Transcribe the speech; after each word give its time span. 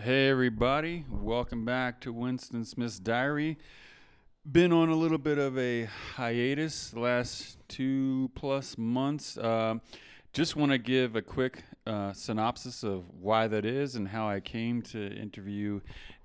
Hey, 0.00 0.28
everybody. 0.28 1.04
Welcome 1.10 1.64
back 1.64 2.00
to 2.02 2.12
Winston 2.12 2.64
Smith's 2.64 3.00
Diary. 3.00 3.58
Been 4.50 4.72
on 4.72 4.90
a 4.90 4.94
little 4.94 5.18
bit 5.18 5.38
of 5.38 5.58
a 5.58 5.86
hiatus 6.14 6.90
the 6.90 7.00
last 7.00 7.58
two 7.66 8.30
plus 8.36 8.78
months. 8.78 9.36
Uh, 9.36 9.74
just 10.32 10.54
want 10.54 10.70
to 10.70 10.78
give 10.78 11.16
a 11.16 11.20
quick 11.20 11.64
uh, 11.84 12.12
synopsis 12.12 12.84
of 12.84 13.10
why 13.20 13.48
that 13.48 13.64
is 13.64 13.96
and 13.96 14.06
how 14.06 14.28
I 14.28 14.38
came 14.38 14.82
to 14.82 15.04
interview 15.16 15.80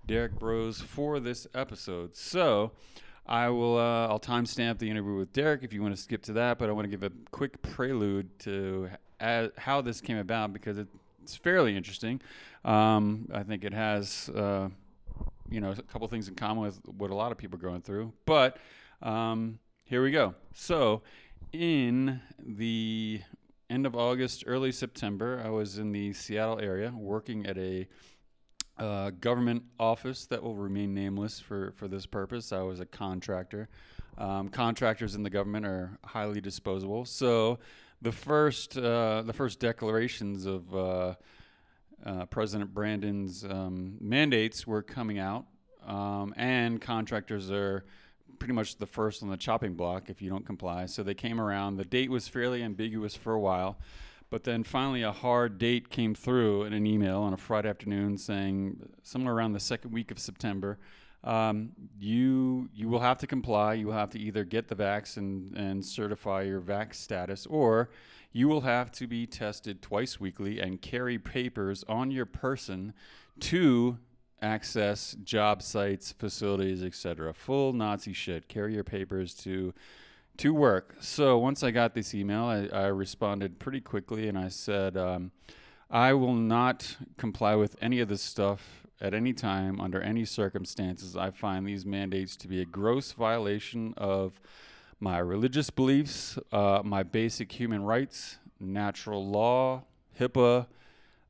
Derek 0.05 0.37
Broze 0.37 0.79
for 0.79 1.19
this 1.19 1.47
episode. 1.55 2.15
So, 2.15 2.73
I 3.25 3.49
will. 3.49 3.79
Uh, 3.79 4.07
I'll 4.07 4.19
timestamp 4.19 4.77
the 4.77 4.89
interview 4.91 5.15
with 5.15 5.33
Derek 5.33 5.63
if 5.63 5.73
you 5.73 5.81
want 5.81 5.95
to 5.95 6.01
skip 6.01 6.21
to 6.25 6.33
that. 6.33 6.59
But 6.59 6.69
I 6.69 6.73
want 6.73 6.85
to 6.85 6.95
give 6.95 7.01
a 7.01 7.11
quick 7.31 7.59
prelude 7.63 8.37
to 8.41 8.89
how 9.57 9.81
this 9.81 9.99
came 9.99 10.17
about 10.17 10.53
because 10.53 10.77
it's 11.23 11.35
fairly 11.37 11.75
interesting. 11.77 12.21
Um, 12.65 13.29
I 13.33 13.43
think 13.43 13.63
it 13.63 13.73
has, 13.73 14.29
uh, 14.29 14.67
you 15.49 15.61
know, 15.61 15.71
a 15.71 15.81
couple 15.83 16.07
things 16.09 16.27
in 16.27 16.35
common 16.35 16.63
with 16.63 16.79
what 16.85 17.11
a 17.11 17.15
lot 17.15 17.31
of 17.31 17.37
people 17.37 17.57
are 17.57 17.61
going 17.61 17.81
through. 17.81 18.11
But 18.25 18.57
um, 19.01 19.59
here 19.85 20.03
we 20.03 20.11
go. 20.11 20.35
So, 20.53 21.01
in 21.53 22.19
the 22.39 23.21
end 23.69 23.85
of 23.85 23.95
August, 23.95 24.43
early 24.47 24.71
September, 24.71 25.41
I 25.43 25.49
was 25.49 25.77
in 25.77 25.93
the 25.93 26.11
Seattle 26.13 26.59
area 26.59 26.93
working 26.95 27.45
at 27.45 27.57
a 27.57 27.87
uh, 28.77 29.11
government 29.11 29.63
office 29.79 30.25
that 30.25 30.43
will 30.43 30.55
remain 30.55 30.93
nameless 30.93 31.39
for, 31.39 31.71
for 31.77 31.87
this 31.87 32.05
purpose. 32.05 32.51
I 32.51 32.63
was 32.63 32.79
a 32.81 32.85
contractor. 32.85 33.69
Um, 34.17 34.49
contractors 34.49 35.15
in 35.15 35.23
the 35.23 35.29
government 35.29 35.65
are 35.65 35.97
highly 36.03 36.41
disposable. 36.41 37.05
So, 37.05 37.59
the 38.03 38.11
first 38.11 38.77
uh, 38.77 39.23
the 39.25 39.33
first 39.33 39.59
declarations 39.59 40.45
of 40.45 40.75
uh, 40.75 41.15
uh, 42.05 42.25
President 42.25 42.73
Brandon's 42.73 43.45
um, 43.45 43.97
mandates 44.01 44.67
were 44.67 44.81
coming 44.81 45.19
out, 45.19 45.45
um, 45.87 46.33
and 46.35 46.81
contractors 46.81 47.49
are 47.49 47.85
pretty 48.39 48.53
much 48.53 48.75
the 48.75 48.85
first 48.85 49.23
on 49.23 49.29
the 49.29 49.37
chopping 49.37 49.73
block 49.73 50.09
if 50.09 50.21
you 50.21 50.29
don't 50.29 50.45
comply. 50.45 50.85
So 50.85 51.01
they 51.01 51.13
came 51.13 51.39
around. 51.39 51.77
The 51.77 51.85
date 51.85 52.11
was 52.11 52.27
fairly 52.27 52.61
ambiguous 52.61 53.15
for 53.15 53.31
a 53.31 53.39
while, 53.39 53.77
but 54.29 54.43
then 54.43 54.63
finally 54.63 55.01
a 55.01 55.13
hard 55.13 55.57
date 55.57 55.89
came 55.89 56.13
through 56.13 56.63
in 56.63 56.73
an 56.73 56.85
email 56.85 57.21
on 57.21 57.33
a 57.33 57.37
Friday 57.37 57.69
afternoon 57.69 58.17
saying 58.17 58.89
somewhere 59.01 59.33
around 59.33 59.53
the 59.53 59.61
second 59.61 59.91
week 59.91 60.11
of 60.11 60.19
September. 60.19 60.77
Um, 61.23 61.71
you 61.99 62.69
you 62.73 62.89
will 62.89 62.99
have 62.99 63.17
to 63.19 63.27
comply. 63.27 63.75
You 63.75 63.87
will 63.87 63.93
have 63.93 64.09
to 64.11 64.19
either 64.19 64.43
get 64.43 64.67
the 64.67 64.75
vax 64.75 65.17
and, 65.17 65.55
and 65.55 65.85
certify 65.85 66.41
your 66.43 66.59
vax 66.59 66.95
status, 66.95 67.45
or 67.45 67.89
you 68.33 68.47
will 68.47 68.61
have 68.61 68.91
to 68.93 69.07
be 69.07 69.25
tested 69.25 69.81
twice 69.81 70.19
weekly 70.19 70.59
and 70.59 70.81
carry 70.81 71.17
papers 71.17 71.85
on 71.87 72.11
your 72.11 72.25
person 72.25 72.93
to 73.39 73.97
access 74.41 75.15
job 75.23 75.61
sites, 75.61 76.11
facilities, 76.11 76.83
etc. 76.83 77.33
Full 77.33 77.71
Nazi 77.71 78.11
shit. 78.11 78.49
Carry 78.49 78.73
your 78.73 78.83
papers 78.83 79.33
to 79.35 79.73
to 80.37 80.53
work. 80.53 80.95
So 80.99 81.37
once 81.37 81.63
I 81.63 81.71
got 81.71 81.93
this 81.93 82.13
email, 82.13 82.45
I, 82.45 82.67
I 82.75 82.87
responded 82.87 83.59
pretty 83.59 83.81
quickly 83.81 84.27
and 84.27 84.37
I 84.37 84.47
said, 84.47 84.97
um, 84.97 85.31
I 85.91 86.13
will 86.13 86.33
not 86.33 86.97
comply 87.17 87.53
with 87.53 87.75
any 87.79 87.99
of 87.99 88.09
this 88.09 88.23
stuff 88.23 88.82
at 89.03 89.13
any 89.13 89.33
time 89.33 89.81
under 89.81 90.01
any 90.01 90.23
circumstances. 90.23 91.17
I 91.17 91.29
find 91.29 91.67
these 91.67 91.85
mandates 91.85 92.37
to 92.37 92.47
be 92.47 92.61
a 92.61 92.65
gross 92.65 93.11
violation 93.11 93.93
of 93.97 94.39
my 95.01 95.19
religious 95.19 95.69
beliefs, 95.69 96.39
uh, 96.53 96.81
my 96.85 97.03
basic 97.03 97.51
human 97.51 97.83
rights, 97.83 98.37
natural 98.61 99.27
law, 99.27 99.83
HIPAA, 100.17 100.67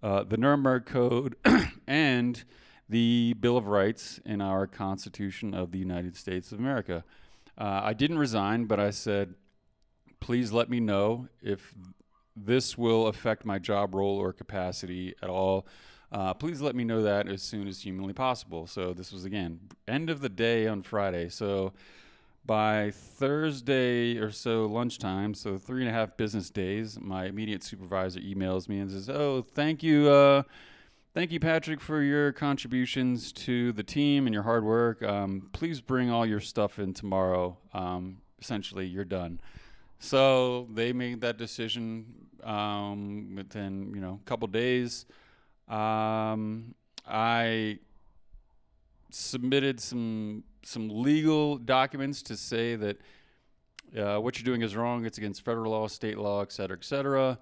uh, 0.04 0.24
the 0.24 0.38
Nuremberg 0.38 0.86
Code, 0.86 1.36
and 1.88 2.44
the 2.88 3.34
Bill 3.40 3.58
of 3.58 3.66
Rights 3.66 4.20
in 4.24 4.40
our 4.40 4.68
Constitution 4.68 5.56
of 5.56 5.72
the 5.72 5.80
United 5.80 6.16
States 6.16 6.52
of 6.52 6.60
America. 6.60 7.04
Uh, 7.58 7.82
I 7.84 7.94
didn't 7.94 8.20
resign, 8.20 8.66
but 8.66 8.80
I 8.80 8.92
said, 8.92 9.34
please 10.20 10.52
let 10.52 10.70
me 10.70 10.80
know 10.80 11.28
if 11.42 11.74
this 12.36 12.78
will 12.78 13.08
affect 13.08 13.46
my 13.46 13.58
job 13.58 13.96
role 13.96 14.18
or 14.18 14.32
capacity 14.32 15.16
at 15.24 15.30
all. 15.30 15.66
Uh, 16.14 16.32
please 16.32 16.62
let 16.62 16.76
me 16.76 16.84
know 16.84 17.02
that 17.02 17.28
as 17.28 17.42
soon 17.42 17.68
as 17.68 17.82
humanly 17.82 18.14
possible. 18.14 18.68
So 18.68 18.94
this 18.94 19.12
was 19.12 19.26
again 19.26 19.60
end 19.88 20.12
of 20.12 20.22
the 20.22 20.30
day 20.30 20.68
on 20.68 20.84
Friday. 20.84 21.28
So 21.28 21.74
by 22.46 22.92
Thursday 22.92 24.18
or 24.18 24.30
so 24.30 24.68
lunchtime, 24.68 25.34
so 25.34 25.58
three 25.58 25.82
and 25.82 25.90
a 25.90 25.94
half 25.94 26.16
business 26.16 26.52
days, 26.52 27.00
my 27.00 27.26
immediate 27.26 27.64
supervisor 27.64 28.20
emails 28.20 28.70
me 28.70 28.78
and 28.78 28.92
says, 28.92 29.10
"Oh, 29.10 29.42
thank 29.42 29.82
you, 29.82 30.08
uh, 30.08 30.44
thank 31.16 31.32
you, 31.32 31.40
Patrick, 31.40 31.82
for 31.82 32.04
your 32.04 32.32
contributions 32.32 33.32
to 33.34 33.72
the 33.72 33.84
team 33.84 34.28
and 34.28 34.36
your 34.36 34.44
hard 34.44 34.64
work. 34.64 35.02
Um, 35.02 35.50
please 35.52 35.82
bring 35.82 36.12
all 36.12 36.28
your 36.28 36.42
stuff 36.42 36.78
in 36.78 36.94
tomorrow. 36.94 37.58
Um, 37.74 38.18
essentially, 38.40 38.86
you're 38.86 39.04
done." 39.04 39.40
So 39.98 40.68
they 40.72 40.94
made 40.94 41.22
that 41.22 41.38
decision 41.38 42.28
um, 42.44 43.34
within 43.36 43.96
you 43.96 44.02
know 44.02 44.20
a 44.22 44.30
couple 44.30 44.48
days. 44.48 45.08
Um, 45.68 46.76
I 47.08 47.80
submitted 49.10 49.80
some 49.80 50.44
some 50.64 50.90
legal 50.90 51.58
documents 51.58 52.22
to 52.24 52.38
say 52.38 52.76
that 52.76 52.98
uh, 53.98 54.18
what 54.18 54.38
you're 54.40 54.46
doing 54.46 54.62
is 54.62 54.76
wrong. 54.76 55.06
It's 55.06 55.18
against 55.18 55.44
federal 55.44 55.72
law, 55.72 55.88
state 55.88 56.18
law, 56.18 56.42
et 56.42 56.52
cetera, 56.52 56.78
et 56.78 56.84
cetera. 56.84 57.40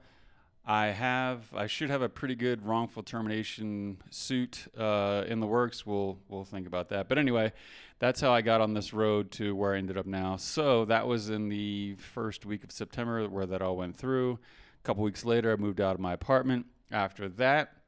I 0.63 0.87
have, 0.87 1.41
I 1.55 1.65
should 1.65 1.89
have 1.89 2.03
a 2.03 2.09
pretty 2.09 2.35
good 2.35 2.63
wrongful 2.63 3.01
termination 3.01 3.97
suit 4.11 4.67
uh, 4.77 5.23
in 5.27 5.39
the 5.39 5.47
works. 5.47 5.87
We'll 5.87 6.19
we'll 6.29 6.45
think 6.45 6.67
about 6.67 6.89
that. 6.89 7.09
But 7.09 7.17
anyway, 7.17 7.51
that's 7.97 8.21
how 8.21 8.31
I 8.31 8.41
got 8.41 8.61
on 8.61 8.75
this 8.75 8.93
road 8.93 9.31
to 9.31 9.55
where 9.55 9.73
I 9.73 9.79
ended 9.79 9.97
up 9.97 10.05
now. 10.05 10.35
So 10.35 10.85
that 10.85 11.07
was 11.07 11.29
in 11.31 11.49
the 11.49 11.95
first 11.95 12.45
week 12.45 12.63
of 12.63 12.71
September 12.71 13.27
where 13.27 13.47
that 13.47 13.61
all 13.63 13.75
went 13.75 13.95
through. 13.95 14.37
A 14.79 14.83
couple 14.83 15.03
weeks 15.03 15.25
later, 15.25 15.51
I 15.51 15.55
moved 15.55 15.81
out 15.81 15.95
of 15.95 15.99
my 15.99 16.13
apartment. 16.13 16.67
After 16.91 17.27
that, 17.29 17.80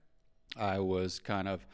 I 0.56 0.80
was 0.80 1.19
kind 1.19 1.47
of 1.47 1.66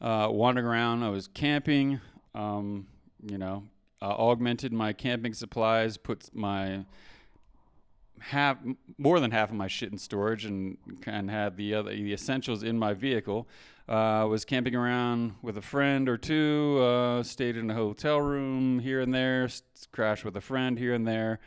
uh, 0.00 0.28
wandering 0.30 0.66
around. 0.66 1.02
I 1.02 1.10
was 1.10 1.28
camping. 1.28 2.00
Um, 2.34 2.86
you 3.22 3.38
know, 3.38 3.64
uh, 4.00 4.06
augmented 4.06 4.72
my 4.72 4.92
camping 4.92 5.34
supplies, 5.34 5.96
put 5.96 6.34
my 6.34 6.84
half 8.20 8.58
more 8.96 9.20
than 9.20 9.30
half 9.30 9.48
of 9.50 9.54
my 9.54 9.68
shit 9.68 9.92
in 9.92 9.98
storage 9.98 10.44
and 10.44 10.76
and 11.06 11.30
had 11.30 11.56
the 11.56 11.74
other 11.74 11.90
the 11.90 12.12
essentials 12.12 12.62
in 12.62 12.78
my 12.78 12.94
vehicle. 12.94 13.48
Uh, 13.88 14.26
was 14.28 14.44
camping 14.44 14.74
around 14.74 15.34
with 15.40 15.56
a 15.56 15.62
friend 15.62 16.10
or 16.10 16.18
two. 16.18 16.78
Uh, 16.78 17.22
stayed 17.22 17.56
in 17.56 17.70
a 17.70 17.74
hotel 17.74 18.20
room 18.20 18.78
here 18.80 19.00
and 19.00 19.14
there. 19.14 19.44
S- 19.44 19.62
crashed 19.92 20.26
with 20.26 20.36
a 20.36 20.42
friend 20.42 20.78
here 20.78 20.92
and 20.92 21.06
there. 21.06 21.40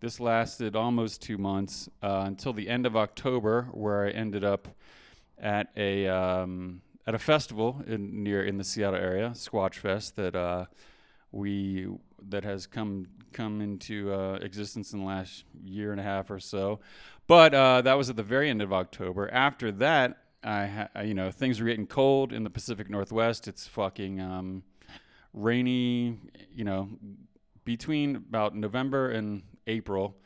This 0.00 0.20
lasted 0.20 0.76
almost 0.76 1.22
two 1.22 1.38
months 1.38 1.88
uh, 2.02 2.24
until 2.26 2.52
the 2.52 2.68
end 2.68 2.84
of 2.84 2.96
October, 2.96 3.68
where 3.72 4.06
I 4.06 4.10
ended 4.10 4.44
up 4.44 4.68
at 5.38 5.68
a 5.76 6.06
um, 6.08 6.82
at 7.06 7.14
a 7.14 7.18
festival 7.18 7.82
in 7.86 8.22
near 8.22 8.44
in 8.44 8.58
the 8.58 8.64
Seattle 8.64 8.98
area, 8.98 9.30
Squatch 9.30 9.74
Fest, 9.74 10.16
that 10.16 10.34
uh, 10.34 10.66
we 11.32 11.86
that 12.28 12.44
has 12.44 12.66
come 12.66 13.06
come 13.32 13.60
into 13.60 14.12
uh, 14.12 14.38
existence 14.42 14.92
in 14.92 15.00
the 15.00 15.04
last 15.04 15.44
year 15.64 15.92
and 15.92 16.00
a 16.00 16.04
half 16.04 16.30
or 16.30 16.40
so. 16.40 16.80
But 17.26 17.54
uh, 17.54 17.82
that 17.82 17.94
was 17.94 18.08
at 18.08 18.16
the 18.16 18.22
very 18.22 18.48
end 18.48 18.62
of 18.62 18.72
October. 18.72 19.28
After 19.32 19.72
that, 19.72 20.18
I 20.42 20.66
ha- 20.66 21.02
you 21.02 21.14
know 21.14 21.30
things 21.30 21.60
were 21.60 21.66
getting 21.66 21.86
cold 21.86 22.32
in 22.32 22.44
the 22.44 22.50
Pacific 22.50 22.88
Northwest. 22.88 23.48
It's 23.48 23.66
fucking 23.66 24.20
um, 24.20 24.62
rainy. 25.32 26.18
You 26.54 26.64
know, 26.64 26.88
between 27.64 28.16
about 28.16 28.56
November 28.56 29.10
and 29.10 29.42
April, 29.66 30.16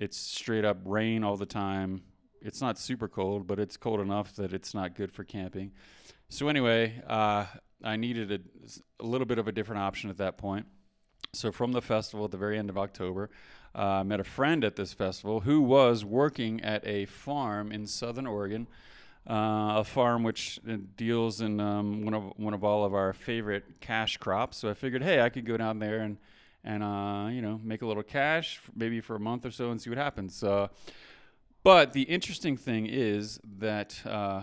it's 0.00 0.16
straight 0.16 0.64
up 0.64 0.78
rain 0.84 1.24
all 1.24 1.36
the 1.36 1.46
time. 1.46 2.02
It's 2.42 2.60
not 2.60 2.78
super 2.78 3.08
cold, 3.08 3.46
but 3.46 3.58
it's 3.58 3.76
cold 3.76 4.00
enough 4.00 4.34
that 4.36 4.52
it's 4.52 4.74
not 4.74 4.94
good 4.94 5.12
for 5.12 5.24
camping. 5.24 5.72
So 6.28 6.48
anyway, 6.48 7.02
uh, 7.06 7.46
I 7.82 7.96
needed 7.96 8.32
a, 8.32 9.02
a, 9.02 9.06
little 9.06 9.26
bit 9.26 9.38
of 9.38 9.48
a 9.48 9.52
different 9.52 9.80
option 9.82 10.10
at 10.10 10.18
that 10.18 10.36
point. 10.36 10.66
So 11.32 11.52
from 11.52 11.72
the 11.72 11.82
festival 11.82 12.24
at 12.24 12.30
the 12.30 12.36
very 12.36 12.58
end 12.58 12.70
of 12.70 12.78
October, 12.78 13.30
uh, 13.74 13.78
I 13.78 14.02
met 14.02 14.20
a 14.20 14.24
friend 14.24 14.64
at 14.64 14.76
this 14.76 14.92
festival 14.92 15.40
who 15.40 15.60
was 15.60 16.04
working 16.04 16.60
at 16.62 16.86
a 16.86 17.06
farm 17.06 17.70
in 17.70 17.86
Southern 17.86 18.26
Oregon, 18.26 18.66
uh, 19.28 19.78
a 19.78 19.84
farm 19.84 20.22
which 20.22 20.58
uh, 20.68 20.76
deals 20.96 21.40
in 21.40 21.60
um, 21.60 22.04
one 22.04 22.14
of 22.14 22.32
one 22.36 22.54
of 22.54 22.64
all 22.64 22.84
of 22.84 22.94
our 22.94 23.12
favorite 23.12 23.80
cash 23.80 24.16
crops. 24.16 24.56
So 24.56 24.70
I 24.70 24.74
figured, 24.74 25.02
hey, 25.02 25.20
I 25.20 25.28
could 25.28 25.44
go 25.44 25.56
down 25.56 25.78
there 25.78 26.00
and 26.00 26.16
and 26.64 26.82
uh, 26.82 27.28
you 27.30 27.42
know 27.42 27.60
make 27.62 27.82
a 27.82 27.86
little 27.86 28.02
cash, 28.02 28.60
maybe 28.74 29.00
for 29.00 29.16
a 29.16 29.20
month 29.20 29.44
or 29.44 29.50
so, 29.50 29.70
and 29.70 29.80
see 29.80 29.90
what 29.90 29.98
happens. 29.98 30.34
But 31.62 31.92
the 31.92 32.02
interesting 32.02 32.56
thing 32.56 32.86
is 32.86 33.40
that 33.58 34.00
uh, 34.06 34.42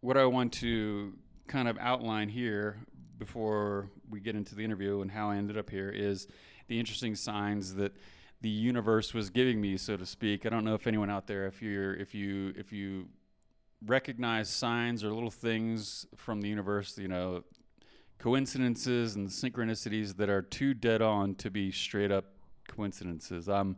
what 0.00 0.16
I 0.16 0.24
want 0.26 0.52
to 0.54 1.14
kind 1.46 1.68
of 1.68 1.76
outline 1.78 2.28
here 2.28 2.78
before 3.18 3.90
we 4.08 4.20
get 4.20 4.36
into 4.36 4.54
the 4.54 4.64
interview 4.64 5.00
and 5.00 5.10
how 5.10 5.30
I 5.30 5.36
ended 5.36 5.58
up 5.58 5.70
here 5.70 5.90
is 5.90 6.28
the 6.68 6.78
interesting 6.78 7.14
signs 7.14 7.74
that 7.74 7.92
the 8.40 8.48
universe 8.48 9.12
was 9.12 9.30
giving 9.30 9.60
me, 9.60 9.76
so 9.76 9.96
to 9.96 10.06
speak. 10.06 10.46
I 10.46 10.48
don't 10.48 10.64
know 10.64 10.74
if 10.74 10.86
anyone 10.86 11.10
out 11.10 11.26
there, 11.26 11.46
if 11.46 11.60
you're, 11.60 11.94
if 11.94 12.14
you, 12.14 12.52
if 12.56 12.72
you 12.72 13.08
recognize 13.84 14.48
signs 14.48 15.02
or 15.02 15.12
little 15.12 15.30
things 15.30 16.06
from 16.16 16.40
the 16.40 16.48
universe, 16.48 16.96
you 16.98 17.08
know, 17.08 17.42
coincidences 18.18 19.16
and 19.16 19.28
synchronicities 19.28 20.16
that 20.16 20.28
are 20.28 20.42
too 20.42 20.74
dead 20.74 21.02
on 21.02 21.34
to 21.36 21.50
be 21.50 21.70
straight 21.70 22.10
up 22.10 22.24
coincidences. 22.68 23.48
I'm 23.48 23.76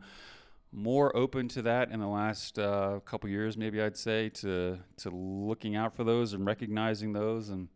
more 0.71 1.15
open 1.15 1.47
to 1.49 1.61
that 1.63 1.91
in 1.91 1.99
the 1.99 2.07
last 2.07 2.57
uh, 2.57 2.99
couple 3.05 3.29
years, 3.29 3.57
maybe 3.57 3.81
I'd 3.81 3.97
say, 3.97 4.29
to 4.29 4.79
to 4.97 5.09
looking 5.09 5.75
out 5.75 5.95
for 5.95 6.03
those 6.03 6.33
and 6.33 6.45
recognizing 6.45 7.13
those, 7.13 7.49
and 7.49 7.67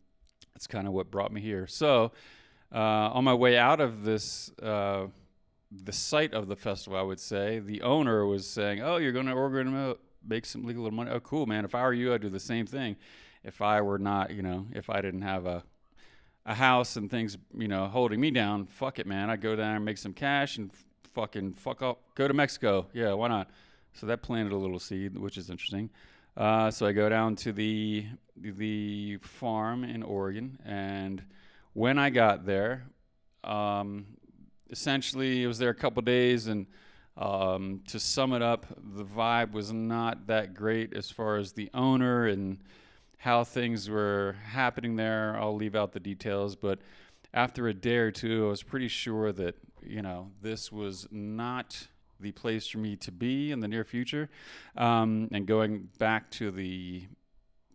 that's 0.54 0.66
kind 0.66 0.86
of 0.86 0.92
what 0.92 1.10
brought 1.10 1.32
me 1.32 1.40
here. 1.40 1.66
So, 1.66 2.12
uh, 2.72 2.78
on 2.78 3.24
my 3.24 3.34
way 3.34 3.56
out 3.56 3.80
of 3.80 4.04
this. 4.04 4.50
Uh, 4.62 5.06
the 5.72 5.92
site 5.92 6.32
of 6.32 6.46
the 6.46 6.54
festival, 6.54 6.96
I 6.96 7.02
would 7.02 7.18
say, 7.18 7.58
the 7.58 7.82
owner 7.82 8.24
was 8.24 8.48
saying, 8.48 8.80
"Oh, 8.80 8.98
you're 8.98 9.10
going 9.10 9.26
to 9.26 9.32
Oregon 9.32 9.96
make 10.28 10.46
some 10.46 10.64
legal 10.64 10.90
money. 10.90 11.10
Oh, 11.10 11.20
cool, 11.20 11.46
man. 11.46 11.64
If 11.64 11.74
I 11.74 11.82
were 11.82 11.92
you, 11.92 12.12
I'd 12.12 12.20
do 12.20 12.28
the 12.28 12.40
same 12.40 12.66
thing. 12.66 12.96
If 13.44 13.62
I 13.62 13.80
were 13.80 13.98
not, 13.98 14.32
you 14.32 14.42
know, 14.42 14.66
if 14.72 14.90
I 14.90 15.00
didn't 15.00 15.22
have 15.22 15.46
a 15.46 15.62
a 16.48 16.54
house 16.54 16.94
and 16.94 17.10
things, 17.10 17.36
you 17.58 17.66
know, 17.66 17.86
holding 17.86 18.20
me 18.20 18.30
down, 18.30 18.66
fuck 18.66 19.00
it, 19.00 19.06
man. 19.06 19.30
I'd 19.30 19.40
go 19.40 19.56
down 19.56 19.74
and 19.74 19.84
make 19.84 19.98
some 19.98 20.12
cash 20.12 20.58
and 20.58 20.70
fucking 21.16 21.54
fuck 21.54 21.80
up, 21.80 21.98
go 22.14 22.28
to 22.28 22.34
Mexico. 22.34 22.86
Yeah, 22.92 23.14
why 23.14 23.28
not? 23.28 23.48
So 23.94 24.04
that 24.06 24.20
planted 24.20 24.52
a 24.52 24.56
little 24.56 24.78
seed, 24.78 25.16
which 25.16 25.38
is 25.38 25.48
interesting. 25.48 25.88
Uh, 26.36 26.70
so 26.70 26.84
I 26.84 26.92
go 26.92 27.08
down 27.08 27.36
to 27.36 27.52
the 27.52 28.04
the 28.36 29.16
farm 29.22 29.82
in 29.82 30.02
Oregon, 30.02 30.58
and 30.66 31.22
when 31.72 31.98
I 31.98 32.10
got 32.10 32.44
there, 32.44 32.84
um, 33.44 34.04
essentially 34.68 35.42
I 35.42 35.46
was 35.46 35.56
there 35.56 35.70
a 35.70 35.74
couple 35.74 36.02
days, 36.02 36.48
and 36.48 36.66
um, 37.16 37.80
to 37.88 37.98
sum 37.98 38.34
it 38.34 38.42
up, 38.42 38.66
the 38.94 39.04
vibe 39.04 39.52
was 39.52 39.72
not 39.72 40.26
that 40.26 40.52
great 40.52 40.92
as 40.92 41.10
far 41.10 41.38
as 41.38 41.52
the 41.52 41.70
owner 41.72 42.26
and 42.26 42.58
how 43.16 43.42
things 43.42 43.88
were 43.88 44.36
happening 44.44 44.96
there. 44.96 45.34
I'll 45.40 45.56
leave 45.56 45.74
out 45.74 45.92
the 45.92 46.00
details, 46.00 46.54
but 46.56 46.78
after 47.32 47.68
a 47.68 47.74
day 47.74 47.96
or 47.96 48.10
two, 48.10 48.48
I 48.48 48.50
was 48.50 48.62
pretty 48.62 48.88
sure 48.88 49.32
that 49.32 49.54
you 49.86 50.02
know 50.02 50.30
this 50.42 50.70
was 50.70 51.06
not 51.10 51.88
the 52.20 52.32
place 52.32 52.66
for 52.66 52.78
me 52.78 52.96
to 52.96 53.12
be 53.12 53.52
in 53.52 53.60
the 53.60 53.68
near 53.68 53.84
future. 53.84 54.28
Um, 54.76 55.28
and 55.32 55.46
going 55.46 55.88
back 55.98 56.30
to 56.32 56.50
the 56.50 57.06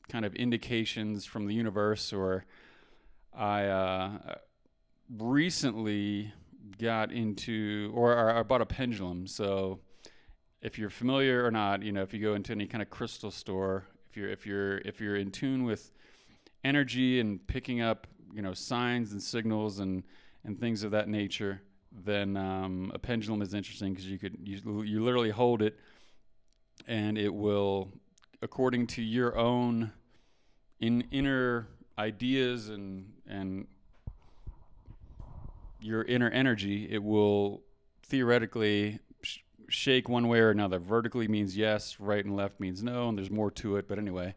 kind 0.09 0.25
of 0.25 0.35
indications 0.35 1.25
from 1.25 1.47
the 1.47 1.53
universe, 1.53 2.11
or 2.11 2.45
I 3.33 3.65
uh, 3.65 4.35
recently 5.17 6.33
got 6.79 7.11
into, 7.11 7.91
or, 7.95 8.13
or 8.13 8.31
I 8.31 8.43
bought 8.43 8.61
a 8.61 8.65
pendulum. 8.65 9.27
So 9.27 9.79
if 10.61 10.77
you're 10.77 10.89
familiar 10.89 11.45
or 11.45 11.51
not, 11.51 11.83
you 11.83 11.91
know, 11.91 12.01
if 12.01 12.13
you 12.13 12.19
go 12.19 12.33
into 12.33 12.51
any 12.51 12.67
kind 12.67 12.81
of 12.81 12.89
crystal 12.89 13.31
store, 13.31 13.85
if 14.09 14.17
you're 14.17 14.29
if 14.29 14.45
you're 14.45 14.77
if 14.79 14.99
you're 14.99 15.15
in 15.15 15.31
tune 15.31 15.63
with 15.63 15.91
energy 16.63 17.19
and 17.19 17.45
picking 17.47 17.81
up, 17.81 18.07
you 18.33 18.41
know, 18.41 18.53
signs 18.53 19.11
and 19.11 19.21
signals 19.21 19.79
and 19.79 20.03
and 20.43 20.59
things 20.59 20.83
of 20.83 20.91
that 20.91 21.07
nature, 21.07 21.61
then 21.91 22.37
um, 22.37 22.91
a 22.93 22.99
pendulum 22.99 23.41
is 23.41 23.53
interesting 23.53 23.93
because 23.93 24.07
you 24.07 24.17
could 24.17 24.37
you, 24.43 24.83
you 24.83 25.03
literally 25.03 25.29
hold 25.29 25.61
it, 25.61 25.77
and 26.87 27.17
it 27.17 27.33
will, 27.33 27.91
according 28.41 28.87
to 28.87 29.01
your 29.01 29.37
own 29.37 29.91
in 30.79 31.01
inner 31.11 31.67
ideas 31.97 32.69
and 32.69 33.11
and 33.27 33.67
your 35.81 36.03
inner 36.03 36.29
energy, 36.29 36.87
it 36.89 37.03
will 37.03 37.63
theoretically 38.03 38.99
sh- 39.23 39.39
shake 39.67 40.07
one 40.07 40.27
way 40.27 40.39
or 40.39 40.49
another. 40.49 40.79
Vertically 40.79 41.27
means 41.27 41.57
yes, 41.57 41.99
right 41.99 42.23
and 42.23 42.35
left 42.35 42.59
means 42.59 42.83
no, 42.83 43.09
and 43.09 43.17
there's 43.17 43.31
more 43.31 43.51
to 43.51 43.77
it. 43.77 43.87
But 43.87 43.97
anyway, 43.97 44.35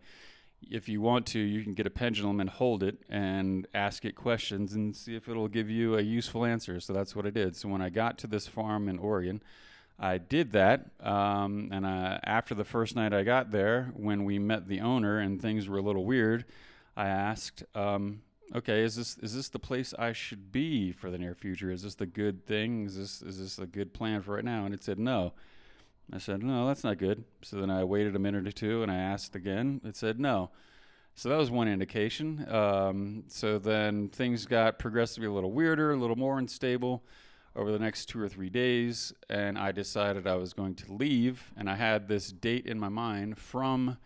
if 0.70 0.88
you 0.88 1.00
want 1.00 1.26
to, 1.26 1.38
you 1.38 1.62
can 1.62 1.74
get 1.74 1.86
a 1.86 1.90
pendulum 1.90 2.40
and 2.40 2.48
hold 2.48 2.82
it 2.82 2.98
and 3.08 3.66
ask 3.74 4.04
it 4.04 4.14
questions 4.14 4.74
and 4.74 4.94
see 4.94 5.14
if 5.14 5.28
it'll 5.28 5.48
give 5.48 5.70
you 5.70 5.96
a 5.96 6.02
useful 6.02 6.44
answer. 6.44 6.80
So 6.80 6.92
that's 6.92 7.14
what 7.14 7.26
I 7.26 7.30
did. 7.30 7.56
So 7.56 7.68
when 7.68 7.82
I 7.82 7.90
got 7.90 8.18
to 8.18 8.26
this 8.26 8.46
farm 8.46 8.88
in 8.88 8.98
Oregon, 8.98 9.42
I 9.98 10.18
did 10.18 10.52
that. 10.52 10.90
Um, 11.00 11.68
and 11.72 11.86
uh, 11.86 12.18
after 12.24 12.54
the 12.54 12.64
first 12.64 12.96
night 12.96 13.12
I 13.12 13.22
got 13.22 13.50
there, 13.50 13.92
when 13.94 14.24
we 14.24 14.38
met 14.38 14.68
the 14.68 14.80
owner 14.80 15.18
and 15.18 15.40
things 15.40 15.68
were 15.68 15.78
a 15.78 15.82
little 15.82 16.04
weird, 16.04 16.44
I 16.96 17.08
asked, 17.08 17.64
um, 17.74 18.22
okay, 18.54 18.82
is 18.82 18.96
this 18.96 19.18
is 19.18 19.34
this 19.34 19.48
the 19.48 19.58
place 19.58 19.94
I 19.98 20.12
should 20.12 20.52
be 20.52 20.92
for 20.92 21.10
the 21.10 21.18
near 21.18 21.34
future? 21.34 21.70
Is 21.70 21.82
this 21.82 21.94
the 21.94 22.06
good 22.06 22.46
thing? 22.46 22.86
Is 22.86 22.96
this 22.96 23.22
is 23.22 23.38
this 23.38 23.58
a 23.58 23.66
good 23.66 23.92
plan 23.92 24.22
for 24.22 24.34
right 24.34 24.44
now? 24.44 24.64
And 24.64 24.74
it 24.74 24.82
said 24.82 24.98
no. 24.98 25.32
I 26.12 26.18
said 26.18 26.42
no, 26.42 26.66
that's 26.66 26.84
not 26.84 26.98
good. 26.98 27.24
So 27.42 27.56
then 27.56 27.70
I 27.70 27.84
waited 27.84 28.14
a 28.14 28.18
minute 28.18 28.46
or 28.46 28.52
two 28.52 28.82
and 28.82 28.90
I 28.90 28.96
asked 28.96 29.34
again. 29.34 29.80
It 29.84 29.96
said 29.96 30.20
no. 30.20 30.50
So 31.14 31.28
that 31.28 31.36
was 31.36 31.50
one 31.50 31.68
indication. 31.68 32.46
Um, 32.50 33.24
so 33.28 33.58
then 33.58 34.08
things 34.08 34.46
got 34.46 34.78
progressively 34.78 35.28
a 35.28 35.32
little 35.32 35.52
weirder, 35.52 35.92
a 35.92 35.96
little 35.96 36.16
more 36.16 36.38
unstable 36.38 37.04
over 37.56 37.70
the 37.70 37.78
next 37.78 38.06
two 38.06 38.20
or 38.20 38.28
three 38.28 38.50
days, 38.50 39.12
and 39.30 39.56
I 39.56 39.70
decided 39.70 40.26
I 40.26 40.34
was 40.34 40.52
going 40.52 40.74
to 40.74 40.92
leave. 40.92 41.52
And 41.56 41.70
I 41.70 41.76
had 41.76 42.08
this 42.08 42.32
date 42.32 42.66
in 42.66 42.80
my 42.80 42.88
mind 42.88 43.38
from 43.38 43.96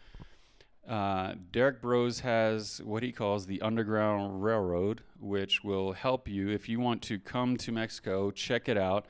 uh, 0.87 1.35
Derek 1.51 1.83
Broze 1.83 2.21
has 2.21 2.81
what 2.85 3.03
he 3.03 3.13
calls 3.13 3.47
the 3.47 3.61
Underground 3.61 4.43
Railroad, 4.43 5.03
which 5.21 5.63
will 5.63 5.93
help 5.93 6.29
you 6.29 6.49
if 6.51 6.69
you 6.69 6.81
want 6.81 7.03
to 7.03 7.19
come 7.19 7.57
to 7.59 7.73
Mexico, 7.73 8.31
check 8.31 8.69
it 8.69 8.79
out, 8.79 9.07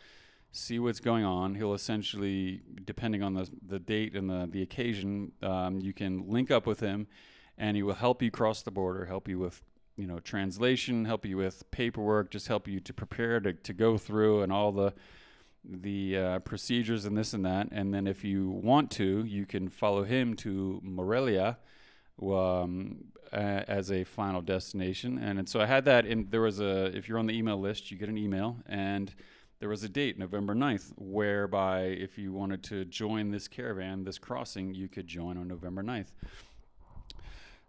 see 0.53 0.79
what's 0.79 1.00
going 1.00 1.25
on. 1.25 1.55
He'll 1.55 1.75
essentially, 1.75 2.62
depending 2.85 3.23
on 3.23 3.35
the, 3.35 3.49
the 3.67 3.79
date 3.79 4.15
and 4.15 4.29
the, 4.29 4.49
the 4.50 4.62
occasion, 4.62 5.33
um, 5.43 5.81
you 5.81 5.93
can 5.93 6.29
link 6.29 6.50
up 6.50 6.67
with 6.67 6.81
him 6.81 7.06
and 7.56 7.77
he 7.77 7.83
will 7.83 7.95
help 7.95 8.23
you 8.23 8.31
cross 8.31 8.62
the 8.62 8.71
border, 8.71 9.05
help 9.06 9.29
you 9.29 9.39
with 9.39 9.62
you 9.97 10.06
know 10.06 10.21
translation, 10.21 11.05
help 11.05 11.27
you 11.27 11.37
with 11.37 11.69
paperwork, 11.71 12.31
just 12.31 12.49
help 12.49 12.69
you 12.69 12.81
to 12.81 12.93
prepare 12.93 13.41
to, 13.41 13.53
to 13.53 13.73
go 13.73 13.99
through 13.99 14.43
and 14.43 14.53
all 14.53 14.73
the 14.73 14.95
the 15.65 16.17
uh, 16.17 16.39
procedures 16.41 17.05
and 17.05 17.19
this 17.19 17.35
and 17.35 17.45
that. 17.45 17.69
And 17.73 17.93
then 17.93 18.06
if 18.06 18.25
you 18.25 18.49
want 18.49 18.91
to, 18.93 19.25
you 19.25 19.45
can 19.45 19.69
follow 19.69 20.05
him 20.05 20.35
to 20.37 20.81
Morelia 20.83 21.59
um, 22.23 23.05
as 23.33 23.91
a 23.91 24.05
final 24.05 24.41
destination. 24.41 25.19
And, 25.19 25.39
and 25.39 25.49
so 25.49 25.61
I 25.61 25.67
had 25.67 25.85
that 25.85 26.06
in, 26.06 26.29
there 26.31 26.41
was 26.41 26.61
a, 26.61 26.97
if 26.97 27.09
you're 27.09 27.19
on 27.19 27.27
the 27.27 27.37
email 27.37 27.61
list, 27.61 27.91
you 27.91 27.99
get 27.99 28.09
an 28.09 28.17
email 28.17 28.56
and 28.67 29.12
there 29.61 29.69
was 29.69 29.83
a 29.83 29.89
date, 29.89 30.19
November 30.19 30.55
9th, 30.55 30.93
whereby 30.97 31.81
if 31.81 32.17
you 32.17 32.33
wanted 32.33 32.63
to 32.65 32.85
join 32.85 33.31
this 33.31 33.49
caravan, 33.49 34.05
this 34.05 34.19
crossing, 34.19 34.75
you 34.75 34.89
could 34.89 35.07
join 35.07 35.37
on 35.37 35.49
November 35.49 35.83
9th. 35.83 36.13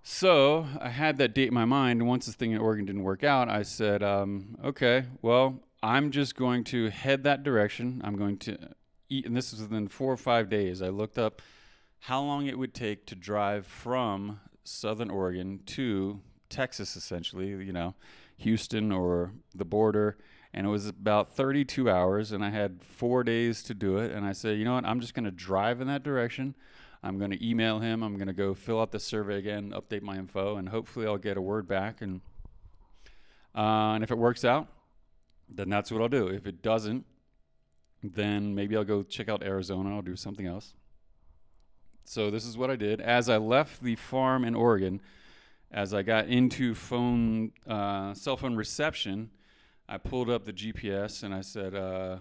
So 0.04 0.68
I 0.80 0.90
had 0.90 1.18
that 1.18 1.34
date 1.34 1.48
in 1.50 1.54
my 1.54 1.66
mind. 1.66 2.08
Once 2.08 2.28
this 2.28 2.36
thing 2.36 2.52
in 2.52 2.60
Oregon 2.60 2.86
didn't 2.86 3.04
work 3.04 3.24
out, 3.24 3.50
I 3.50 3.64
said, 3.64 4.04
um, 4.04 4.56
okay, 4.64 5.06
well, 5.22 5.60
I'm 5.81 6.12
just 6.12 6.36
going 6.36 6.64
to 6.66 6.90
head 6.90 7.24
that 7.24 7.44
direction. 7.44 8.02
I'm 8.04 8.16
going 8.16 8.38
to 8.40 8.58
eat, 9.10 9.26
and 9.26 9.36
this 9.36 9.52
is 9.52 9.62
within 9.62 9.88
four 9.88 10.12
or 10.14 10.18
five 10.18 10.50
days. 10.50 10.81
I 10.81 10.90
looked 10.90 11.18
up 11.18 11.42
how 12.00 12.22
long 12.22 12.46
it 12.46 12.58
would 12.58 12.74
take 12.74 13.06
to 13.08 13.16
drive 13.16 13.66
from 13.66 14.40
Southern 14.64 15.10
Oregon 15.10 15.62
to 15.66 16.22
Texas, 16.50 16.96
essentially, 16.96 17.48
you 17.48 17.74
know, 17.74 17.96
Houston 18.38 18.92
or 18.92 19.31
the 19.54 19.66
border. 19.66 20.18
And 20.54 20.66
it 20.66 20.70
was 20.70 20.88
about 20.88 21.36
32 21.36 21.90
hours, 21.90 22.32
and 22.32 22.44
I 22.44 22.50
had 22.50 22.82
four 22.84 23.24
days 23.24 23.62
to 23.64 23.74
do 23.74 23.98
it. 23.98 24.12
And 24.12 24.26
I 24.26 24.32
said, 24.32 24.58
you 24.58 24.66
know 24.66 24.74
what? 24.74 24.86
I'm 24.86 25.00
just 25.00 25.14
going 25.14 25.26
to 25.26 25.32
drive 25.32 25.80
in 25.80 25.88
that 25.88 26.04
direction. 26.04 26.56
I'm 27.04 27.18
going 27.18 27.32
to 27.32 27.48
email 27.48 27.80
him. 27.80 28.04
I'm 28.04 28.16
going 28.16 28.28
to 28.28 28.34
go 28.34 28.54
fill 28.54 28.82
out 28.82 28.92
the 28.92 29.00
survey 29.00 29.38
again, 29.38 29.72
update 29.72 30.02
my 30.02 30.18
info, 30.18 30.58
and 30.58 30.70
hopefully 30.70 31.06
I'll 31.06 31.18
get 31.18 31.38
a 31.38 31.42
word 31.42 31.68
back. 31.68 32.02
And 32.02 32.22
uh, 33.56 33.94
and 33.94 34.04
if 34.04 34.12
it 34.12 34.18
works 34.18 34.46
out, 34.46 34.68
then 35.50 35.70
that's 35.70 35.92
what 35.92 36.02
I'll 36.02 36.10
do. 36.10 36.28
If 36.28 36.46
it 36.46 36.62
doesn't, 36.62 37.06
then 38.04 38.56
maybe 38.56 38.76
I'll 38.78 38.84
go 38.84 39.04
check 39.04 39.30
out 39.30 39.44
Arizona. 39.44 39.96
I'll 39.96 40.02
do 40.02 40.16
something 40.16 40.46
else. 40.46 40.74
So 42.06 42.32
this 42.32 42.46
is 42.46 42.58
what 42.58 42.72
I 42.72 42.76
did. 42.76 43.02
As 43.02 43.30
I 43.30 43.38
left 43.38 43.84
the 43.84 43.96
farm 43.96 44.44
in 44.44 44.56
Oregon, 44.56 45.02
as 45.72 45.94
I 45.94 46.02
got 46.02 46.28
into 46.28 46.74
phone, 46.74 47.52
uh, 47.68 48.14
cell 48.14 48.38
phone 48.38 48.56
reception, 48.56 49.30
I 49.92 49.98
pulled 49.98 50.30
up 50.30 50.46
the 50.46 50.54
GPS 50.54 51.24
and 51.24 51.34
I 51.34 51.42
said, 51.42 51.74
uh, 51.74 52.18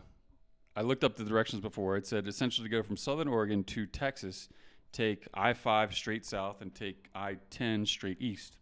I 0.75 0.81
looked 0.81 1.05
up 1.05 1.17
the 1.17 1.25
directions 1.25 1.61
before. 1.61 1.99
It 1.99 2.07
said 2.07 2.27
essentially 2.27 2.67
to 2.67 2.75
go 2.75 2.83
from 2.83 2.97
Southern 2.97 3.29
Oregon 3.29 3.63
to 3.65 3.85
Texas, 3.85 4.49
take 4.91 5.29
I 5.35 5.53
5 5.53 5.95
straight 5.95 6.25
south 6.25 6.63
and 6.63 6.75
take 6.75 7.11
I 7.15 7.37
10 7.51 7.85
straight 7.85 8.23
east 8.23 8.57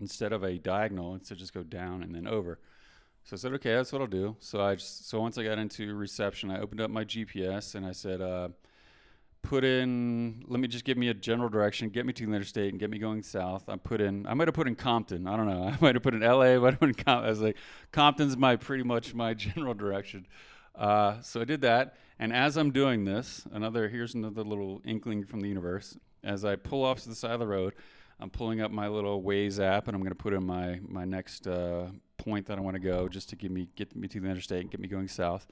instead 0.00 0.34
of 0.34 0.42
a 0.42 0.58
diagonal. 0.58 1.14
Instead, 1.14 1.38
just 1.38 1.54
go 1.54 1.62
down 1.62 2.02
and 2.02 2.14
then 2.14 2.26
over. 2.26 2.58
So 3.24 3.36
I 3.36 3.38
said, 3.38 3.54
okay, 3.54 3.74
that's 3.74 3.90
what 3.90 4.02
I'll 4.02 4.06
do. 4.06 4.36
So 4.38 4.60
I 4.60 4.74
just, 4.74 5.08
so 5.08 5.18
once 5.18 5.38
I 5.38 5.44
got 5.44 5.58
into 5.58 5.94
reception, 5.94 6.50
I 6.50 6.60
opened 6.60 6.82
up 6.82 6.90
my 6.90 7.06
GPS 7.06 7.74
and 7.74 7.86
I 7.86 7.92
said, 7.92 8.20
uh, 8.20 8.50
put 9.42 9.64
in. 9.64 10.44
Let 10.48 10.60
me 10.60 10.68
just 10.68 10.84
give 10.84 10.96
me 10.96 11.08
a 11.08 11.14
general 11.14 11.48
direction. 11.48 11.88
Get 11.88 12.06
me 12.06 12.12
to 12.14 12.26
the 12.26 12.32
interstate 12.32 12.72
and 12.72 12.80
get 12.80 12.90
me 12.90 12.98
going 12.98 13.22
south. 13.22 13.68
I 13.68 13.76
put 13.76 14.00
in. 14.00 14.26
I 14.26 14.34
might 14.34 14.48
have 14.48 14.54
put 14.54 14.68
in 14.68 14.76
Compton. 14.76 15.26
I 15.26 15.36
don't 15.36 15.48
know. 15.48 15.64
I 15.72 15.76
might 15.80 15.94
have 15.94 16.02
put 16.02 16.14
in 16.14 16.22
L.A. 16.22 16.56
I 16.56 16.70
put 16.72 16.88
in 16.88 16.94
I 17.06 17.28
was 17.28 17.40
like, 17.40 17.56
Compton's 17.92 18.36
my 18.36 18.56
pretty 18.56 18.84
much 18.84 19.14
my 19.14 19.34
general 19.44 19.74
direction. 19.74 20.26
Uh, 20.74 21.20
so 21.20 21.40
I 21.40 21.44
did 21.44 21.60
that. 21.62 21.96
And 22.18 22.32
as 22.32 22.56
I'm 22.56 22.70
doing 22.70 23.04
this, 23.04 23.46
another 23.52 23.88
here's 23.88 24.14
another 24.14 24.42
little 24.42 24.82
inkling 24.84 25.24
from 25.24 25.40
the 25.40 25.48
universe. 25.48 25.96
as 26.22 26.44
I 26.44 26.56
pull 26.56 26.84
off 26.84 27.00
to 27.02 27.08
the 27.08 27.14
side 27.14 27.32
of 27.32 27.40
the 27.40 27.46
road, 27.46 27.74
I'm 28.20 28.28
pulling 28.28 28.60
up 28.60 28.70
my 28.70 28.88
little 28.88 29.22
Waze 29.22 29.58
app, 29.58 29.88
and 29.88 29.94
I'm 29.94 30.02
going 30.02 30.10
to 30.10 30.22
put 30.22 30.34
in 30.34 30.44
my 30.44 30.80
my 30.86 31.06
next 31.06 31.46
uh, 31.46 31.86
point 32.18 32.46
that 32.46 32.58
I 32.58 32.60
want 32.60 32.74
to 32.74 32.80
go, 32.80 33.08
just 33.08 33.30
to 33.30 33.36
give 33.36 33.50
me 33.50 33.68
get 33.76 33.96
me 33.96 34.06
to 34.08 34.20
the 34.20 34.28
interstate 34.28 34.60
and 34.60 34.70
get 34.70 34.80
me 34.80 34.88
going 34.88 35.08
south. 35.08 35.46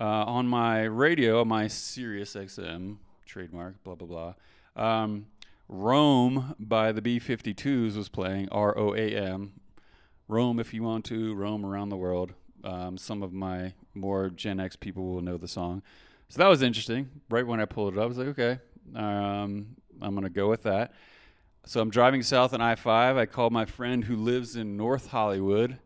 Uh, 0.00 0.04
on 0.04 0.46
my 0.48 0.82
radio, 0.82 1.44
my 1.44 1.68
Sirius 1.68 2.34
XM 2.34 2.96
trademark, 3.24 3.82
blah 3.84 3.94
blah 3.94 4.34
blah. 4.76 4.82
Um, 5.02 5.26
Roam 5.68 6.54
by 6.58 6.92
the 6.92 7.00
B52s 7.00 7.96
was 7.96 8.08
playing 8.08 8.48
R 8.50 8.76
O 8.76 8.94
A 8.94 9.16
M. 9.16 9.52
Roam 10.28 10.60
if 10.60 10.74
you 10.74 10.82
want 10.82 11.04
to, 11.06 11.34
roam 11.34 11.64
around 11.64 11.88
the 11.88 11.96
world. 11.96 12.32
Um, 12.62 12.98
some 12.98 13.22
of 13.22 13.32
my 13.32 13.72
more 13.94 14.30
Gen 14.30 14.60
X 14.60 14.76
people 14.76 15.06
will 15.06 15.20
know 15.20 15.36
the 15.36 15.48
song. 15.48 15.82
So 16.28 16.38
that 16.38 16.48
was 16.48 16.62
interesting. 16.62 17.08
Right 17.30 17.46
when 17.46 17.60
I 17.60 17.64
pulled 17.66 17.94
it 17.94 17.98
up, 17.98 18.04
I 18.04 18.06
was 18.06 18.18
like, 18.18 18.28
okay, 18.28 18.58
um, 18.94 19.76
I'm 20.00 20.14
going 20.14 20.22
to 20.24 20.30
go 20.30 20.48
with 20.48 20.62
that. 20.62 20.92
So 21.66 21.80
I'm 21.80 21.90
driving 21.90 22.22
south 22.22 22.52
on 22.52 22.60
I 22.60 22.74
5. 22.74 23.16
I 23.16 23.26
called 23.26 23.52
my 23.52 23.64
friend 23.64 24.04
who 24.04 24.16
lives 24.16 24.56
in 24.56 24.76
North 24.76 25.08
Hollywood 25.08 25.78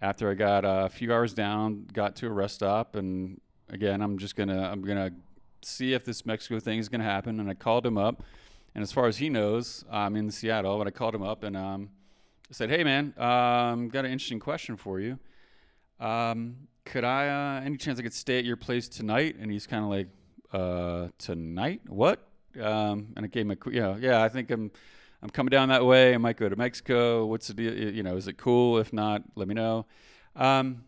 after 0.00 0.30
I 0.30 0.34
got 0.34 0.64
a 0.64 0.88
few 0.88 1.12
hours 1.12 1.34
down, 1.34 1.86
got 1.92 2.16
to 2.16 2.26
a 2.26 2.30
rest 2.30 2.56
stop. 2.56 2.96
And 2.96 3.40
again, 3.70 4.02
I'm 4.02 4.18
just 4.18 4.36
to, 4.48 4.58
I'm 4.58 4.82
to 4.96 5.12
see 5.62 5.94
if 5.94 6.04
this 6.04 6.26
Mexico 6.26 6.60
thing 6.60 6.78
is 6.78 6.88
to 7.00 7.06
happen. 7.06 7.40
And 7.40 7.48
I 7.48 7.54
called 7.54 7.86
him 7.86 7.98
up. 7.98 8.22
And 8.74 8.82
as 8.82 8.92
far 8.92 9.06
as 9.06 9.16
he 9.16 9.28
knows, 9.28 9.84
I'm 9.90 10.16
in 10.16 10.30
Seattle. 10.30 10.78
But 10.78 10.86
I 10.86 10.90
called 10.90 11.14
him 11.14 11.22
up 11.22 11.42
and 11.42 11.56
um, 11.56 11.90
I 12.48 12.52
said, 12.52 12.70
hey, 12.70 12.84
man, 12.84 13.14
um, 13.18 13.88
got 13.88 14.04
an 14.04 14.12
interesting 14.12 14.40
question 14.40 14.76
for 14.76 15.00
you. 15.00 15.18
Um, 15.98 16.56
could 16.84 17.04
I, 17.04 17.28
uh, 17.28 17.64
any 17.64 17.76
chance 17.76 17.98
I 17.98 18.02
could 18.02 18.14
stay 18.14 18.38
at 18.38 18.44
your 18.44 18.56
place 18.56 18.88
tonight? 18.88 19.36
And 19.40 19.50
he's 19.50 19.66
kind 19.66 19.84
of 19.84 19.90
like, 19.90 20.08
uh, 20.52 21.08
tonight? 21.18 21.82
What? 21.86 22.26
Um, 22.60 23.12
and 23.16 23.24
I 23.24 23.28
gave 23.28 23.46
him 23.46 23.52
a, 23.52 23.70
you 23.70 23.80
know, 23.80 23.96
yeah, 24.00 24.22
I 24.22 24.28
think 24.28 24.50
I'm, 24.50 24.70
I'm 25.22 25.30
coming 25.30 25.50
down 25.50 25.68
that 25.68 25.84
way. 25.84 26.14
I 26.14 26.18
might 26.18 26.36
go 26.36 26.48
to 26.48 26.56
Mexico. 26.56 27.26
What's 27.26 27.48
the 27.48 27.54
deal? 27.54 27.74
You 27.74 28.02
know, 28.02 28.16
is 28.16 28.26
it 28.26 28.38
cool? 28.38 28.78
If 28.78 28.92
not, 28.92 29.22
let 29.36 29.46
me 29.46 29.54
know. 29.54 29.86
Um, 30.34 30.82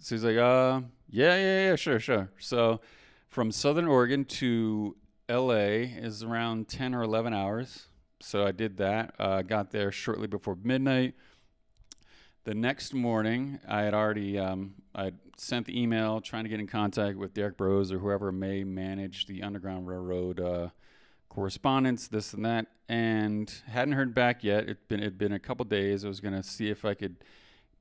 so 0.00 0.14
he's 0.14 0.24
like, 0.24 0.36
uh, 0.36 0.80
yeah, 1.10 1.36
yeah, 1.36 1.68
yeah, 1.70 1.76
sure, 1.76 1.98
sure. 1.98 2.30
So 2.38 2.80
from 3.28 3.50
Southern 3.52 3.86
Oregon 3.86 4.24
to 4.24 4.96
LA 5.28 5.86
is 5.98 6.22
around 6.22 6.68
10 6.68 6.94
or 6.94 7.02
11 7.02 7.32
hours. 7.34 7.86
So 8.20 8.44
I 8.44 8.52
did 8.52 8.78
that. 8.78 9.14
Uh, 9.18 9.42
got 9.42 9.70
there 9.70 9.92
shortly 9.92 10.26
before 10.26 10.56
midnight. 10.62 11.14
The 12.44 12.54
next 12.54 12.94
morning, 12.94 13.60
I 13.68 13.82
had 13.82 13.94
already 13.94 14.38
um, 14.38 14.74
I 14.94 15.12
sent 15.36 15.66
the 15.66 15.80
email 15.80 16.20
trying 16.20 16.44
to 16.44 16.48
get 16.48 16.60
in 16.60 16.66
contact 16.66 17.16
with 17.18 17.34
Derek 17.34 17.56
Broze 17.56 17.92
or 17.92 17.98
whoever 17.98 18.32
may 18.32 18.64
manage 18.64 19.26
the 19.26 19.42
Underground 19.42 19.86
Railroad 19.86 20.40
uh, 20.40 20.68
correspondence, 21.28 22.08
this 22.08 22.32
and 22.32 22.44
that, 22.44 22.66
and 22.88 23.52
hadn't 23.66 23.94
heard 23.94 24.14
back 24.14 24.42
yet. 24.42 24.68
It 24.68 24.88
been 24.88 25.00
it'd 25.00 25.18
been 25.18 25.32
a 25.32 25.38
couple 25.38 25.64
days. 25.64 26.04
I 26.04 26.08
was 26.08 26.20
gonna 26.20 26.42
see 26.42 26.70
if 26.70 26.84
I 26.84 26.94
could 26.94 27.16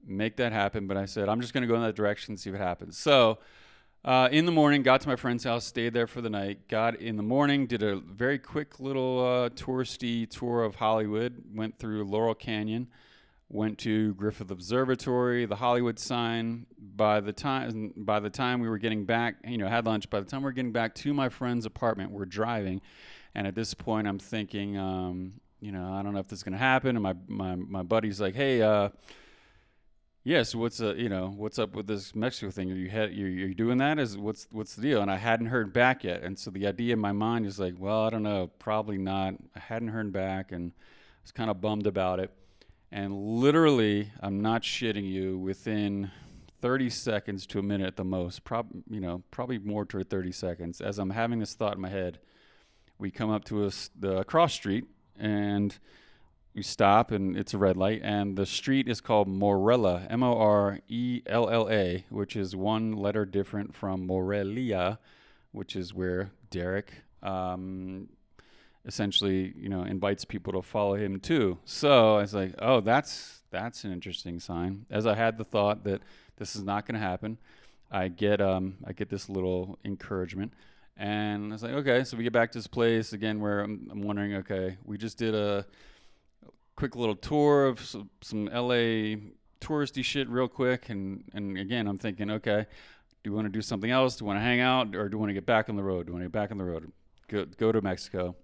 make 0.07 0.37
that 0.37 0.51
happen, 0.53 0.87
but 0.87 0.97
I 0.97 1.05
said 1.05 1.29
I'm 1.29 1.41
just 1.41 1.53
gonna 1.53 1.67
go 1.67 1.75
in 1.75 1.81
that 1.81 1.95
direction 1.95 2.33
and 2.33 2.39
see 2.39 2.51
what 2.51 2.59
happens. 2.59 2.97
So. 2.97 3.39
Uh, 4.05 4.29
in 4.31 4.45
the 4.45 4.51
morning, 4.53 4.83
got 4.83 5.01
to 5.01 5.09
my 5.09 5.17
friend's 5.17 5.43
house, 5.43 5.65
stayed 5.65 5.91
there 5.93 6.07
for 6.07 6.21
the 6.21 6.29
night. 6.29 6.69
Got 6.69 6.95
in 7.01 7.17
the 7.17 7.23
morning, 7.23 7.67
did 7.67 7.83
a 7.83 7.97
very 7.97 8.39
quick 8.39 8.79
little 8.79 9.19
uh, 9.19 9.49
touristy 9.49 10.29
tour 10.29 10.63
of 10.63 10.75
Hollywood. 10.75 11.43
Went 11.53 11.77
through 11.77 12.05
Laurel 12.05 12.33
Canyon, 12.35 12.87
went 13.49 13.77
to 13.79 14.13
Griffith 14.13 14.49
Observatory, 14.49 15.45
the 15.45 15.57
Hollywood 15.57 15.99
sign. 15.99 16.67
By 16.79 17.19
the 17.19 17.33
time 17.33 17.91
by 17.97 18.21
the 18.21 18.29
time 18.29 18.61
we 18.61 18.69
were 18.69 18.77
getting 18.77 19.03
back, 19.03 19.37
you 19.45 19.57
know, 19.57 19.67
had 19.67 19.85
lunch. 19.85 20.09
By 20.09 20.21
the 20.21 20.25
time 20.25 20.41
we 20.41 20.49
are 20.49 20.53
getting 20.53 20.71
back 20.71 20.95
to 20.95 21.13
my 21.13 21.27
friend's 21.27 21.65
apartment, 21.65 22.11
we're 22.11 22.25
driving, 22.25 22.81
and 23.35 23.45
at 23.45 23.55
this 23.55 23.73
point, 23.73 24.07
I'm 24.07 24.19
thinking, 24.19 24.77
um, 24.77 25.33
you 25.59 25.73
know, 25.73 25.91
I 25.91 26.01
don't 26.01 26.13
know 26.13 26.19
if 26.19 26.29
this 26.29 26.39
is 26.39 26.43
gonna 26.43 26.57
happen. 26.57 26.95
And 26.95 27.03
my 27.03 27.15
my 27.27 27.55
my 27.55 27.83
buddy's 27.83 28.21
like, 28.21 28.35
hey. 28.35 28.61
Uh, 28.61 28.89
Yes, 30.27 30.53
what's 30.53 30.81
uh, 30.81 30.93
you 30.95 31.07
know 31.07 31.33
what's 31.37 31.57
up 31.57 31.73
with 31.73 31.87
this 31.87 32.13
Mexico 32.13 32.51
thing? 32.51 32.69
Are 32.69 32.75
you 32.75 32.89
had 32.89 33.13
you're, 33.13 33.29
you're 33.29 33.53
doing 33.53 33.77
that? 33.77 33.97
Is 33.97 34.17
what's 34.17 34.45
what's 34.51 34.75
the 34.75 34.81
deal? 34.81 35.01
And 35.01 35.09
I 35.09 35.15
hadn't 35.15 35.45
heard 35.45 35.71
back 35.71 36.03
yet, 36.03 36.21
and 36.21 36.37
so 36.37 36.51
the 36.51 36.67
idea 36.67 36.91
in 36.91 36.99
my 36.99 37.13
mind 37.13 37.45
is 37.45 37.61
like, 37.61 37.75
well, 37.79 38.03
I 38.03 38.09
don't 38.09 38.23
know, 38.23 38.51
probably 38.59 38.97
not. 38.97 39.35
I 39.55 39.59
hadn't 39.59 39.87
heard 39.87 40.11
back, 40.11 40.51
and 40.51 40.73
I 40.75 41.21
was 41.23 41.31
kind 41.31 41.49
of 41.49 41.61
bummed 41.61 41.87
about 41.87 42.19
it. 42.19 42.29
And 42.91 43.15
literally, 43.15 44.11
I'm 44.19 44.41
not 44.41 44.63
shitting 44.63 45.09
you. 45.09 45.37
Within 45.39 46.11
30 46.59 46.89
seconds 46.89 47.47
to 47.47 47.59
a 47.59 47.63
minute 47.63 47.87
at 47.87 47.95
the 47.95 48.03
most, 48.03 48.43
prob 48.43 48.67
you 48.89 48.99
know 48.99 49.23
probably 49.31 49.59
more 49.59 49.85
to 49.85 50.03
30 50.03 50.33
seconds, 50.33 50.81
as 50.81 50.99
I'm 50.99 51.11
having 51.11 51.39
this 51.39 51.53
thought 51.53 51.75
in 51.75 51.81
my 51.81 51.89
head, 51.89 52.19
we 52.99 53.11
come 53.11 53.29
up 53.29 53.45
to 53.45 53.67
a, 53.67 53.71
the 53.97 54.25
cross 54.25 54.53
street 54.53 54.87
and 55.17 55.79
we 56.53 56.63
stop 56.63 57.11
and 57.11 57.37
it's 57.37 57.53
a 57.53 57.57
red 57.57 57.77
light 57.77 58.01
and 58.03 58.35
the 58.35 58.45
street 58.45 58.87
is 58.87 59.01
called 59.01 59.27
Morella 59.27 60.07
M 60.09 60.23
O 60.23 60.37
R 60.37 60.79
E 60.87 61.21
L 61.25 61.49
L 61.49 61.69
A 61.69 62.05
which 62.09 62.35
is 62.35 62.55
one 62.55 62.93
letter 62.93 63.25
different 63.25 63.75
from 63.75 64.05
Morelia 64.07 64.99
which 65.51 65.75
is 65.75 65.93
where 65.93 66.31
Derek 66.49 66.91
um, 67.23 68.09
essentially 68.85 69.53
you 69.57 69.69
know 69.69 69.83
invites 69.83 70.25
people 70.25 70.53
to 70.53 70.61
follow 70.61 70.95
him 70.95 71.19
too. 71.19 71.57
So 71.65 72.17
I 72.17 72.21
was 72.21 72.33
like 72.33 72.55
oh 72.59 72.81
that's 72.81 73.41
that's 73.51 73.83
an 73.83 73.91
interesting 73.91 74.39
sign. 74.39 74.85
As 74.89 75.05
I 75.07 75.15
had 75.15 75.37
the 75.37 75.45
thought 75.45 75.83
that 75.83 76.01
this 76.37 76.55
is 76.55 76.63
not 76.63 76.85
going 76.85 76.99
to 76.99 77.05
happen 77.05 77.37
I 77.91 78.07
get 78.09 78.41
um, 78.41 78.75
I 78.85 78.93
get 78.93 79.09
this 79.09 79.29
little 79.29 79.79
encouragement 79.85 80.53
and 80.97 81.51
I 81.51 81.55
was 81.55 81.63
like 81.63 81.73
okay 81.73 82.03
so 82.03 82.17
we 82.17 82.23
get 82.23 82.33
back 82.33 82.51
to 82.51 82.57
this 82.57 82.67
place 82.67 83.13
again 83.13 83.39
where 83.39 83.61
I'm, 83.61 83.87
I'm 83.91 84.01
wondering 84.01 84.35
okay 84.35 84.77
we 84.83 84.97
just 84.97 85.17
did 85.17 85.35
a 85.35 85.65
quick 86.77 86.95
little 86.95 87.15
tour 87.15 87.65
of 87.65 87.81
some, 87.81 88.09
some 88.21 88.45
LA 88.45 89.17
touristy 89.59 90.05
shit 90.05 90.29
real 90.29 90.47
quick. 90.47 90.89
And, 90.89 91.23
and 91.33 91.57
again, 91.57 91.87
I'm 91.87 91.97
thinking, 91.97 92.31
okay, 92.31 92.65
do 93.23 93.29
you 93.29 93.33
want 93.33 93.45
to 93.45 93.51
do 93.51 93.61
something 93.61 93.91
else? 93.91 94.15
Do 94.15 94.23
you 94.23 94.27
want 94.27 94.37
to 94.37 94.43
hang 94.43 94.61
out 94.61 94.95
or 94.95 95.09
do 95.09 95.15
you 95.15 95.19
want 95.19 95.31
to 95.31 95.33
get 95.33 95.45
back 95.45 95.67
on 95.67 95.75
the 95.75 95.83
road? 95.83 96.05
Do 96.05 96.11
you 96.11 96.13
want 96.13 96.23
to 96.23 96.29
get 96.29 96.31
back 96.31 96.51
on 96.51 96.57
the 96.57 96.63
road? 96.63 96.89
Go, 97.27 97.45
go 97.57 97.71
to 97.73 97.81
Mexico. 97.81 98.35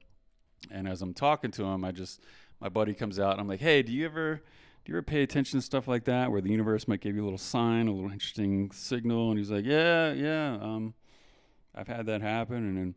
And 0.72 0.88
as 0.88 1.02
I'm 1.02 1.13
talking 1.13 1.52
to 1.52 1.63
him, 1.63 1.86
I 1.86 1.92
just, 1.92 2.22
my 2.60 2.70
buddy 2.70 2.94
comes 2.94 3.20
out 3.20 3.34
and 3.34 3.40
I'm 3.40 3.48
like, 3.48 3.62
hey, 3.62 3.84
do 3.84 3.94
you 3.94 4.06
ever, 4.06 4.42
do 4.84 4.92
you 4.92 4.98
ever 4.98 5.04
pay 5.04 5.22
attention 5.22 5.60
to 5.60 5.66
stuff 5.66 5.88
like 5.88 6.06
that 6.06 6.32
where 6.32 6.42
the 6.42 6.50
universe 6.50 6.88
might 6.88 7.02
give 7.02 7.16
you 7.16 7.22
a 7.22 7.25
little 7.25 7.38
sign, 7.38 7.88
a 7.88 7.92
little 7.92 8.12
interesting 8.12 8.72
signal? 8.72 9.30
And 9.30 9.38
he's 9.38 9.52
like, 9.52 9.66
yeah, 9.66 10.12
yeah, 10.12 10.58
um, 10.60 10.96
I've 11.75 11.88
had 11.88 12.08
that 12.08 12.22
happen. 12.22 12.58
And, 12.58 12.78
and 12.78 12.96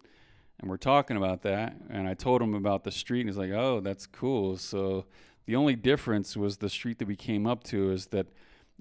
and 0.60 0.70
we're 0.70 0.76
talking 0.76 1.16
about 1.16 1.42
that. 1.42 1.76
And 1.90 2.08
I 2.08 2.14
told 2.14 2.40
him 2.40 2.54
about 2.54 2.84
the 2.84 2.90
street, 2.90 3.20
and 3.20 3.28
he's 3.28 3.36
like, 3.36 3.50
"Oh, 3.50 3.80
that's 3.80 4.06
cool." 4.06 4.56
So 4.56 5.06
the 5.46 5.56
only 5.56 5.76
difference 5.76 6.36
was 6.36 6.58
the 6.58 6.70
street 6.70 6.98
that 6.98 7.08
we 7.08 7.16
came 7.16 7.46
up 7.46 7.64
to 7.64 7.90
is 7.90 8.06
that 8.06 8.26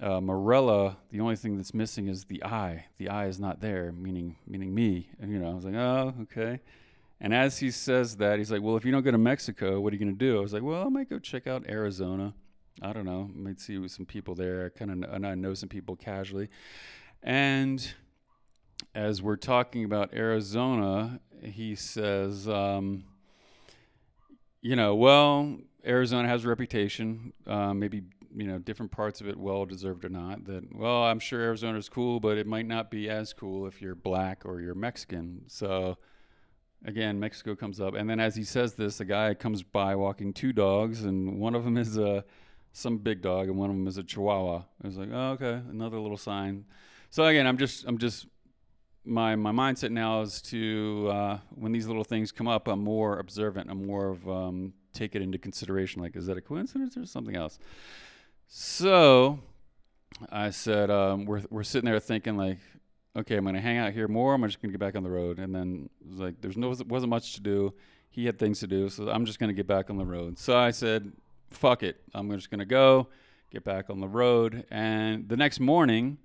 uh, 0.01 0.20
Morella. 0.20 0.98
The 1.12 1.22
only 1.22 1.36
thing 1.36 1.55
that's 1.55 1.74
missing 1.74 2.08
is 2.08 2.25
the 2.25 2.44
I. 2.44 2.86
The 2.98 3.10
I 3.10 3.27
is 3.27 3.39
not 3.39 3.62
there, 3.62 3.91
meaning 3.91 4.36
meaning 4.48 4.74
me. 4.74 5.10
And 5.20 5.32
you 5.32 5.39
know, 5.39 5.51
I 5.51 5.53
was 5.53 5.65
like, 5.65 5.75
"Oh, 5.75 6.13
okay." 6.24 6.60
And 7.22 7.34
as 7.34 7.60
he 7.60 7.72
says 7.72 8.17
that, 8.17 8.38
he's 8.39 8.51
like, 8.51 8.62
"Well, 8.62 8.75
if 8.77 8.86
you 8.86 8.91
don't 8.91 9.03
go 9.03 9.12
to 9.12 9.17
Mexico, 9.17 9.79
what 9.79 9.94
are 9.94 9.96
you 9.96 10.03
going 10.03 10.17
to 10.17 10.25
do?" 10.25 10.38
I 10.38 10.41
was 10.41 10.53
like, 10.53 10.63
"Well, 10.63 10.86
I 10.86 10.89
might 10.89 11.10
go 11.10 11.20
check 11.20 11.48
out 11.48 11.67
Arizona. 11.70 12.34
I 12.82 12.91
don't 12.91 13.05
know. 13.05 13.29
Might 13.34 13.62
see 13.62 13.88
some 13.88 14.05
people 14.05 14.36
there. 14.36 14.70
Kind 14.72 15.03
of, 15.03 15.24
I 15.24 15.36
know 15.36 15.53
some 15.53 15.70
people 15.70 15.96
casually." 15.96 16.50
And 17.24 17.94
as 18.94 19.22
we're 19.22 19.38
talking 19.38 19.86
about 19.86 20.13
Arizona, 20.13 21.20
he 21.43 21.75
says, 21.75 22.47
um, 22.47 23.03
you 24.61 24.75
know, 24.75 24.95
well, 24.95 25.57
Arizona 25.85 26.27
has 26.27 26.45
a 26.45 26.47
reputation, 26.47 27.33
uh, 27.45 27.73
maybe 27.73 28.03
you 28.35 28.47
know 28.47 28.59
different 28.59 28.91
parts 28.91 29.21
of 29.21 29.29
it 29.29 29.37
well 29.37 29.65
deserved 29.65 30.03
or 30.03 30.09
not. 30.09 30.45
That 30.45 30.75
well, 30.75 31.03
I'm 31.03 31.19
sure 31.19 31.41
Arizona's 31.41 31.89
cool, 31.89 32.19
but 32.19 32.37
it 32.37 32.47
might 32.47 32.67
not 32.67 32.91
be 32.91 33.09
as 33.09 33.33
cool 33.33 33.67
if 33.67 33.81
you're 33.81 33.95
black 33.95 34.45
or 34.45 34.59
you're 34.59 34.75
Mexican. 34.75 35.43
So 35.47 35.97
again, 36.85 37.19
Mexico 37.19 37.55
comes 37.55 37.79
up, 37.79 37.93
and 37.93 38.09
then 38.09 38.19
as 38.19 38.35
he 38.35 38.43
says 38.43 38.73
this, 38.73 38.99
a 38.99 39.05
guy 39.05 39.33
comes 39.33 39.63
by 39.63 39.95
walking 39.95 40.33
two 40.33 40.51
dogs, 40.51 41.05
and 41.05 41.39
one 41.39 41.55
of 41.55 41.63
them 41.63 41.77
is 41.77 41.97
a 41.97 42.25
some 42.73 42.97
big 42.97 43.21
dog, 43.21 43.47
and 43.47 43.57
one 43.57 43.69
of 43.69 43.75
them 43.75 43.87
is 43.87 43.97
a 43.97 44.03
Chihuahua. 44.03 44.63
I 44.83 44.87
was 44.87 44.97
like, 44.97 45.09
oh, 45.11 45.31
okay, 45.31 45.61
another 45.69 45.99
little 45.99 46.17
sign. 46.17 46.65
So 47.09 47.25
again, 47.25 47.47
I'm 47.47 47.57
just 47.57 47.85
I'm 47.85 47.97
just 47.97 48.27
my 49.05 49.35
my 49.35 49.51
mindset 49.51 49.91
now 49.91 50.21
is 50.21 50.41
to 50.43 51.09
uh, 51.12 51.38
when 51.51 51.71
these 51.71 51.88
little 51.88 52.03
things 52.03 52.31
come 52.31 52.47
up, 52.47 52.67
I'm 52.67 52.83
more 52.83 53.19
observant. 53.19 53.69
I'm 53.69 53.85
more 53.85 54.09
of 54.09 54.29
um, 54.29 54.74
take 54.93 55.15
it 55.15 55.21
into 55.21 55.38
consideration. 55.38 56.01
Like, 56.01 56.15
is 56.15 56.25
that 56.27 56.38
a 56.38 56.41
coincidence 56.41 56.97
or 56.97 57.05
something 57.05 57.35
else? 57.35 57.59
So 58.47 59.39
I 60.29 60.50
said, 60.50 60.89
um, 60.89 61.25
we're 61.25 61.43
we're 61.50 61.63
sitting 61.63 61.89
there 61.89 62.00
thinking 62.00 62.38
like, 62.38 62.59
okay, 63.15 63.38
I'm 63.38 63.45
gonna 63.45 63.62
hang 63.62 63.77
out 63.77 63.93
here 63.93 64.07
more. 64.07 64.33
I'm 64.33 64.43
just 64.43 64.62
gonna 64.62 64.71
get 64.71 64.79
back 64.79 64.95
on 64.95 65.03
the 65.03 65.09
road. 65.09 65.39
And 65.39 65.53
then 65.53 65.89
it 66.01 66.09
was 66.09 66.19
like, 66.19 66.41
there's 66.41 66.57
no 66.57 66.74
wasn't 66.88 67.09
much 67.09 67.33
to 67.35 67.41
do. 67.41 67.74
He 68.09 68.25
had 68.25 68.39
things 68.39 68.59
to 68.62 68.67
do, 68.67 68.89
so 68.89 69.09
I'm 69.09 69.25
just 69.25 69.39
gonna 69.39 69.53
get 69.53 69.67
back 69.67 69.89
on 69.89 69.97
the 69.97 70.05
road. 70.05 70.39
So 70.39 70.57
I 70.57 70.71
said, 70.71 71.12
fuck 71.50 71.83
it. 71.83 72.01
I'm 72.13 72.31
just 72.31 72.50
gonna 72.50 72.65
go 72.65 73.07
get 73.51 73.63
back 73.63 73.89
on 73.89 74.00
the 74.00 74.07
road. 74.07 74.65
And 74.71 75.27
the 75.29 75.38
next 75.38 75.59
morning 75.59 76.17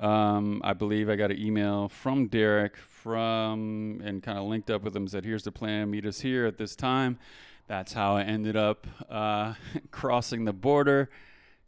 Um, 0.00 0.62
I 0.64 0.72
believe 0.72 1.10
I 1.10 1.16
got 1.16 1.30
an 1.30 1.38
email 1.38 1.90
from 1.90 2.26
Derek 2.26 2.76
from 2.76 4.00
and 4.02 4.22
kind 4.22 4.38
of 4.38 4.44
linked 4.44 4.70
up 4.70 4.82
with 4.82 4.96
him. 4.96 5.06
Said, 5.06 5.24
"Here's 5.24 5.44
the 5.44 5.52
plan. 5.52 5.90
Meet 5.90 6.06
us 6.06 6.20
here 6.20 6.46
at 6.46 6.56
this 6.56 6.74
time." 6.74 7.18
That's 7.66 7.92
how 7.92 8.16
I 8.16 8.22
ended 8.22 8.56
up 8.56 8.86
uh, 9.08 9.54
crossing 9.90 10.44
the 10.44 10.52
border 10.52 11.10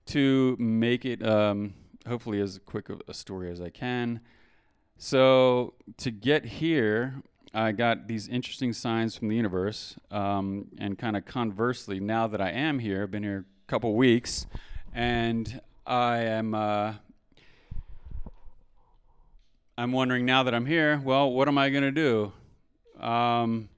to 0.06 0.56
make 0.58 1.04
it 1.04 1.24
um, 1.24 1.74
hopefully 2.08 2.40
as 2.40 2.58
quick 2.64 2.88
a 3.06 3.14
story 3.14 3.50
as 3.50 3.60
I 3.60 3.68
can. 3.68 4.20
So 4.96 5.74
to 5.98 6.10
get 6.10 6.44
here, 6.44 7.22
I 7.54 7.72
got 7.72 8.08
these 8.08 8.28
interesting 8.28 8.72
signs 8.72 9.16
from 9.16 9.28
the 9.28 9.36
universe, 9.36 9.96
um, 10.10 10.68
and 10.78 10.98
kind 10.98 11.16
of 11.16 11.26
conversely, 11.26 12.00
now 12.00 12.26
that 12.28 12.40
I 12.40 12.50
am 12.50 12.78
here, 12.78 13.02
I've 13.02 13.10
been 13.10 13.22
here 13.22 13.44
a 13.66 13.70
couple 13.70 13.94
weeks, 13.94 14.46
and 14.94 15.60
I 15.86 16.18
am. 16.18 16.54
Uh, 16.54 16.94
I'm 19.79 19.91
wondering 19.91 20.26
now 20.26 20.43
that 20.43 20.55
I'm 20.55 20.67
here. 20.67 21.00
Well, 21.02 21.33
what 21.33 21.49
am 21.49 21.57
I 21.57 21.71
going 21.71 21.83
to 21.83 21.91
do? 21.91 22.33
Um, 23.02 23.71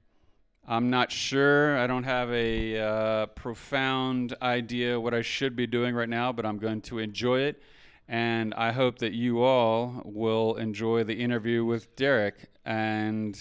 I'm 0.67 0.91
not 0.91 1.13
sure. 1.13 1.79
I 1.79 1.87
don't 1.87 2.03
have 2.03 2.33
a 2.33 2.81
uh, 2.81 3.27
profound 3.27 4.35
idea 4.43 4.99
what 4.99 5.15
I 5.15 5.23
should 5.23 5.55
be 5.55 5.69
doing 5.69 5.95
right 5.95 6.09
now, 6.09 6.33
but 6.33 6.45
I'm 6.45 6.59
going 6.59 6.81
to 6.83 6.99
enjoy 6.99 7.43
it. 7.43 7.63
And 8.09 8.55
I 8.55 8.73
hope 8.73 8.99
that 8.99 9.13
you 9.13 9.43
all 9.43 10.03
will 10.05 10.57
enjoy 10.57 11.05
the 11.05 11.15
interview 11.15 11.65
with 11.65 11.95
Derek. 11.95 12.51
And 12.65 13.39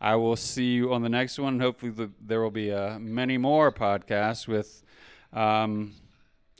I 0.00 0.16
will 0.16 0.36
see 0.36 0.72
you 0.72 0.94
on 0.94 1.02
the 1.02 1.10
next 1.10 1.38
one. 1.38 1.60
Hopefully, 1.60 1.92
the, 1.92 2.10
there 2.18 2.40
will 2.40 2.50
be 2.50 2.72
uh, 2.72 2.98
many 2.98 3.36
more 3.36 3.70
podcasts 3.70 4.48
with 4.48 4.82
um, 5.34 5.92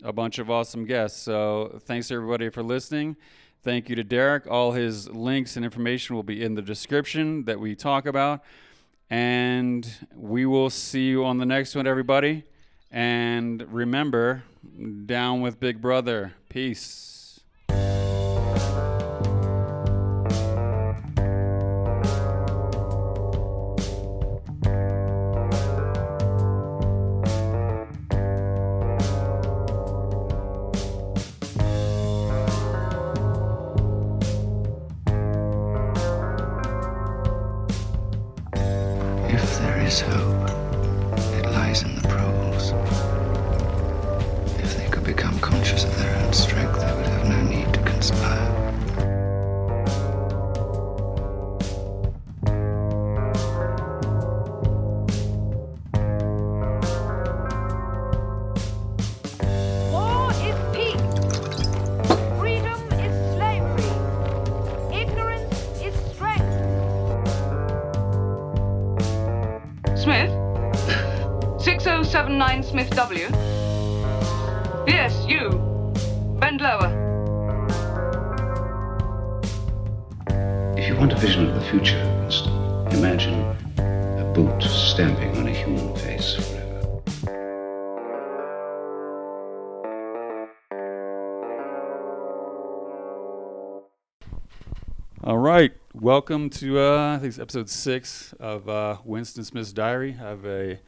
a 0.03 0.13
bunch 0.13 0.39
of 0.39 0.51
awesome 0.51 0.85
guests. 0.85 1.19
So, 1.23 1.81
thanks 1.87 2.11
everybody 2.11 2.51
for 2.51 2.63
listening. 2.63 3.17
Thank 3.63 3.91
you 3.91 3.97
to 3.97 4.05
Derek. 4.05 4.47
All 4.47 4.73
his 4.73 5.09
links 5.11 5.57
and 5.57 5.65
information 5.67 6.17
will 6.17 6.23
be 6.23 6.43
in 6.43 6.55
the 6.55 6.63
description 6.63 7.45
that 7.45 7.61
we 7.61 7.75
talk 7.75 8.07
about. 8.07 8.43
And 9.11 9.87
we 10.15 10.47
will 10.47 10.71
see 10.71 11.09
you 11.09 11.27
on 11.27 11.37
the 11.37 11.45
next 11.45 11.75
one, 11.75 11.87
everybody. 11.87 12.45
And 12.91 13.63
remember, 13.71 14.45
down 15.05 15.43
with 15.43 15.61
Big 15.61 15.81
Brother. 15.83 16.33
Peace. 16.49 17.10
Welcome 96.01 96.49
to 96.49 96.79
uh, 96.79 97.15
I 97.15 97.19
think 97.19 97.29
it's 97.29 97.39
episode 97.39 97.69
six 97.69 98.33
of 98.41 98.69
uh, 98.69 98.97
Winston 99.05 99.45
Smith's 99.45 99.73
Diary. 99.73 100.17
I 100.19 100.29
have 100.29 100.47
a 100.47 100.81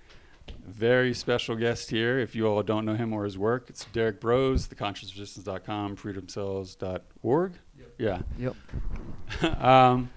very 0.66 1.12
special 1.12 1.54
guest 1.54 1.90
here. 1.90 2.18
If 2.18 2.34
you 2.34 2.46
all 2.46 2.62
don't 2.62 2.86
know 2.86 2.94
him 2.94 3.12
or 3.12 3.24
his 3.24 3.36
work, 3.36 3.66
it's 3.68 3.84
Derek 3.86 4.20
Broze, 4.20 4.68
theconsciousresistance.com, 4.68 5.96
freedomcells.org. 5.96 7.52
Yep. 7.78 7.88
Yeah. 7.98 8.18
Yep. 8.38 8.56
um, 9.62 10.10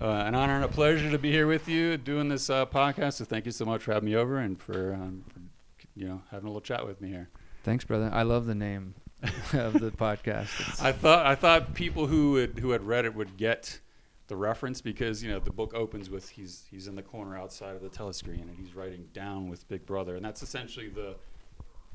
uh, 0.00 0.06
an 0.06 0.34
honor 0.34 0.54
and 0.54 0.64
a 0.64 0.68
pleasure 0.68 1.10
to 1.10 1.18
be 1.18 1.30
here 1.30 1.46
with 1.46 1.68
you 1.68 1.98
doing 1.98 2.28
this 2.28 2.48
uh, 2.48 2.64
podcast. 2.64 3.14
So 3.14 3.26
thank 3.26 3.44
you 3.44 3.52
so 3.52 3.66
much 3.66 3.82
for 3.82 3.92
having 3.92 4.08
me 4.08 4.16
over 4.16 4.38
and 4.38 4.60
for, 4.60 4.94
um, 4.94 5.24
for, 5.28 5.40
you 5.94 6.08
know 6.08 6.22
having 6.30 6.46
a 6.46 6.48
little 6.48 6.62
chat 6.62 6.86
with 6.86 7.00
me 7.00 7.08
here. 7.10 7.28
Thanks, 7.62 7.84
brother. 7.84 8.10
I 8.12 8.22
love 8.22 8.46
the 8.46 8.54
name 8.54 8.94
of 9.52 9.74
the 9.74 9.90
podcast. 9.90 10.48
It's 10.68 10.82
I 10.82 10.92
thought 10.92 11.26
I 11.26 11.34
thought 11.34 11.74
people 11.74 12.06
who 12.06 12.32
would 12.32 12.58
who 12.58 12.70
had 12.70 12.82
read 12.82 13.04
it 13.04 13.14
would 13.14 13.36
get 13.36 13.80
the 14.26 14.36
reference 14.36 14.80
because 14.80 15.22
you 15.22 15.30
know 15.30 15.38
the 15.38 15.52
book 15.52 15.74
opens 15.74 16.08
with 16.08 16.30
he's 16.30 16.64
he's 16.70 16.86
in 16.86 16.96
the 16.96 17.02
corner 17.02 17.36
outside 17.36 17.76
of 17.76 17.82
the 17.82 17.90
telescreen 17.90 18.42
and 18.42 18.56
he's 18.58 18.74
writing 18.74 19.06
down 19.12 19.48
with 19.48 19.68
Big 19.68 19.84
Brother 19.84 20.16
and 20.16 20.24
that's 20.24 20.42
essentially 20.42 20.88
the 20.88 21.16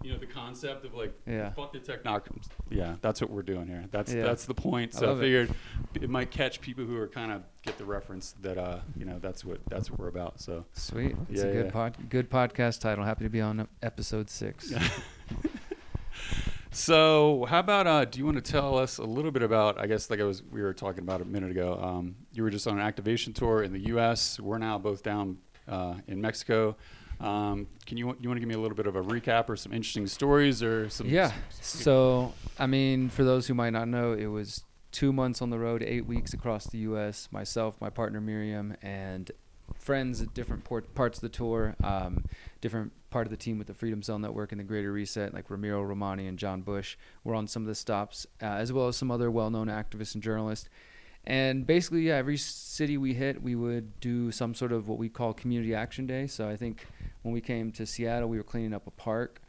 you 0.04 0.12
know 0.12 0.18
the 0.18 0.26
concept 0.26 0.86
of 0.86 0.94
like 0.94 1.14
yeah. 1.26 1.52
fuck 1.52 1.74
the 1.74 1.80
technology. 1.80 2.32
Yeah, 2.70 2.96
that's 3.02 3.20
what 3.20 3.30
we're 3.30 3.42
doing 3.42 3.68
here. 3.68 3.86
That's 3.92 4.14
yeah. 4.14 4.24
that's 4.24 4.46
the 4.46 4.54
point. 4.54 4.94
So 4.94 5.10
I, 5.10 5.18
it. 5.18 5.20
figured 5.20 5.56
it. 5.96 6.10
might 6.10 6.32
catch 6.32 6.62
people 6.62 6.86
who 6.86 6.96
are 6.98 7.08
kind 7.08 7.32
of 7.32 7.44
get 7.64 7.78
the 7.78 7.86
reference 7.86 8.36
that 8.42 8.58
uh 8.58 8.80
you 8.96 9.06
know 9.06 9.20
that's 9.20 9.44
what 9.44 9.60
that's 9.70 9.92
what 9.92 10.00
we're 10.00 10.08
about. 10.08 10.40
So 10.40 10.66
sweet. 10.74 11.16
It's 11.30 11.42
Yeah, 11.42 11.50
a 11.50 11.54
good 11.54 11.74
pod, 11.74 12.10
good 12.10 12.30
podcast 12.30 12.80
title. 12.80 13.04
Happy 13.04 13.26
to 13.26 13.30
be 13.30 13.42
on 13.42 13.68
episode 13.82 14.30
six. 14.30 14.74
So, 16.72 17.46
how 17.50 17.60
about 17.60 17.88
uh, 17.88 18.06
do 18.06 18.20
you 18.20 18.26
want 18.26 18.44
to 18.44 18.52
tell 18.52 18.78
us 18.78 19.00
a 19.00 19.04
little 19.04 19.32
bit 19.32 19.42
about? 19.42 19.80
I 19.80 19.88
guess 19.88 20.10
like 20.10 20.20
I 20.20 20.24
was 20.24 20.44
we 20.44 20.62
were 20.62 20.74
talking 20.74 21.04
about 21.04 21.22
a 21.22 21.26
minute 21.26 21.52
ago. 21.52 21.80
Um, 21.82 22.16
you 22.32 22.44
were 22.44 22.50
just 22.50 22.68
on 22.68 22.76
an 22.80 22.86
activation 22.86 23.34
tour 23.34 23.64
in 23.64 23.74
the 23.74 23.88
U.S. 23.88 24.40
We're 24.40 24.60
now 24.60 24.78
both 24.78 25.02
down 25.02 25.40
uh, 25.68 25.96
in 26.08 26.22
Mexico. 26.22 26.76
Um, 27.20 27.68
can 27.86 27.98
you 27.98 28.16
you 28.20 28.30
want 28.30 28.38
to 28.38 28.40
give 28.40 28.48
me 28.48 28.56
a 28.56 28.60
little 28.60 28.78
bit 28.78 28.86
of 28.88 28.96
a 28.96 29.02
recap 29.02 29.50
or 29.50 29.56
some 29.56 29.74
interesting 29.74 30.08
stories 30.08 30.62
or 30.62 30.90
some? 30.90 31.08
Yeah. 31.08 31.32
So, 31.60 32.34
I 32.58 32.68
mean, 32.68 33.10
for 33.10 33.24
those 33.24 33.48
who 33.48 33.56
might 33.56 33.72
not 33.72 33.88
know, 33.88 34.14
it 34.14 34.28
was 34.28 34.64
two 34.92 35.12
months 35.12 35.42
on 35.42 35.50
the 35.50 35.60
road, 35.60 35.84
eight 35.84 36.06
weeks 36.06 36.34
across 36.34 36.68
the 36.68 36.78
U.S. 36.80 37.30
Myself, 37.32 37.82
my 37.82 37.90
partner 37.90 38.22
Miriam, 38.22 38.76
and 38.82 39.32
friends 39.76 40.22
at 40.22 40.34
different 40.34 40.64
port- 40.64 40.94
parts 40.96 41.18
of 41.18 41.22
the 41.22 41.30
tour, 41.30 41.76
um, 41.84 42.26
different 42.62 42.92
part 43.10 43.28
of 43.28 43.32
the 43.32 43.38
team 43.38 43.58
with 43.58 43.68
the 43.68 43.74
Freedom 43.74 44.02
Cell 44.02 44.20
Network 44.20 44.52
and 44.52 44.60
the 44.60 44.64
Greater 44.64 44.92
Reset, 44.92 45.34
like 45.34 45.50
Ramiro 45.50 45.82
Romani 45.82 46.28
and 46.28 46.38
John 46.38 46.62
Bush, 46.62 46.98
were 47.24 47.36
on 47.36 47.48
some 47.48 47.64
of 47.64 47.68
the 47.68 47.76
stops, 47.76 48.28
uh, 48.42 48.46
as 48.46 48.72
well 48.72 48.88
as 48.88 48.98
some 48.98 49.12
other 49.12 49.32
well-known 49.32 49.68
activists 49.68 50.14
and 50.14 50.24
journalists. 50.24 50.70
And 51.26 51.68
basically, 51.68 52.04
yeah, 52.04 52.16
every 52.16 52.38
city 52.38 52.98
we 52.98 53.14
hit, 53.14 53.42
we 53.42 53.56
would 53.56 54.00
do 54.00 54.32
some 54.32 54.56
sort 54.56 54.72
of 54.72 54.88
what 54.88 54.98
we 54.98 55.10
call 55.10 55.34
community 55.34 55.76
action 55.76 56.08
day. 56.08 56.28
So 56.28 56.48
I 56.48 56.56
think 56.56 56.88
when 57.24 57.34
we 57.34 57.42
came 57.42 57.72
to 57.74 57.86
Seattle, 57.86 58.30
we 58.30 58.38
were 58.38 58.44
cleaning 58.44 58.74
up 58.74 58.88
a 58.88 58.92
park. 58.92 59.42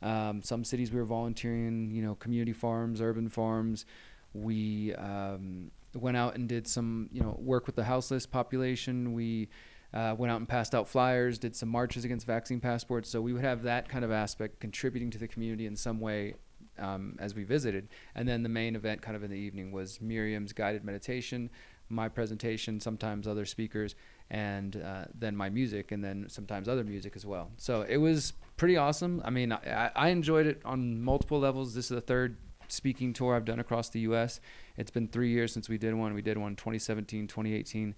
Um, 0.00 0.42
some 0.42 0.64
cities 0.64 0.90
we 0.92 0.98
were 0.98 1.04
volunteering, 1.04 1.90
you 1.90 2.02
know, 2.02 2.14
community 2.14 2.52
farms, 2.52 3.00
urban 3.00 3.28
farms. 3.28 3.84
We 4.32 4.94
um, 4.94 5.70
went 5.94 6.16
out 6.16 6.36
and 6.36 6.48
did 6.48 6.66
some, 6.66 7.08
you 7.12 7.20
know, 7.20 7.36
work 7.38 7.66
with 7.66 7.76
the 7.76 7.84
houseless 7.84 8.26
population. 8.26 9.12
We 9.12 9.48
uh, 9.94 10.14
went 10.16 10.30
out 10.30 10.38
and 10.38 10.48
passed 10.48 10.74
out 10.74 10.88
flyers, 10.88 11.38
did 11.38 11.56
some 11.56 11.68
marches 11.68 12.04
against 12.04 12.26
vaccine 12.26 12.60
passports. 12.60 13.08
So 13.08 13.20
we 13.20 13.32
would 13.32 13.44
have 13.44 13.62
that 13.62 13.88
kind 13.88 14.04
of 14.04 14.10
aspect 14.10 14.60
contributing 14.60 15.10
to 15.10 15.18
the 15.18 15.28
community 15.28 15.66
in 15.66 15.76
some 15.76 16.00
way 16.00 16.34
um, 16.78 17.16
as 17.18 17.34
we 17.34 17.44
visited. 17.44 17.88
And 18.14 18.28
then 18.28 18.42
the 18.42 18.48
main 18.48 18.76
event, 18.76 19.02
kind 19.02 19.16
of 19.16 19.24
in 19.24 19.30
the 19.30 19.36
evening, 19.38 19.72
was 19.72 20.00
Miriam's 20.00 20.52
guided 20.52 20.84
meditation, 20.84 21.50
my 21.88 22.08
presentation, 22.08 22.80
sometimes 22.80 23.26
other 23.26 23.46
speakers, 23.46 23.94
and 24.30 24.76
uh, 24.76 25.04
then 25.14 25.34
my 25.34 25.48
music, 25.48 25.90
and 25.90 26.04
then 26.04 26.26
sometimes 26.28 26.68
other 26.68 26.84
music 26.84 27.16
as 27.16 27.24
well. 27.24 27.50
So 27.56 27.82
it 27.82 27.96
was 27.96 28.34
pretty 28.56 28.76
awesome. 28.76 29.22
I 29.24 29.30
mean, 29.30 29.52
I, 29.52 29.90
I 29.94 30.08
enjoyed 30.10 30.46
it 30.46 30.60
on 30.64 31.02
multiple 31.02 31.38
levels. 31.38 31.74
This 31.74 31.86
is 31.86 31.94
the 31.94 32.00
third 32.02 32.36
speaking 32.68 33.14
tour 33.14 33.34
I've 33.34 33.46
done 33.46 33.60
across 33.60 33.88
the 33.88 34.00
U.S. 34.00 34.40
It's 34.76 34.90
been 34.90 35.08
three 35.08 35.30
years 35.30 35.52
since 35.52 35.68
we 35.68 35.78
did 35.78 35.94
one. 35.94 36.12
We 36.12 36.20
did 36.20 36.36
one 36.36 36.54
2017, 36.56 37.26
2018 37.26 37.94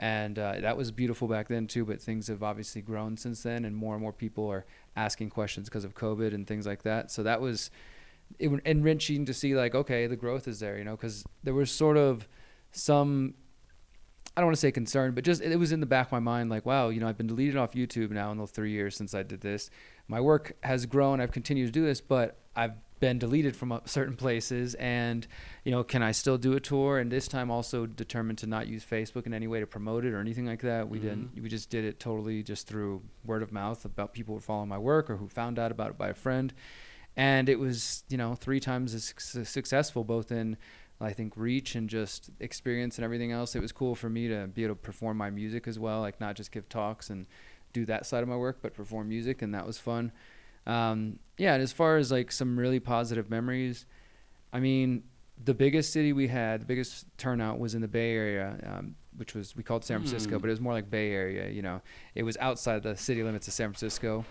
and 0.00 0.38
uh, 0.38 0.58
that 0.60 0.78
was 0.78 0.90
beautiful 0.90 1.28
back 1.28 1.46
then 1.46 1.66
too 1.66 1.84
but 1.84 2.00
things 2.00 2.26
have 2.26 2.42
obviously 2.42 2.80
grown 2.80 3.16
since 3.16 3.42
then 3.42 3.64
and 3.66 3.76
more 3.76 3.94
and 3.94 4.02
more 4.02 4.12
people 4.12 4.48
are 4.48 4.64
asking 4.96 5.28
questions 5.28 5.68
because 5.68 5.84
of 5.84 5.94
covid 5.94 6.34
and 6.34 6.46
things 6.46 6.66
like 6.66 6.82
that 6.82 7.10
so 7.10 7.22
that 7.22 7.40
was 7.40 7.70
it, 8.38 8.48
was 8.48 8.60
enriching 8.64 9.26
to 9.26 9.34
see 9.34 9.54
like 9.54 9.74
okay 9.74 10.06
the 10.06 10.16
growth 10.16 10.48
is 10.48 10.58
there 10.58 10.78
you 10.78 10.84
know 10.84 10.96
because 10.96 11.22
there 11.44 11.54
was 11.54 11.70
sort 11.70 11.96
of 11.96 12.26
some 12.72 13.34
I 14.36 14.40
don't 14.40 14.46
want 14.46 14.56
to 14.56 14.60
say 14.60 14.70
concern, 14.70 15.12
but 15.12 15.24
just 15.24 15.42
it 15.42 15.58
was 15.58 15.72
in 15.72 15.80
the 15.80 15.86
back 15.86 16.06
of 16.06 16.12
my 16.12 16.20
mind 16.20 16.50
like, 16.50 16.64
wow, 16.64 16.88
you 16.88 17.00
know, 17.00 17.08
I've 17.08 17.18
been 17.18 17.26
deleted 17.26 17.56
off 17.56 17.72
YouTube 17.72 18.10
now 18.10 18.30
in 18.30 18.38
the 18.38 18.46
three 18.46 18.70
years 18.70 18.96
since 18.96 19.12
I 19.12 19.24
did 19.24 19.40
this. 19.40 19.70
My 20.06 20.20
work 20.20 20.56
has 20.62 20.86
grown. 20.86 21.20
I've 21.20 21.32
continued 21.32 21.66
to 21.66 21.72
do 21.72 21.84
this, 21.84 22.00
but 22.00 22.38
I've 22.54 22.74
been 23.00 23.18
deleted 23.18 23.56
from 23.56 23.72
uh, 23.72 23.80
certain 23.86 24.14
places. 24.14 24.74
And, 24.74 25.26
you 25.64 25.72
know, 25.72 25.82
can 25.82 26.02
I 26.02 26.12
still 26.12 26.38
do 26.38 26.52
a 26.52 26.60
tour? 26.60 26.98
And 26.98 27.10
this 27.10 27.26
time 27.26 27.50
also 27.50 27.86
determined 27.86 28.38
to 28.38 28.46
not 28.46 28.68
use 28.68 28.84
Facebook 28.84 29.26
in 29.26 29.34
any 29.34 29.46
way 29.46 29.58
to 29.60 29.66
promote 29.66 30.04
it 30.04 30.12
or 30.12 30.20
anything 30.20 30.46
like 30.46 30.60
that. 30.62 30.88
We 30.88 30.98
didn't, 30.98 31.30
we 31.42 31.48
just 31.48 31.70
did 31.70 31.84
it 31.84 31.98
totally 31.98 32.42
just 32.42 32.66
through 32.66 33.02
word 33.24 33.42
of 33.42 33.52
mouth 33.52 33.84
about 33.84 34.12
people 34.12 34.34
who 34.36 34.40
follow 34.40 34.66
my 34.66 34.78
work 34.78 35.10
or 35.10 35.16
who 35.16 35.28
found 35.28 35.58
out 35.58 35.72
about 35.72 35.90
it 35.90 35.98
by 35.98 36.10
a 36.10 36.14
friend. 36.14 36.52
And 37.16 37.48
it 37.48 37.58
was, 37.58 38.04
you 38.08 38.16
know, 38.16 38.34
three 38.34 38.60
times 38.60 38.94
as 38.94 39.04
suc- 39.04 39.46
successful, 39.46 40.04
both 40.04 40.30
in 40.30 40.56
I 41.00 41.12
think 41.14 41.32
reach 41.36 41.74
and 41.74 41.88
just 41.88 42.30
experience 42.40 42.98
and 42.98 43.04
everything 43.04 43.32
else. 43.32 43.56
It 43.56 43.62
was 43.62 43.72
cool 43.72 43.94
for 43.94 44.10
me 44.10 44.28
to 44.28 44.48
be 44.48 44.64
able 44.64 44.74
to 44.74 44.80
perform 44.80 45.16
my 45.16 45.30
music 45.30 45.66
as 45.66 45.78
well, 45.78 46.00
like 46.00 46.20
not 46.20 46.36
just 46.36 46.52
give 46.52 46.68
talks 46.68 47.08
and 47.08 47.26
do 47.72 47.86
that 47.86 48.04
side 48.04 48.22
of 48.22 48.28
my 48.28 48.36
work, 48.36 48.58
but 48.60 48.74
perform 48.74 49.08
music, 49.08 49.40
and 49.40 49.54
that 49.54 49.66
was 49.66 49.78
fun. 49.78 50.12
Um, 50.66 51.18
yeah, 51.38 51.54
and 51.54 51.62
as 51.62 51.72
far 51.72 51.96
as 51.96 52.10
like 52.12 52.30
some 52.32 52.58
really 52.58 52.80
positive 52.80 53.30
memories, 53.30 53.86
I 54.52 54.60
mean, 54.60 55.04
the 55.42 55.54
biggest 55.54 55.92
city 55.92 56.12
we 56.12 56.28
had, 56.28 56.60
the 56.62 56.66
biggest 56.66 57.06
turnout 57.16 57.58
was 57.58 57.74
in 57.74 57.80
the 57.80 57.88
Bay 57.88 58.12
Area, 58.12 58.58
um, 58.66 58.94
which 59.16 59.34
was 59.34 59.56
we 59.56 59.62
called 59.62 59.84
San 59.84 59.98
Francisco, 59.98 60.36
Hmm. 60.36 60.40
but 60.42 60.48
it 60.48 60.50
was 60.50 60.60
more 60.60 60.72
like 60.74 60.90
Bay 60.90 61.12
Area. 61.12 61.48
You 61.48 61.62
know, 61.62 61.80
it 62.14 62.22
was 62.24 62.36
outside 62.38 62.82
the 62.82 62.94
city 62.96 63.22
limits 63.22 63.48
of 63.48 63.54
San 63.54 63.68
Francisco, 63.70 64.24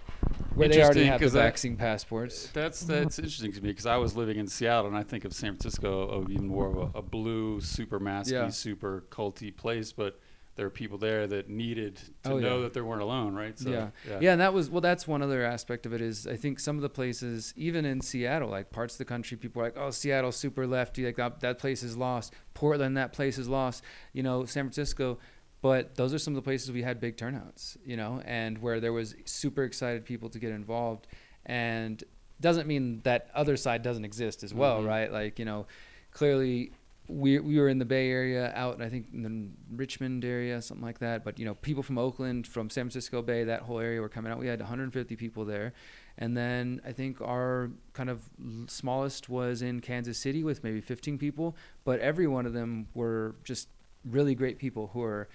where 0.53 0.67
they 0.69 0.83
already 0.83 1.05
have 1.05 1.19
the 1.19 1.25
that- 1.29 1.33
vaccine 1.33 1.75
passports. 1.75 2.47
That's 2.53 2.81
that's 2.81 3.17
interesting 3.17 3.51
to 3.53 3.61
me 3.61 3.69
because 3.69 3.87
I 3.87 3.97
was 3.97 4.15
living 4.15 4.37
in 4.37 4.47
Seattle 4.47 4.87
and 4.87 4.95
I 4.97 5.03
think 5.03 5.25
of 5.25 5.33
San 5.33 5.53
Francisco 5.53 6.01
of 6.07 6.29
even 6.29 6.47
more 6.47 6.67
of 6.67 6.95
a, 6.95 6.99
a 6.99 7.01
blue, 7.01 7.59
super 7.59 7.99
masky, 7.99 8.33
Yeah. 8.33 8.49
super 8.49 9.05
culty 9.09 9.55
place, 9.55 9.91
but 9.91 10.19
there 10.59 10.67
are 10.67 10.69
people 10.69 10.97
there 10.97 11.25
that 11.25 11.49
needed 11.49 11.95
to 12.23 12.31
Oh, 12.33 12.37
know 12.37 12.57
yeah. 12.57 12.63
that 12.63 12.73
they 12.73 12.81
weren't 12.81 13.01
alone, 13.01 13.33
right? 13.33 13.57
So, 13.57 13.69
yeah. 13.69 13.89
yeah, 14.19 14.33
and 14.33 14.41
that 14.41 14.53
was 14.53 14.69
well. 14.69 14.81
That's 14.81 15.07
one 15.07 15.21
other 15.21 15.41
aspect 15.45 15.85
of 15.85 15.93
it 15.93 16.01
is 16.01 16.27
I 16.27 16.35
think 16.35 16.59
some 16.59 16.75
of 16.75 16.81
the 16.81 16.89
places, 16.89 17.53
even 17.55 17.85
in 17.85 18.01
Seattle, 18.01 18.49
like 18.49 18.69
parts 18.69 18.95
of 18.95 18.97
the 18.97 19.05
country, 19.05 19.37
people 19.37 19.61
are 19.61 19.65
like, 19.65 19.77
"Oh, 19.77 19.89
Seattle's 19.89 20.35
super 20.35 20.67
lefty, 20.67 21.05
like 21.05 21.15
that, 21.15 21.39
that 21.39 21.59
place 21.59 21.81
is 21.81 21.95
lost." 21.95 22.33
Portland, 22.53 22.97
that 22.97 23.13
place 23.13 23.37
is 23.37 23.47
lost. 23.47 23.85
You 24.11 24.21
know, 24.21 24.43
San 24.43 24.65
Francisco, 24.65 25.17
but 25.61 25.95
those 25.95 26.13
are 26.13 26.19
some 26.19 26.33
of 26.33 26.35
the 26.35 26.41
places 26.41 26.73
we 26.73 26.81
had 26.83 26.99
big 26.99 27.15
turnouts. 27.15 27.77
You 27.85 27.95
know, 27.95 28.21
and 28.25 28.57
where 28.57 28.81
there 28.81 28.91
was 28.91 29.15
super 29.23 29.63
excited 29.63 30.03
people 30.03 30.27
to 30.27 30.39
get 30.39 30.51
involved, 30.51 31.07
and 31.45 32.03
doesn't 32.41 32.67
mean 32.67 32.99
that 33.03 33.29
other 33.33 33.55
side 33.55 33.81
doesn't 33.81 34.03
exist 34.03 34.43
as 34.43 34.53
well, 34.53 34.81
Mhm. 34.81 34.87
right? 34.87 35.09
Like 35.11 35.39
you 35.39 35.45
know, 35.45 35.67
clearly 36.11 36.73
we 37.09 37.39
we 37.39 37.59
were 37.59 37.67
in 37.67 37.79
the 37.79 37.85
Bay 37.85 38.09
Area, 38.11 38.53
out 38.55 38.81
I 38.81 38.89
think 38.89 39.07
in 39.13 39.23
the 39.23 39.75
Richmond 39.75 40.23
area, 40.23 40.61
something 40.61 40.85
like 40.85 40.99
that. 40.99 41.23
But 41.23 41.39
you 41.39 41.45
know, 41.45 41.55
people 41.55 41.81
from 41.81 41.97
Oakland, 41.97 42.45
from 42.45 42.69
San 42.69 42.85
Francisco 42.85 43.21
Bay, 43.21 43.43
that 43.45 43.63
whole 43.63 43.79
area 43.79 43.99
were 43.99 44.09
coming 44.09 44.31
out. 44.31 44.37
We 44.37 44.47
had 44.47 44.59
150 44.59 45.15
people 45.15 45.43
there, 45.43 45.73
and 46.17 46.37
then 46.37 46.81
I 46.85 46.91
think 46.91 47.19
our 47.19 47.71
kind 47.93 48.09
of 48.09 48.21
smallest 48.67 49.27
was 49.27 49.61
in 49.61 49.81
Kansas 49.81 50.17
City 50.17 50.43
with 50.43 50.63
maybe 50.63 50.81
15 50.81 51.17
people. 51.17 51.57
But 51.83 51.99
every 51.99 52.27
one 52.27 52.45
of 52.45 52.53
them 52.53 52.87
were 52.93 53.35
just 53.43 53.69
really 54.05 54.35
great 54.35 54.59
people 54.59 54.91
who 54.93 55.01
are 55.01 55.27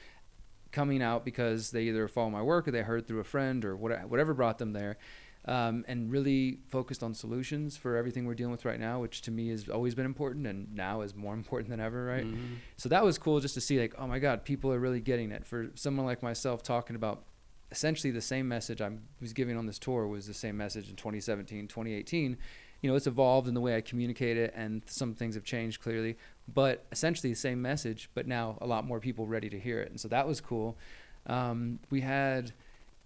coming 0.70 1.02
out 1.02 1.24
because 1.24 1.70
they 1.70 1.82
either 1.82 2.06
follow 2.08 2.30
my 2.30 2.42
work 2.42 2.66
or 2.66 2.70
they 2.70 2.82
heard 2.82 3.06
through 3.06 3.20
a 3.20 3.24
friend 3.24 3.64
or 3.64 3.76
whatever, 3.76 4.06
whatever 4.06 4.34
brought 4.34 4.58
them 4.58 4.72
there. 4.72 4.96
Um, 5.46 5.84
and 5.86 6.10
really 6.10 6.60
focused 6.70 7.02
on 7.02 7.12
solutions 7.12 7.76
for 7.76 7.96
everything 7.96 8.24
we're 8.24 8.34
dealing 8.34 8.52
with 8.52 8.64
right 8.64 8.80
now, 8.80 9.00
which 9.00 9.20
to 9.22 9.30
me 9.30 9.50
has 9.50 9.68
always 9.68 9.94
been 9.94 10.06
important 10.06 10.46
and 10.46 10.74
now 10.74 11.02
is 11.02 11.14
more 11.14 11.34
important 11.40 11.68
than 11.68 11.80
ever, 11.80 12.06
right? 12.06 12.24
Mhm. 12.24 12.56
So 12.78 12.88
that 12.88 13.04
was 13.04 13.18
cool 13.18 13.40
just 13.40 13.52
to 13.54 13.60
see, 13.60 13.78
like, 13.78 13.94
oh 13.98 14.06
my 14.06 14.18
God, 14.18 14.44
people 14.44 14.72
are 14.72 14.78
really 14.78 15.00
getting 15.02 15.30
it. 15.32 15.44
For 15.44 15.70
someone 15.74 16.06
like 16.06 16.22
myself 16.22 16.62
talking 16.62 16.96
about 16.96 17.24
essentially 17.70 18.10
the 18.10 18.22
same 18.22 18.48
message 18.48 18.80
I 18.80 18.90
was 19.20 19.32
giving 19.34 19.56
on 19.58 19.66
this 19.66 19.78
tour 19.78 20.06
was 20.06 20.26
the 20.26 20.32
same 20.32 20.56
message 20.56 20.88
in 20.88 20.96
2017, 20.96 21.68
2018. 21.68 22.38
You 22.80 22.90
know, 22.90 22.96
it's 22.96 23.06
evolved 23.06 23.46
in 23.48 23.52
the 23.54 23.60
way 23.60 23.76
I 23.76 23.80
communicate 23.80 24.36
it, 24.38 24.52
and 24.56 24.82
some 24.86 25.12
things 25.14 25.34
have 25.34 25.44
changed 25.44 25.82
clearly, 25.82 26.16
but 26.52 26.86
essentially 26.92 27.32
the 27.32 27.38
same 27.38 27.60
message, 27.60 28.08
but 28.14 28.26
now 28.26 28.56
a 28.60 28.66
lot 28.66 28.86
more 28.86 29.00
people 29.00 29.26
ready 29.26 29.50
to 29.50 29.58
hear 29.58 29.80
it. 29.80 29.90
And 29.90 30.00
so 30.00 30.08
that 30.08 30.26
was 30.26 30.40
cool. 30.40 30.78
Um, 31.26 31.80
we 31.90 32.00
had 32.00 32.52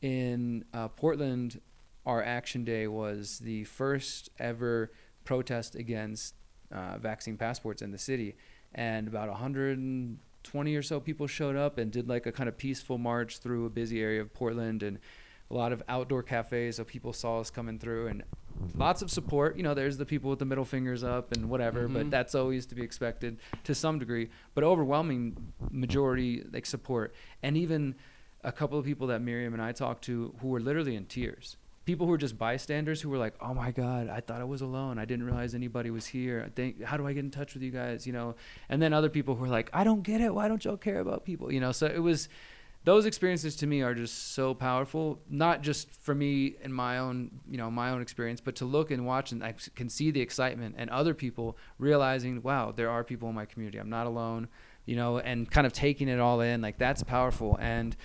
in 0.03 0.65
uh, 0.75 0.89
Portland, 0.89 1.61
our 2.09 2.23
action 2.23 2.65
day 2.65 2.87
was 2.89 3.39
the 3.41 3.63
first 3.65 4.31
ever 4.39 4.91
protest 5.25 5.75
against 5.75 6.35
uh, 6.73 6.97
vaccine 6.97 7.37
passports 7.37 7.83
in 7.83 7.91
the 7.93 7.99
city, 7.99 8.35
and 8.75 9.07
about 9.07 9.29
120 9.29 10.75
or 10.75 10.83
so 10.83 10.99
people 11.01 11.27
showed 11.27 11.55
up 11.55 11.77
and 11.77 11.93
did 11.93 12.09
like 12.09 12.25
a 12.25 12.33
kind 12.33 12.49
of 12.49 12.57
peaceful 12.57 12.97
march 12.97 13.39
through 13.41 13.67
a 13.67 13.71
busy 13.71 14.01
area 14.01 14.23
of 14.23 14.33
Portland 14.33 14.83
and 14.83 14.99
a 15.51 15.55
lot 15.55 15.71
of 15.71 15.83
outdoor 15.89 16.23
cafes. 16.23 16.77
So 16.77 16.85
people 16.85 17.13
saw 17.13 17.41
us 17.41 17.51
coming 17.51 17.79
through 17.79 18.07
and 18.09 18.23
lots 18.75 19.03
of 19.03 19.11
support. 19.11 19.57
You 19.59 19.63
know, 19.63 19.75
there's 19.75 19.99
the 19.99 20.07
people 20.07 20.31
with 20.31 20.39
the 20.39 20.45
middle 20.47 20.65
fingers 20.65 21.05
up 21.05 21.33
and 21.33 21.51
whatever, 21.51 21.89
Mhm. 21.89 21.93
but 21.93 22.11
that's 22.11 22.35
always 22.35 22.65
to 22.67 22.75
be 22.75 22.83
expected 22.83 23.39
to 23.65 23.75
some 23.75 23.99
degree. 23.99 24.31
But 24.55 24.65
overwhelming 24.65 25.53
majority 25.71 26.43
like 26.53 26.65
support, 26.65 27.15
and 27.43 27.57
even 27.57 27.97
a 28.45 28.53
couple 28.53 28.79
of 28.79 28.85
people 28.87 29.09
that 29.09 29.21
Miriam 29.21 29.53
and 29.53 29.63
I 29.63 29.73
talked 29.73 30.05
to 30.05 30.35
who 30.41 30.49
were 30.49 30.61
literally 30.61 30.97
in 30.97 31.05
tears. 31.05 31.57
People 31.89 32.05
who 32.05 32.11
were 32.11 32.19
just 32.19 32.37
bystanders 32.37 33.01
who 33.01 33.09
were 33.09 33.17
like, 33.17 33.33
"Oh 33.41 33.55
my 33.55 33.71
God, 33.71 34.11
I 34.11 34.21
thought 34.21 34.43
I 34.43 34.45
was 34.45 34.61
alone. 34.61 34.99
I 34.99 35.07
didn't 35.07 35.25
realize 35.25 35.55
anybody 35.55 35.91
was 35.91 36.05
here. 36.05 36.51
Think, 36.55 36.83
how 36.85 36.99
do 36.99 37.07
I 37.07 37.15
get 37.15 37.25
in 37.25 37.31
touch 37.31 37.55
with 37.55 37.63
you 37.63 37.71
guys?" 37.71 38.07
You 38.07 38.13
know, 38.13 38.35
and 38.69 38.83
then 38.83 38.93
other 38.93 39.09
people 39.09 39.35
who 39.35 39.41
were 39.41 39.49
like, 39.49 39.71
"I 39.73 39.85
don't 39.85 40.03
get 40.03 40.21
it. 40.21 40.35
Why 40.35 40.49
don't 40.49 40.63
y'all 40.63 40.77
care 40.77 41.01
about 41.01 41.25
people?" 41.25 41.51
You 41.51 41.61
know, 41.61 41.73
so 41.73 41.87
it 41.87 42.01
was 42.01 42.29
those 42.85 43.07
experiences 43.07 43.57
to 43.57 43.67
me 43.67 43.81
are 43.81 43.95
just 43.95 44.35
so 44.35 44.53
powerful 44.53 45.19
not 45.29 45.63
just 45.63 45.91
for 45.91 46.15
me 46.15 46.57
in 46.63 46.73
my 46.73 46.99
own 46.99 47.31
you 47.51 47.59
know 47.59 47.71
my 47.71 47.91
own 47.91 48.01
experience 48.01 48.41
but 48.41 48.55
to 48.55 48.65
look 48.65 48.91
and 48.91 49.05
watch 49.05 49.33
and 49.33 49.43
i 49.43 49.53
can 49.75 49.89
see 49.89 50.11
the 50.11 50.21
excitement 50.21 50.75
and 50.79 50.89
other 50.89 51.13
people 51.13 51.57
realizing 51.79 52.41
wow 52.43 52.73
there 52.75 52.89
are 52.89 53.03
people 53.03 53.29
in 53.29 53.35
my 53.35 53.45
community 53.45 53.79
i'm 53.79 53.91
not 53.91 54.07
alone 54.07 54.49
you 54.87 54.97
know 54.97 55.19
and 55.19 55.51
kind 55.51 55.67
of 55.67 55.73
taking 55.73 56.09
it 56.09 56.21
all 56.21 56.41
in 56.41 56.63
like 56.63 56.79
that's 56.79 57.03
powerful 57.03 57.59
and 57.61 57.97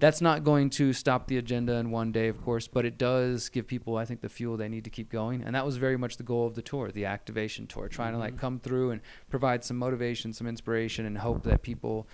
that's 0.00 0.20
not 0.20 0.42
going 0.42 0.70
to 0.70 0.92
stop 0.92 1.28
the 1.28 1.36
agenda 1.36 1.74
in 1.74 1.90
one 1.90 2.10
day 2.10 2.28
of 2.28 2.42
course 2.42 2.66
but 2.66 2.84
it 2.84 2.98
does 2.98 3.48
give 3.48 3.66
people 3.66 3.96
i 3.96 4.04
think 4.04 4.20
the 4.20 4.28
fuel 4.28 4.56
they 4.56 4.68
need 4.68 4.84
to 4.84 4.90
keep 4.90 5.10
going 5.10 5.42
and 5.42 5.54
that 5.54 5.64
was 5.64 5.76
very 5.76 5.96
much 5.96 6.16
the 6.16 6.22
goal 6.22 6.46
of 6.46 6.54
the 6.54 6.62
tour 6.62 6.90
the 6.90 7.04
activation 7.04 7.66
tour 7.66 7.88
trying 7.88 8.12
to 8.12 8.18
like 8.18 8.32
mm-hmm. 8.32 8.40
come 8.40 8.58
through 8.58 8.90
and 8.90 9.00
provide 9.28 9.62
some 9.62 9.76
motivation 9.76 10.32
some 10.32 10.46
inspiration 10.46 11.06
and 11.06 11.18
hope 11.18 11.44
that 11.44 11.62
people 11.62 12.08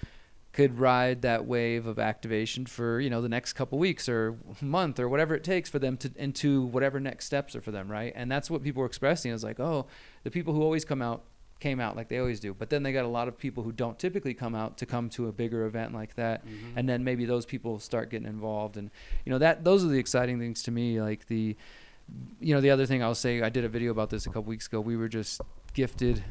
could 0.57 0.79
ride 0.79 1.21
that 1.21 1.45
wave 1.45 1.87
of 1.87 1.99
activation 1.99 2.65
for 2.65 2.99
you 2.99 3.11
know 3.11 3.21
the 3.21 3.29
next 3.29 3.53
couple 3.53 3.79
weeks 3.79 4.09
or 4.09 4.39
month 4.63 4.99
or 4.99 5.07
whatever 5.07 5.35
it 5.35 5.45
takes 5.45 5.69
for 5.69 5.79
them 5.79 5.99
to 5.99 6.11
into 6.17 6.65
whatever 6.65 6.99
next 6.99 7.27
steps 7.27 7.55
are 7.55 7.61
for 7.61 7.71
them 7.73 7.93
right? 7.93 8.15
And 8.17 8.33
that's 8.33 8.51
what 8.51 8.63
people 8.63 8.81
were 8.81 8.87
expressing. 8.87 9.33
Is 9.33 9.45
like 9.45 9.61
oh 9.61 9.87
the 10.25 10.31
people 10.31 10.55
who 10.55 10.63
always 10.63 10.83
come 10.83 11.03
out 11.03 11.25
came 11.59 11.81
out 11.81 11.97
like 11.97 12.09
they 12.09 12.19
always 12.19 12.39
do 12.39 12.53
but 12.53 12.69
then 12.69 12.83
they 12.83 12.93
got 12.93 13.05
a 13.05 13.09
lot 13.09 13.29
of 13.29 13.39
people 13.39 13.63
who 13.63 13.73
don't 13.73 13.99
typically 13.99 14.35
come 14.35 14.55
out 14.55 14.77
to 14.77 14.87
come 14.87 15.09
to 15.09 15.29
a 15.29 15.33
bigger 15.33 15.65
event 15.67 15.95
like 15.95 16.15
that. 16.17 16.45
And 16.77 16.89
then 16.89 17.03
maybe 17.05 17.25
those 17.25 17.47
people 17.47 17.79
start 17.79 18.11
getting 18.11 18.29
involved. 18.29 18.77
And 18.77 18.91
you 19.25 19.31
know 19.33 19.39
that 19.39 19.65
those 19.65 19.85
are 19.85 19.89
the 19.89 19.99
exciting 19.99 20.39
things 20.39 20.63
to 20.65 20.71
me 20.71 21.01
like 21.01 21.27
the 21.27 21.57
you 22.41 22.55
know 22.55 22.61
the 22.61 22.71
other 22.71 22.87
thing 22.87 23.03
i'll 23.03 23.17
say 23.17 23.43
i 23.43 23.49
did 23.49 23.65
a 23.65 23.69
video 23.69 23.91
about 23.91 24.11
this 24.11 24.27
a 24.27 24.29
couple 24.29 24.45
weeks 24.45 24.67
ago. 24.67 24.81
We 24.81 24.97
were 24.97 25.09
just 25.09 25.41
gifted 25.73 26.23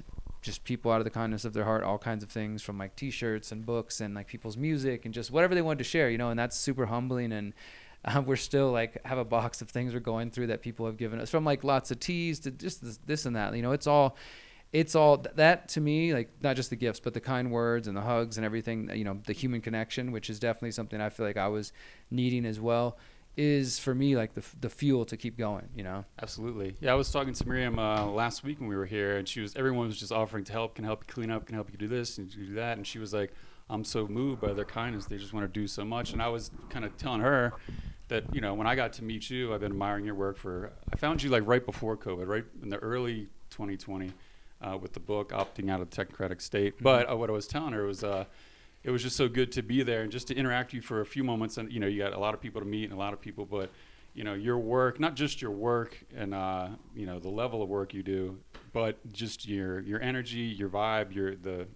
just 0.42 0.64
people 0.64 0.92
out 0.92 1.02
of 1.02 1.06
the 1.06 1.10
kindness 1.10 1.44
of 1.44 1.54
their 1.54 1.66
heart 1.66 1.84
all 1.84 1.98
kinds 1.98 2.24
of 2.24 2.30
things 2.30 2.62
from 2.62 2.78
like 2.78 2.96
t-shirts 2.96 3.52
and 3.52 3.66
books 3.66 4.00
and 4.00 4.14
like 4.14 4.28
people's 4.28 4.58
music 4.58 5.06
and 5.06 5.14
just 5.14 5.32
whatever 5.32 5.56
they 5.56 5.62
wanted 5.62 5.80
to 5.80 5.84
share 5.84 6.10
you 6.10 6.18
know 6.18 6.30
and 6.30 6.40
that's 6.40 6.58
super 6.58 6.86
humbling. 6.86 7.32
And 7.32 7.54
uh, 8.06 8.22
we're 8.26 8.36
still 8.36 8.72
like 8.72 9.04
have 9.06 9.18
a 9.18 9.26
box 9.26 9.62
of 9.62 9.70
things 9.70 9.94
we're 9.94 10.00
going 10.00 10.30
through 10.30 10.48
that 10.48 10.62
people 10.62 10.86
have 10.86 10.98
given 10.98 11.20
us 11.20 11.30
from 11.30 11.44
like 11.44 11.64
lots 11.64 11.92
of 11.92 12.00
teas 12.00 12.40
to 12.42 12.52
just 12.52 12.84
this, 12.84 13.00
this 13.06 13.26
and 13.26 13.36
that 13.36 13.56
you 13.56 13.62
know 13.62 13.72
it's 13.72 13.88
all 13.88 14.16
it's 14.76 14.94
all 14.94 15.24
that 15.36 15.70
to 15.70 15.80
me 15.80 16.14
like 16.14 16.30
not 16.42 16.58
just 16.58 16.70
the 16.70 16.76
gifts 16.76 17.00
but 17.00 17.14
the 17.14 17.22
kind 17.22 17.50
words 17.50 17.88
and 17.88 17.96
the 17.96 18.02
hugs 18.02 18.36
and 18.36 18.46
everything 18.46 18.90
you 18.94 19.06
know 19.06 19.18
the 19.26 19.32
human 19.32 19.62
connection 19.62 20.12
which 20.12 20.30
is 20.30 20.38
definitely 20.38 20.72
something 20.72 21.00
i 21.00 21.08
feel 21.08 21.26
like 21.26 21.38
i 21.38 21.48
was 21.48 21.72
needing 22.12 22.46
as 22.46 22.60
well 22.60 22.98
is 23.38 23.80
for 23.80 23.96
me 23.96 24.18
like 24.18 24.34
the, 24.34 24.44
the 24.60 24.70
fuel 24.70 25.06
to 25.06 25.16
keep 25.16 25.38
going 25.38 25.68
you 25.76 25.84
know 25.84 26.04
Absolutely. 26.22 26.76
Yeah, 26.80 26.94
I 26.94 26.96
was 26.96 27.12
talking 27.12 27.34
to 27.34 27.48
Miriam 27.48 27.78
uh, 27.78 28.06
last 28.06 28.44
week 28.44 28.60
when 28.60 28.70
we 28.70 28.76
were 28.76 28.86
here, 28.86 29.18
and 29.18 29.28
she 29.28 29.42
was 29.42 29.56
everyone 29.56 29.88
was 29.88 30.00
just 30.00 30.12
offering 30.12 30.44
to 30.46 30.52
help, 30.52 30.76
can 30.76 30.86
help 30.86 31.04
you 31.04 31.14
clean 31.14 31.30
up, 31.30 31.46
can 31.46 31.56
help 31.56 31.70
you 31.72 31.78
do 31.78 31.88
this 31.88 32.18
and 32.18 32.32
do 32.32 32.54
that, 32.56 32.78
and 32.78 32.88
she 32.88 32.98
was 32.98 33.14
like, 33.14 33.34
"I'm 33.70 33.84
so 33.84 34.08
moved 34.08 34.42
by 34.42 34.54
their 34.54 34.66
kindness. 34.66 35.06
They 35.06 35.18
just 35.18 35.34
want 35.34 35.44
to 35.46 35.60
do 35.60 35.68
so 35.68 35.86
much." 35.86 36.14
And 36.14 36.22
I 36.22 36.30
was 36.30 36.50
kind 36.70 36.84
of 36.84 36.98
telling 36.98 37.22
her 37.22 37.54
that 38.08 38.34
you 38.34 38.42
know 38.42 38.54
when 38.54 38.66
I 38.66 38.76
got 38.76 38.94
to 38.94 39.04
meet 39.04 39.30
you, 39.30 39.54
I've 39.54 39.60
been 39.60 39.74
admiring 39.74 40.06
your 40.06 40.16
work 40.16 40.38
for. 40.38 40.72
I 40.92 40.96
found 40.96 41.22
you 41.22 41.30
like 41.30 41.44
right 41.46 41.64
before 41.64 41.96
COVID, 41.98 42.26
right 42.28 42.46
in 42.64 42.70
the 42.70 42.78
early 42.78 43.28
2020, 43.52 44.12
uh, 44.66 44.78
with 44.78 44.94
the 44.94 45.00
book 45.00 45.30
"Opting 45.30 45.70
Out 45.70 45.82
of 45.82 45.90
the 45.90 45.96
Technocratic 45.96 46.42
State." 46.42 46.76
But 46.82 47.10
uh, 47.12 47.16
what 47.16 47.30
I 47.30 47.34
was 47.34 47.48
telling 47.48 47.74
her 47.74 47.86
was. 47.86 48.04
Uh, 48.04 48.26
it 48.84 48.92
was 48.92 49.02
just 49.02 49.16
so 49.16 49.28
good 49.28 49.52
to 49.54 49.64
be 49.64 49.82
there 49.82 50.04
and 50.04 50.12
just 50.12 50.28
to 50.28 50.36
interact 50.36 50.68
with 50.68 50.76
you 50.76 50.82
for 50.84 51.02
a 51.02 51.06
few 51.08 51.24
moments 51.24 51.58
and 51.58 51.74
you 51.74 51.80
know 51.80 51.88
you 51.88 51.98
got 51.98 52.14
a 52.14 52.20
lot 52.20 52.36
of 52.36 52.40
people 52.40 52.62
to 52.62 52.68
meet 52.68 52.84
and 52.84 52.94
a 52.94 52.96
lot 52.96 53.14
of 53.14 53.20
people 53.20 53.44
but 53.44 53.72
you 54.16 54.24
know 54.24 54.34
your 54.34 54.58
work, 54.58 55.00
not 55.00 55.14
just 55.14 55.42
your 55.42 55.52
work 55.52 56.04
and 56.16 56.34
uh, 56.34 56.70
you 56.96 57.06
know 57.06 57.20
the 57.20 57.30
level 57.30 57.62
of 57.62 57.70
work 57.70 57.94
you 57.94 58.02
do, 58.02 58.40
but 58.74 58.98
just 59.12 59.48
your 59.48 59.82
your 59.82 60.02
energy, 60.02 60.40
your 60.40 60.70
vibe, 60.70 61.14
your 61.14 61.36
the 61.36 61.68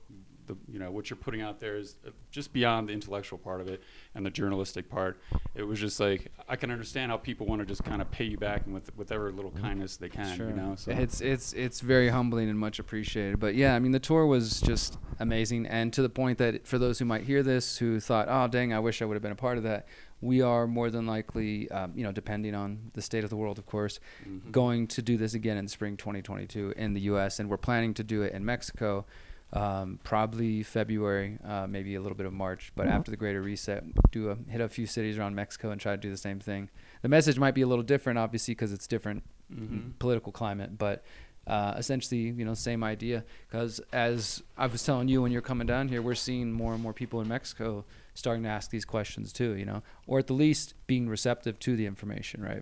the 0.50 0.58
you 0.72 0.80
know 0.80 0.92
what 0.92 1.10
you're 1.10 1.18
putting 1.18 1.42
out 1.42 1.60
there 1.60 1.78
is 1.78 1.96
uh, 2.06 2.10
just 2.32 2.52
beyond 2.52 2.90
the 2.90 2.94
intellectual 2.94 3.38
part 3.38 3.62
of 3.62 3.68
it 3.68 3.82
and 4.16 4.26
the 4.26 4.30
journalistic 4.30 4.90
part. 4.90 5.22
It 5.56 5.64
was 5.64 5.80
just 5.80 6.00
like 6.00 6.32
I 6.50 6.56
can 6.56 6.72
understand 6.72 7.12
how 7.12 7.18
people 7.18 7.46
want 7.46 7.62
to 7.62 7.66
just 7.66 7.84
kind 7.84 8.02
of 8.02 8.10
pay 8.12 8.26
you 8.26 8.38
back 8.38 8.66
and 8.66 8.74
with 8.74 8.96
whatever 8.98 9.32
little 9.32 9.52
kindness 9.52 9.96
they 9.98 10.10
can, 10.10 10.38
you 10.38 10.46
know. 10.56 10.74
So 10.76 10.92
It's 10.92 11.22
it's 11.22 11.54
it's 11.54 11.80
very 11.82 12.10
humbling 12.10 12.50
and 12.50 12.58
much 12.60 12.80
appreciated. 12.80 13.40
But 13.40 13.56
yeah, 13.56 13.76
I 13.76 13.80
mean 13.80 13.92
the 13.92 14.00
tour 14.00 14.26
was 14.26 14.60
just 14.60 14.98
amazing, 15.20 15.68
and 15.68 15.94
to 15.94 16.02
the 16.02 16.10
point 16.10 16.38
that 16.40 16.68
for 16.68 16.78
those 16.80 17.00
who 17.00 17.06
might 17.06 17.24
hear 17.24 17.44
this 17.44 17.78
who 17.78 18.00
thought, 18.00 18.28
oh 18.30 18.48
dang, 18.48 18.74
I 18.74 18.80
wish 18.80 19.02
I 19.02 19.06
would 19.06 19.14
have 19.16 19.24
been 19.24 19.32
a 19.32 19.36
part 19.48 19.58
of 19.58 19.64
that. 19.64 19.88
We 20.22 20.42
are 20.42 20.68
more 20.68 20.90
than 20.90 21.06
likely, 21.08 21.72
um, 21.72 21.94
you 21.96 22.04
know, 22.04 22.12
depending 22.12 22.54
on 22.54 22.92
the 22.94 23.02
state 23.02 23.24
of 23.24 23.30
the 23.30 23.38
world, 23.38 23.58
of 23.58 23.66
course, 23.66 24.02
Mhm. 24.28 24.52
going 24.52 24.88
to 24.88 25.02
do 25.02 25.16
this 25.16 25.34
again 25.34 25.56
in 25.56 25.70
spring 25.70 25.96
2022 25.96 26.74
in 26.76 26.94
the 26.94 27.00
U.S. 27.12 27.40
and 27.40 27.50
we're 27.50 27.56
planning 27.56 27.94
to 27.94 28.04
do 28.04 28.24
it 28.24 28.34
in 28.34 28.44
Mexico, 28.44 29.06
um, 29.54 30.00
probably 30.04 30.62
February, 30.64 31.38
uh, 31.44 31.66
maybe 31.68 31.96
a 31.96 32.02
little 32.02 32.16
bit 32.18 32.26
of 32.28 32.34
March. 32.34 32.72
But 32.76 32.88
after 32.88 33.10
the 33.12 33.18
Greater 33.18 33.42
Reset, 33.42 33.84
do 34.12 34.30
a, 34.30 34.38
hit 34.52 34.62
a 34.62 34.70
few 34.70 34.86
cities 34.86 35.18
around 35.18 35.36
Mexico 35.36 35.72
and 35.72 35.82
try 35.82 35.94
to 35.94 35.98
do 36.02 36.10
the 36.10 36.18
same 36.18 36.40
thing. 36.40 36.70
The 37.02 37.10
message 37.10 37.40
might 37.40 37.56
be 37.56 37.62
a 37.62 37.68
little 37.68 37.84
different, 37.84 38.20
obviously, 38.20 38.54
because 38.54 38.72
it's 38.74 38.88
different 38.88 39.24
Mhm. 39.52 39.94
political 39.98 40.32
climate, 40.32 40.78
but 40.78 41.04
uh, 41.48 41.74
essentially, 41.78 42.20
you 42.30 42.46
know, 42.46 42.54
same 42.54 42.84
idea. 42.84 43.24
Because 43.50 43.80
as 43.92 44.44
I 44.56 44.68
was 44.68 44.84
telling 44.84 45.08
you 45.08 45.24
when 45.24 45.32
you're 45.32 45.42
coming 45.42 45.66
down 45.66 45.88
here, 45.88 46.00
we're 46.00 46.14
seeing 46.14 46.52
more 46.52 46.76
and 46.76 46.84
more 46.84 46.94
people 46.94 47.20
in 47.22 47.28
Mexico 47.28 47.86
starting 48.14 48.44
to 48.44 48.50
ask 48.50 48.70
these 48.70 48.86
questions 48.86 49.34
too, 49.34 49.56
you 49.56 49.66
know, 49.66 49.82
or 50.06 50.20
at 50.20 50.28
the 50.28 50.34
least 50.34 50.76
being 50.86 51.10
receptive 51.10 51.58
to 51.62 51.76
the 51.76 51.88
information, 51.88 52.44
right? 52.44 52.62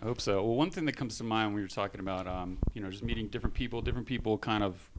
I 0.00 0.04
hope 0.06 0.20
so. 0.20 0.42
Well, 0.44 0.56
one 0.56 0.70
thing 0.72 0.86
that 0.86 0.96
comes 0.96 1.18
to 1.18 1.24
mind 1.24 1.50
when 1.50 1.56
we 1.56 1.62
were 1.62 1.68
talking 1.68 2.00
about, 2.00 2.26
um, 2.26 2.58
you 2.74 2.80
know, 2.82 2.90
just 2.90 3.04
meeting 3.04 3.28
different 3.28 3.54
people, 3.54 3.80
different 3.80 4.08
people 4.08 4.38
kind 4.38 4.64
of 4.64 4.90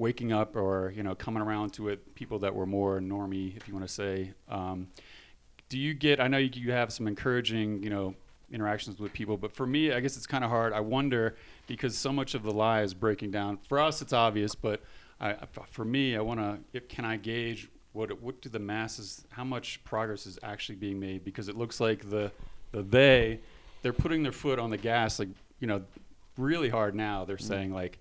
waking 0.00 0.32
up 0.32 0.56
or, 0.56 0.92
you 0.96 1.02
know, 1.02 1.14
coming 1.14 1.42
around 1.42 1.74
to 1.74 1.88
it, 1.90 2.14
people 2.14 2.38
that 2.38 2.54
were 2.54 2.64
more 2.64 3.00
normie, 3.00 3.54
if 3.54 3.68
you 3.68 3.74
want 3.74 3.86
to 3.86 3.92
say. 3.92 4.32
Um, 4.48 4.88
do 5.68 5.78
you 5.78 5.92
get, 5.92 6.20
I 6.20 6.26
know 6.26 6.38
you, 6.38 6.48
you 6.54 6.72
have 6.72 6.90
some 6.90 7.06
encouraging, 7.06 7.82
you 7.82 7.90
know, 7.90 8.14
interactions 8.50 8.98
with 8.98 9.12
people, 9.12 9.36
but 9.36 9.52
for 9.52 9.66
me, 9.66 9.92
I 9.92 10.00
guess 10.00 10.16
it's 10.16 10.26
kind 10.26 10.42
of 10.42 10.48
hard. 10.48 10.72
I 10.72 10.80
wonder 10.80 11.36
because 11.66 11.98
so 11.98 12.12
much 12.12 12.34
of 12.34 12.42
the 12.42 12.50
lie 12.50 12.80
is 12.80 12.94
breaking 12.94 13.30
down. 13.30 13.58
For 13.68 13.78
us, 13.78 14.00
it's 14.00 14.14
obvious, 14.14 14.54
but 14.54 14.80
I, 15.20 15.36
for 15.70 15.84
me, 15.84 16.16
I 16.16 16.20
want 16.22 16.40
to, 16.40 16.80
can 16.80 17.04
I 17.04 17.18
gauge 17.18 17.68
what, 17.92 18.10
what 18.22 18.40
do 18.40 18.48
the 18.48 18.58
masses, 18.58 19.26
how 19.28 19.44
much 19.44 19.84
progress 19.84 20.26
is 20.26 20.38
actually 20.42 20.76
being 20.76 20.98
made? 20.98 21.24
Because 21.24 21.48
it 21.50 21.58
looks 21.58 21.78
like 21.78 22.08
the, 22.08 22.32
the 22.72 22.82
they, 22.82 23.40
they're 23.82 23.92
putting 23.92 24.22
their 24.22 24.32
foot 24.32 24.58
on 24.58 24.70
the 24.70 24.78
gas, 24.78 25.18
like 25.18 25.28
you 25.58 25.66
know, 25.66 25.82
really 26.38 26.70
hard 26.70 26.94
now. 26.94 27.26
They're 27.26 27.38
saying 27.38 27.72
like 27.72 27.98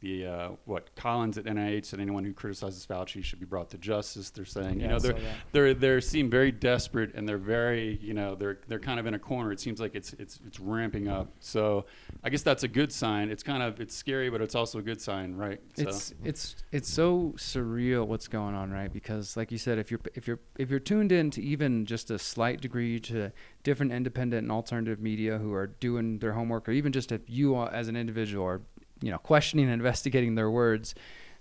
the 0.00 0.26
uh, 0.26 0.48
what 0.64 0.94
Collins 0.96 1.36
at 1.36 1.44
NIH 1.44 1.86
said 1.86 2.00
anyone 2.00 2.24
who 2.24 2.32
criticizes 2.32 2.86
Fauci 2.86 3.22
should 3.22 3.38
be 3.38 3.46
brought 3.46 3.70
to 3.70 3.78
justice. 3.78 4.30
They're 4.30 4.44
saying 4.44 4.80
Yeah, 4.80 4.86
you 4.86 4.92
know 4.92 4.98
they're 4.98 5.16
they're 5.52 5.74
they 5.74 6.00
seem 6.00 6.30
very 6.30 6.50
desperate 6.50 7.14
and 7.14 7.28
they're 7.28 7.38
very 7.38 7.98
you 8.02 8.14
know 8.14 8.34
they're 8.34 8.60
they're 8.66 8.80
kind 8.80 8.98
of 8.98 9.06
in 9.06 9.14
a 9.14 9.18
corner. 9.18 9.52
It 9.52 9.60
seems 9.60 9.80
like 9.80 9.94
it's 9.94 10.14
it's 10.14 10.40
it's 10.46 10.58
ramping 10.58 11.08
up. 11.08 11.28
So 11.40 11.84
I 12.24 12.30
guess 12.30 12.42
that's 12.42 12.62
a 12.62 12.68
good 12.68 12.92
sign. 12.92 13.30
It's 13.30 13.42
kind 13.42 13.62
of 13.62 13.80
it's 13.80 13.94
scary, 13.94 14.30
but 14.30 14.40
it's 14.40 14.54
also 14.54 14.78
a 14.78 14.82
good 14.82 15.00
sign, 15.00 15.34
right? 15.36 15.60
It's 15.76 16.04
so. 16.04 16.14
it's 16.24 16.56
it's 16.72 16.90
so 16.90 17.34
surreal 17.36 18.06
what's 18.06 18.28
going 18.28 18.54
on, 18.54 18.70
right? 18.70 18.92
Because 18.92 19.36
like 19.36 19.52
you 19.52 19.58
said, 19.58 19.78
if 19.78 19.90
you're 19.90 20.00
if 20.14 20.26
you're 20.26 20.40
if 20.58 20.70
you're 20.70 20.80
tuned 20.80 21.12
in 21.12 21.30
to 21.32 21.42
even 21.42 21.84
just 21.84 22.10
a 22.10 22.18
slight 22.18 22.60
degree 22.62 22.98
to 23.00 23.32
different 23.62 23.92
independent 23.92 24.44
and 24.44 24.52
alternative 24.52 25.00
media 25.00 25.36
who 25.36 25.52
are 25.52 25.66
doing 25.66 26.18
their 26.20 26.32
homework, 26.32 26.68
or 26.68 26.72
even 26.72 26.90
just 26.90 27.12
if 27.12 27.20
you 27.28 27.60
as 27.62 27.88
an 27.88 27.96
individual 27.96 28.46
are 28.46 28.62
you 29.02 29.10
know 29.10 29.18
questioning 29.18 29.66
and 29.66 29.74
investigating 29.74 30.34
their 30.34 30.50
words, 30.50 30.94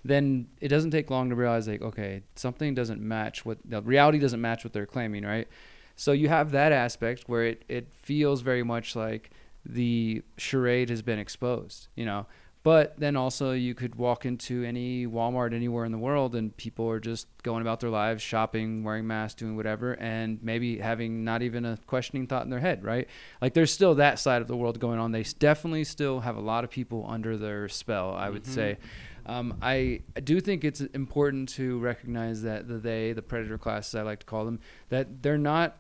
then 0.04 0.48
it 0.62 0.69
doesn't 0.69 0.91
take 0.91 1.10
long 1.10 1.30
to 1.30 1.36
realize 1.36 1.67
like 1.67 1.82
okay, 1.82 2.24
something 2.36 2.74
doesn't 2.74 3.02
match 3.02 3.45
what 3.45 3.58
the 3.65 3.82
reality 3.82 4.19
doesn't 4.19 4.41
match 4.41 4.63
what 4.63 4.74
they're 4.74 4.86
claiming, 4.86 5.24
right? 5.24 5.48
So 5.95 6.13
you 6.13 6.30
have 6.30 6.52
that 6.52 6.72
aspect 6.72 7.26
where 7.28 7.43
it, 7.43 7.65
it 7.67 7.88
feels 7.93 8.39
very 8.41 8.63
much 8.63 8.95
like 8.95 9.32
the 9.65 10.22
charade 10.38 10.89
has 10.89 11.02
been 11.02 11.19
exposed, 11.19 11.89
you 11.95 12.06
know. 12.06 12.26
But 12.62 13.00
then 13.00 13.15
also 13.15 13.54
you 13.54 13.74
could 13.74 13.95
walk 13.95 14.26
into 14.26 14.63
any 14.63 15.08
Walmart 15.08 15.54
anywhere 15.54 15.86
in 15.86 15.93
the 15.93 15.98
world 15.98 16.36
and 16.36 16.56
people 16.58 16.89
are 16.89 17.00
just 17.00 17.28
going 17.41 17.62
about 17.62 17.80
their 17.80 17.89
lives, 17.89 18.22
shopping, 18.22 18.84
wearing 18.84 19.08
masks, 19.08 19.39
doing 19.39 19.56
whatever, 19.56 19.93
and 19.93 20.43
maybe 20.43 20.78
having 20.78 21.24
not 21.24 21.41
even 21.41 21.63
a 21.63 21.78
questioning 21.88 22.28
thought 22.28 22.43
in 22.43 22.50
their 22.50 22.60
head, 22.60 22.84
right? 22.84 23.08
Like 23.41 23.54
there's 23.54 23.72
still 23.72 23.95
that 23.95 24.19
side 24.19 24.41
of 24.41 24.50
the 24.50 24.58
world 24.58 24.78
going 24.80 25.00
on. 25.00 25.13
They 25.13 25.24
definitely 25.24 25.86
still 25.86 26.19
have 26.19 26.36
a 26.36 26.41
lot 26.41 26.65
of 26.65 26.69
people 26.69 27.06
under 27.08 27.38
their 27.38 27.69
spell, 27.69 28.13
I 28.13 28.30
would 28.30 28.45
say. 28.45 28.78
Um, 29.26 29.58
I 29.62 30.02
do 30.24 30.41
think 30.41 30.63
it's 30.63 30.82
important 30.82 31.50
to 31.50 31.80
recognize 31.80 32.41
that 32.41 32.67
the 32.67 32.78
they, 32.78 33.13
the 33.13 33.22
predator 33.22 33.58
classes, 33.58 33.95
I 33.95 34.02
like 34.02 34.19
to 34.19 34.26
call 34.26 34.43
them, 34.43 34.60
that 34.89 35.22
they're 35.22 35.38
not 35.38 35.78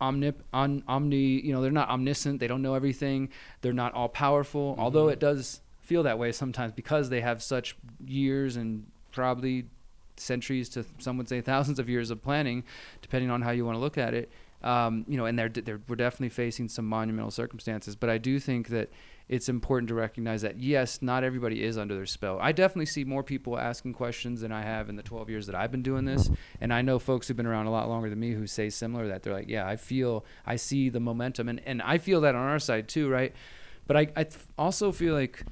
omnip 0.00 0.36
on 0.54 0.82
omni 0.88 1.44
you 1.44 1.52
know 1.52 1.60
they're 1.60 1.70
not 1.70 1.90
omniscient 1.90 2.40
they 2.40 2.46
don't 2.46 2.62
know 2.62 2.72
everything 2.72 3.28
they're 3.60 3.74
not 3.74 3.92
all 3.92 4.08
powerful 4.08 4.74
although 4.78 5.08
it 5.08 5.18
does 5.18 5.60
feel 5.90 6.02
that 6.04 6.18
way 6.18 6.30
sometimes 6.30 6.72
because 6.72 7.08
they 7.08 7.20
have 7.20 7.42
such 7.42 7.76
years 8.06 8.56
and 8.56 8.86
probably 9.12 9.66
centuries 10.16 10.68
to 10.68 10.84
some 10.98 11.16
would 11.16 11.28
say 11.28 11.40
thousands 11.40 11.78
of 11.78 11.88
years 11.88 12.10
of 12.10 12.22
planning 12.22 12.62
depending 13.02 13.30
on 13.30 13.42
how 13.42 13.50
you 13.50 13.64
want 13.64 13.74
to 13.74 13.80
look 13.80 13.98
at 13.98 14.14
it 14.14 14.30
um, 14.62 15.04
you 15.08 15.16
know 15.16 15.24
and 15.24 15.38
they're, 15.38 15.48
they're 15.48 15.80
we're 15.88 15.96
definitely 15.96 16.28
facing 16.28 16.68
some 16.68 16.86
monumental 16.86 17.30
circumstances. 17.30 17.96
But 17.96 18.10
i 18.10 18.18
do 18.18 18.38
think 18.38 18.68
that 18.68 18.90
it's 19.28 19.48
important 19.48 19.88
to 19.88 19.94
recognize 19.94 20.42
that 20.42 20.58
yes 20.58 21.00
not 21.00 21.24
everybody 21.24 21.62
is 21.62 21.78
under 21.78 21.94
their 21.94 22.06
spell. 22.06 22.38
I 22.40 22.52
definitely 22.52 22.86
see 22.86 23.04
more 23.04 23.22
people 23.22 23.58
asking 23.58 23.94
questions 23.94 24.42
than 24.42 24.52
i 24.52 24.62
have 24.62 24.88
in 24.88 24.96
the 24.96 25.02
12 25.02 25.30
years 25.30 25.46
that 25.46 25.54
i've 25.54 25.70
been 25.70 25.82
doing 25.82 26.04
this. 26.04 26.30
And 26.60 26.72
i 26.72 26.82
know 26.82 26.98
folks 26.98 27.28
who've 27.28 27.36
been 27.36 27.46
around 27.46 27.66
a 27.66 27.70
lot 27.70 27.88
longer 27.88 28.10
than 28.10 28.20
me 28.20 28.32
who 28.32 28.46
say 28.46 28.68
similar 28.70 29.08
that 29.08 29.22
they're 29.22 29.32
like 29.32 29.48
yeah 29.48 29.66
i 29.66 29.76
feel 29.76 30.24
i 30.46 30.56
see 30.56 30.88
the 30.88 31.00
momentum. 31.00 31.48
And, 31.48 31.60
and 31.64 31.80
i 31.82 31.98
feel 31.98 32.20
that 32.22 32.34
on 32.34 32.46
our 32.46 32.58
side 32.58 32.88
too 32.88 33.08
right? 33.08 33.34
But 33.86 33.96
i, 33.96 34.08
I 34.16 34.26
also 34.58 34.92
feel 34.92 35.14
like 35.14 35.44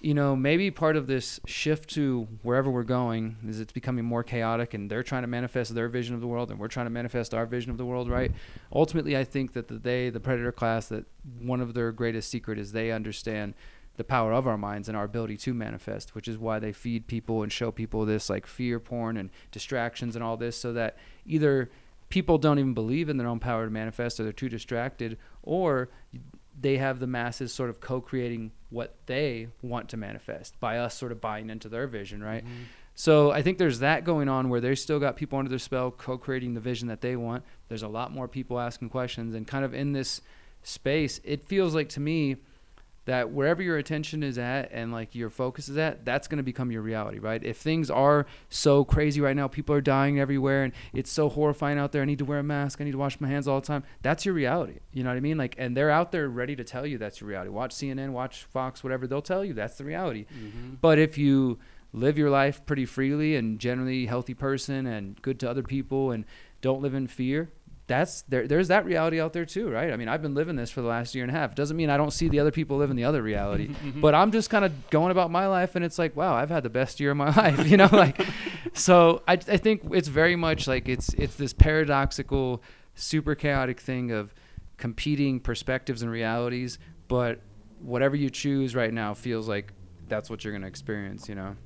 you 0.00 0.14
know, 0.14 0.34
maybe 0.34 0.70
part 0.70 0.96
of 0.96 1.06
this 1.06 1.40
shift 1.44 1.90
to 1.90 2.26
wherever 2.42 2.70
we're 2.70 2.82
going 2.84 3.36
is 3.46 3.60
it's 3.60 3.72
becoming 3.72 4.04
more 4.04 4.24
chaotic 4.24 4.72
and 4.72 4.90
they're 4.90 5.02
trying 5.02 5.22
to 5.22 5.28
manifest 5.28 5.74
their 5.74 5.88
vision 5.88 6.14
of 6.14 6.22
the 6.22 6.26
world 6.26 6.50
and 6.50 6.58
we're 6.58 6.68
trying 6.68 6.86
to 6.86 6.90
manifest 6.90 7.34
our 7.34 7.44
vision 7.44 7.70
of 7.70 7.76
the 7.76 7.84
world, 7.84 8.08
right? 8.08 8.32
Ultimately, 8.72 9.14
I 9.16 9.24
think 9.24 9.52
that 9.52 9.68
the, 9.68 9.78
they, 9.78 10.08
the 10.08 10.18
predator 10.18 10.52
class, 10.52 10.88
that 10.88 11.04
one 11.38 11.60
of 11.60 11.74
their 11.74 11.92
greatest 11.92 12.30
secret 12.30 12.58
is 12.58 12.72
they 12.72 12.90
understand 12.90 13.52
the 13.98 14.04
power 14.04 14.32
of 14.32 14.46
our 14.46 14.56
minds 14.56 14.88
and 14.88 14.96
our 14.96 15.04
ability 15.04 15.36
to 15.36 15.52
manifest, 15.52 16.14
which 16.14 16.28
is 16.28 16.38
why 16.38 16.58
they 16.58 16.72
feed 16.72 17.06
people 17.06 17.42
and 17.42 17.52
show 17.52 17.70
people 17.70 18.06
this 18.06 18.30
like 18.30 18.46
fear 18.46 18.80
porn 18.80 19.18
and 19.18 19.28
distractions 19.50 20.16
and 20.16 20.24
all 20.24 20.38
this 20.38 20.56
so 20.56 20.72
that 20.72 20.96
either 21.26 21.70
people 22.08 22.38
don't 22.38 22.58
even 22.58 22.72
believe 22.72 23.10
in 23.10 23.18
their 23.18 23.28
own 23.28 23.38
power 23.38 23.66
to 23.66 23.70
manifest 23.70 24.18
or 24.18 24.22
they're 24.22 24.32
too 24.32 24.48
distracted 24.48 25.18
or 25.42 25.90
they 26.58 26.78
have 26.78 27.00
the 27.00 27.06
masses 27.06 27.52
sort 27.52 27.68
of 27.68 27.80
co-creating 27.80 28.50
what 28.70 28.94
they 29.06 29.48
want 29.62 29.88
to 29.88 29.96
manifest 29.96 30.58
by 30.60 30.78
us 30.78 30.94
sort 30.96 31.12
of 31.12 31.20
buying 31.20 31.50
into 31.50 31.68
their 31.68 31.86
vision 31.86 32.22
right? 32.22 32.44
Mm-hmm. 32.44 32.62
So 32.94 33.30
i 33.30 33.42
think 33.42 33.58
there's 33.58 33.80
that 33.80 34.04
going 34.04 34.28
on 34.28 34.48
where 34.48 34.60
they 34.60 34.74
still 34.74 34.98
got 34.98 35.16
people 35.16 35.38
under 35.38 35.48
their 35.48 35.58
spell 35.58 35.90
co-creating 35.90 36.54
the 36.54 36.60
vision 36.60 36.88
that 36.88 37.00
they 37.00 37.16
want. 37.16 37.44
There's 37.68 37.82
a 37.82 37.88
lot 37.88 38.12
more 38.12 38.28
people 38.28 38.58
asking 38.58 38.90
questions 38.90 39.34
and 39.34 39.46
kind 39.46 39.64
of 39.64 39.74
in 39.74 39.92
this 39.92 40.20
space 40.62 41.20
it 41.24 41.46
feels 41.46 41.74
like 41.74 41.88
to 41.90 42.00
me 42.00 42.36
that 43.06 43.30
wherever 43.30 43.62
your 43.62 43.78
attention 43.78 44.22
is 44.22 44.38
at 44.38 44.70
and 44.72 44.92
like 44.92 45.14
your 45.14 45.30
focus 45.30 45.68
is 45.68 45.76
at, 45.76 46.04
that's 46.04 46.28
going 46.28 46.36
to 46.36 46.42
become 46.42 46.70
your 46.70 46.82
reality, 46.82 47.18
right? 47.18 47.42
If 47.42 47.56
things 47.56 47.90
are 47.90 48.26
so 48.48 48.84
crazy 48.84 49.20
right 49.20 49.34
now, 49.34 49.48
people 49.48 49.74
are 49.74 49.80
dying 49.80 50.20
everywhere 50.20 50.64
and 50.64 50.72
it's 50.92 51.10
so 51.10 51.28
horrifying 51.28 51.78
out 51.78 51.92
there. 51.92 52.02
I 52.02 52.04
need 52.04 52.18
to 52.18 52.24
wear 52.24 52.38
a 52.38 52.42
mask. 52.42 52.80
I 52.80 52.84
need 52.84 52.92
to 52.92 52.98
wash 52.98 53.20
my 53.20 53.28
hands 53.28 53.48
all 53.48 53.60
the 53.60 53.66
time. 53.66 53.84
That's 54.02 54.24
your 54.24 54.34
reality. 54.34 54.80
You 54.92 55.02
know 55.02 55.10
what 55.10 55.16
I 55.16 55.20
mean? 55.20 55.38
Like, 55.38 55.54
and 55.58 55.76
they're 55.76 55.90
out 55.90 56.12
there 56.12 56.28
ready 56.28 56.54
to 56.56 56.64
tell 56.64 56.86
you 56.86 56.98
that's 56.98 57.20
your 57.20 57.28
reality. 57.28 57.50
Watch 57.50 57.74
CNN, 57.74 58.10
watch 58.10 58.44
Fox, 58.44 58.84
whatever. 58.84 59.06
They'll 59.06 59.22
tell 59.22 59.44
you 59.44 59.54
that's 59.54 59.76
the 59.76 59.84
reality. 59.84 60.26
Mm-hmm. 60.26 60.74
But 60.80 60.98
if 60.98 61.16
you 61.16 61.58
live 61.92 62.18
your 62.18 62.30
life 62.30 62.64
pretty 62.66 62.86
freely 62.86 63.34
and 63.34 63.58
generally 63.58 64.06
healthy 64.06 64.34
person 64.34 64.86
and 64.86 65.20
good 65.22 65.40
to 65.40 65.50
other 65.50 65.62
people 65.62 66.12
and 66.12 66.24
don't 66.60 66.82
live 66.82 66.94
in 66.94 67.06
fear, 67.06 67.50
that's 67.90 68.22
there 68.28 68.46
there's 68.46 68.68
that 68.68 68.84
reality 68.84 69.20
out 69.20 69.32
there 69.32 69.44
too 69.44 69.68
right? 69.68 69.92
I 69.92 69.96
mean 69.96 70.06
i've 70.06 70.22
been 70.22 70.34
living 70.34 70.54
this 70.54 70.70
for 70.70 70.80
the 70.80 70.86
last 70.86 71.12
year 71.12 71.24
and 71.24 71.34
a 71.34 71.38
half. 71.38 71.56
Doesn't 71.56 71.76
mean 71.76 71.90
i 71.90 71.96
don't 71.96 72.12
see 72.12 72.28
the 72.28 72.38
other 72.38 72.52
people 72.52 72.76
living 72.76 72.94
the 72.94 73.02
other 73.02 73.20
reality 73.20 73.68
mm-hmm. 73.68 74.00
but 74.00 74.14
i'm 74.14 74.30
just 74.30 74.48
kind 74.48 74.64
of 74.64 74.90
going 74.90 75.10
about 75.10 75.30
my 75.32 75.48
life 75.48 75.74
and 75.74 75.84
it's 75.84 75.98
like 75.98 76.14
wow 76.14 76.34
i've 76.34 76.50
had 76.50 76.62
the 76.62 76.70
best 76.70 77.00
year 77.00 77.10
of 77.10 77.16
my 77.16 77.34
life 77.36 77.66
you 77.66 77.76
know 77.76 77.88
like 77.90 78.24
so 78.74 79.22
I, 79.26 79.32
I 79.32 79.56
think 79.56 79.82
it's 79.90 80.06
very 80.06 80.36
much 80.36 80.68
like 80.68 80.88
it's 80.88 81.12
it's 81.14 81.34
this 81.34 81.52
paradoxical 81.52 82.62
super 82.94 83.34
chaotic 83.34 83.80
thing 83.80 84.12
of 84.12 84.32
competing 84.76 85.40
perspectives 85.40 86.02
and 86.02 86.12
realities 86.12 86.78
but 87.08 87.40
whatever 87.80 88.14
you 88.14 88.30
choose 88.30 88.76
right 88.76 88.94
now 88.94 89.14
feels 89.14 89.48
like 89.48 89.72
that's 90.06 90.30
what 90.30 90.44
you're 90.44 90.52
going 90.52 90.62
to 90.62 90.68
experience 90.68 91.28
you 91.28 91.34
know 91.34 91.56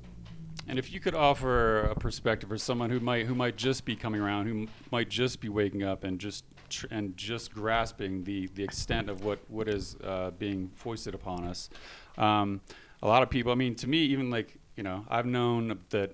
And 0.67 0.79
if 0.79 0.91
you 0.91 0.99
could 0.99 1.15
offer 1.15 1.81
a 1.81 1.95
perspective 1.95 2.49
for 2.49 2.57
someone 2.57 2.89
who 2.89 2.99
might 2.99 3.25
who 3.25 3.35
might 3.35 3.55
just 3.55 3.85
be 3.85 3.95
coming 3.95 4.21
around, 4.21 4.47
who 4.47 4.61
m- 4.61 4.69
might 4.91 5.09
just 5.09 5.39
be 5.39 5.49
waking 5.49 5.83
up 5.83 6.03
and 6.03 6.19
just 6.19 6.43
tr- 6.69 6.87
and 6.91 7.15
just 7.17 7.53
grasping 7.53 8.23
the 8.23 8.47
the 8.55 8.63
extent 8.63 9.09
of 9.09 9.23
what 9.23 9.39
what 9.49 9.67
is 9.67 9.95
uh, 10.03 10.31
being 10.39 10.71
foisted 10.75 11.13
upon 11.13 11.43
us. 11.45 11.69
Um, 12.17 12.61
a 13.03 13.07
lot 13.07 13.21
of 13.21 13.29
people. 13.29 13.51
I 13.51 13.55
mean, 13.55 13.75
to 13.75 13.87
me, 13.87 13.99
even 14.05 14.29
like 14.29 14.57
you 14.75 14.83
know, 14.83 15.05
I've 15.09 15.25
known 15.27 15.79
that 15.89 16.13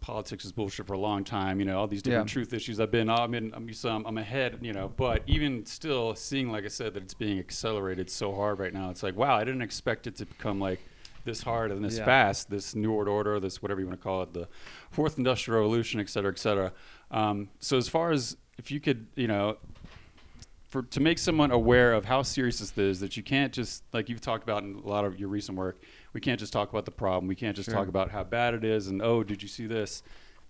politics 0.00 0.46
is 0.46 0.52
bullshit 0.52 0.86
for 0.86 0.94
a 0.94 0.98
long 0.98 1.22
time. 1.22 1.60
You 1.60 1.66
know, 1.66 1.78
all 1.78 1.86
these 1.86 2.02
different 2.02 2.28
Yeah. 2.30 2.32
truth 2.32 2.54
issues. 2.54 2.80
I've 2.80 2.90
been, 2.90 3.10
I'm 3.10 3.34
in, 3.34 3.52
I'm, 3.54 3.70
so 3.74 3.90
I'm, 3.90 4.06
I'm 4.06 4.16
ahead. 4.16 4.58
You 4.62 4.72
know, 4.72 4.88
but 4.96 5.22
even 5.26 5.66
still, 5.66 6.14
seeing 6.14 6.50
like 6.50 6.64
I 6.64 6.68
said 6.68 6.94
that 6.94 7.02
it's 7.02 7.12
being 7.14 7.38
accelerated 7.38 8.08
so 8.08 8.34
hard 8.34 8.58
right 8.58 8.72
now, 8.72 8.88
it's 8.90 9.02
like 9.02 9.14
wow, 9.16 9.36
I 9.36 9.44
didn't 9.44 9.62
expect 9.62 10.06
it 10.06 10.16
to 10.16 10.24
become 10.26 10.58
like 10.58 10.80
this 11.24 11.42
hard 11.42 11.70
and 11.70 11.84
this 11.84 11.98
Yeah. 11.98 12.04
fast. 12.04 12.50
This 12.50 12.74
new 12.74 12.92
world 12.92 13.08
order, 13.08 13.38
this 13.40 13.62
whatever 13.62 13.80
you 13.80 13.86
want 13.86 13.98
to 14.00 14.02
call 14.02 14.22
it, 14.22 14.32
the 14.32 14.48
fourth 14.90 15.18
industrial 15.18 15.60
revolution, 15.60 16.00
et 16.00 16.08
cetera, 16.08 16.30
et 16.32 16.38
cetera. 16.38 16.72
Um, 17.10 17.50
so 17.58 17.76
as 17.76 17.88
far 17.88 18.10
as 18.12 18.36
if 18.58 18.70
you 18.70 18.80
could, 18.80 19.06
you 19.16 19.26
know, 19.26 19.56
for 20.68 20.82
to 20.82 21.00
make 21.00 21.18
someone 21.18 21.50
aware 21.50 21.92
of 21.92 22.04
how 22.04 22.22
serious 22.22 22.60
this 22.60 22.76
is, 22.78 23.00
that 23.00 23.16
you 23.16 23.22
can't 23.22 23.52
just 23.52 23.82
like 23.92 24.08
you've 24.08 24.20
talked 24.20 24.44
about 24.44 24.62
in 24.62 24.76
a 24.76 24.88
lot 24.88 25.04
of 25.04 25.18
your 25.18 25.28
recent 25.28 25.58
work, 25.58 25.82
we 26.12 26.20
can't 26.20 26.38
just 26.38 26.52
talk 26.52 26.70
about 26.70 26.84
the 26.84 26.90
problem. 26.92 27.26
We 27.26 27.34
can't 27.34 27.56
just 27.56 27.68
Sure. 27.68 27.78
talk 27.78 27.88
about 27.88 28.10
how 28.10 28.22
bad 28.24 28.54
it 28.54 28.64
is 28.64 28.86
and 28.86 29.02
oh, 29.02 29.22
did 29.24 29.42
you 29.42 29.48
see 29.48 29.66
this? 29.66 30.02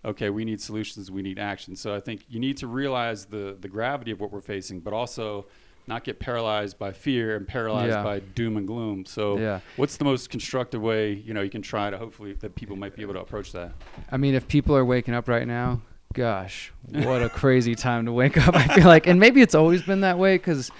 Okay, 0.03 0.29
we 0.31 0.45
need 0.45 0.59
solutions. 0.61 1.11
We 1.11 1.21
need 1.21 1.37
action. 1.37 1.75
So 1.75 1.93
I 1.95 1.99
think 1.99 2.25
you 2.27 2.39
need 2.39 2.57
to 2.57 2.67
realize 2.67 3.25
the 3.25 3.57
the 3.59 3.67
gravity 3.67 4.11
of 4.11 4.19
what 4.19 4.31
we're 4.31 4.41
facing, 4.41 4.79
but 4.79 4.93
also 4.93 5.47
not 5.87 6.03
get 6.03 6.19
paralyzed 6.19 6.77
by 6.79 6.91
fear 6.91 7.35
and 7.35 7.47
paralyzed 7.47 7.91
Yeah. 7.91 8.03
by 8.03 8.19
doom 8.19 8.57
and 8.57 8.67
gloom. 8.67 9.05
So 9.05 9.37
Yeah. 9.37 9.59
what's 9.75 9.97
the 9.97 10.05
most 10.05 10.29
constructive 10.29 10.81
way 10.81 11.13
you 11.13 11.33
know 11.33 11.41
you 11.41 11.49
can 11.49 11.61
try 11.61 11.89
to 11.89 11.97
hopefully 11.97 12.33
that 12.33 12.55
people 12.55 12.75
might 12.75 12.95
be 12.95 13.01
able 13.01 13.13
to 13.15 13.19
approach 13.21 13.51
that? 13.53 13.71
I 14.11 14.17
mean, 14.17 14.33
if 14.35 14.47
people 14.47 14.75
are 14.75 14.85
waking 14.85 15.13
up 15.13 15.27
right 15.27 15.47
now, 15.47 15.81
gosh, 16.13 16.71
what 16.89 17.21
a 17.23 17.29
crazy 17.29 17.73
time 17.75 18.05
to 18.05 18.11
wake 18.13 18.37
up. 18.37 18.55
I 18.55 18.67
feel 18.75 18.85
like, 18.85 19.07
and 19.07 19.19
maybe 19.19 19.41
it's 19.41 19.55
always 19.55 19.81
been 19.81 20.01
that 20.01 20.17
way 20.17 20.35
because 20.35 20.71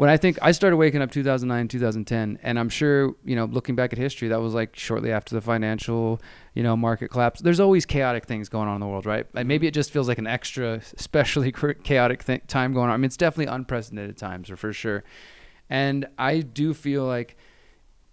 when 0.00 0.08
I 0.08 0.16
think 0.16 0.38
I 0.40 0.52
started 0.52 0.78
waking 0.78 1.02
up 1.02 1.10
2009, 1.10 1.68
2010, 1.68 2.38
and 2.42 2.58
I'm 2.58 2.70
sure, 2.70 3.14
you 3.22 3.36
know, 3.36 3.44
looking 3.44 3.74
back 3.74 3.92
at 3.92 3.98
history, 3.98 4.28
that 4.28 4.40
was 4.40 4.54
like 4.54 4.74
shortly 4.74 5.12
after 5.12 5.34
the 5.34 5.42
financial, 5.42 6.22
you 6.54 6.62
know, 6.62 6.74
market 6.74 7.08
collapse. 7.08 7.42
There's 7.42 7.60
always 7.60 7.84
chaotic 7.84 8.24
things 8.24 8.48
going 8.48 8.66
on 8.66 8.76
in 8.76 8.80
the 8.80 8.86
world, 8.86 9.04
right? 9.04 9.26
And 9.34 9.46
maybe 9.46 9.66
it 9.66 9.74
just 9.74 9.90
feels 9.90 10.08
like 10.08 10.16
an 10.16 10.26
extra, 10.26 10.80
especially 10.96 11.52
chaotic 11.84 12.24
th- 12.24 12.46
time 12.46 12.72
going 12.72 12.88
on. 12.88 12.94
I 12.94 12.96
mean, 12.96 13.04
it's 13.04 13.18
definitely 13.18 13.52
unprecedented 13.52 14.16
times, 14.16 14.50
or 14.50 14.56
for 14.56 14.72
sure. 14.72 15.04
And 15.68 16.06
I 16.16 16.40
do 16.40 16.72
feel 16.72 17.04
like 17.04 17.36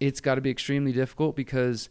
it's 0.02 0.20
got 0.20 0.36
to 0.36 0.42
be 0.42 0.50
extremely 0.50 0.92
difficult 0.92 1.38
because 1.38 1.88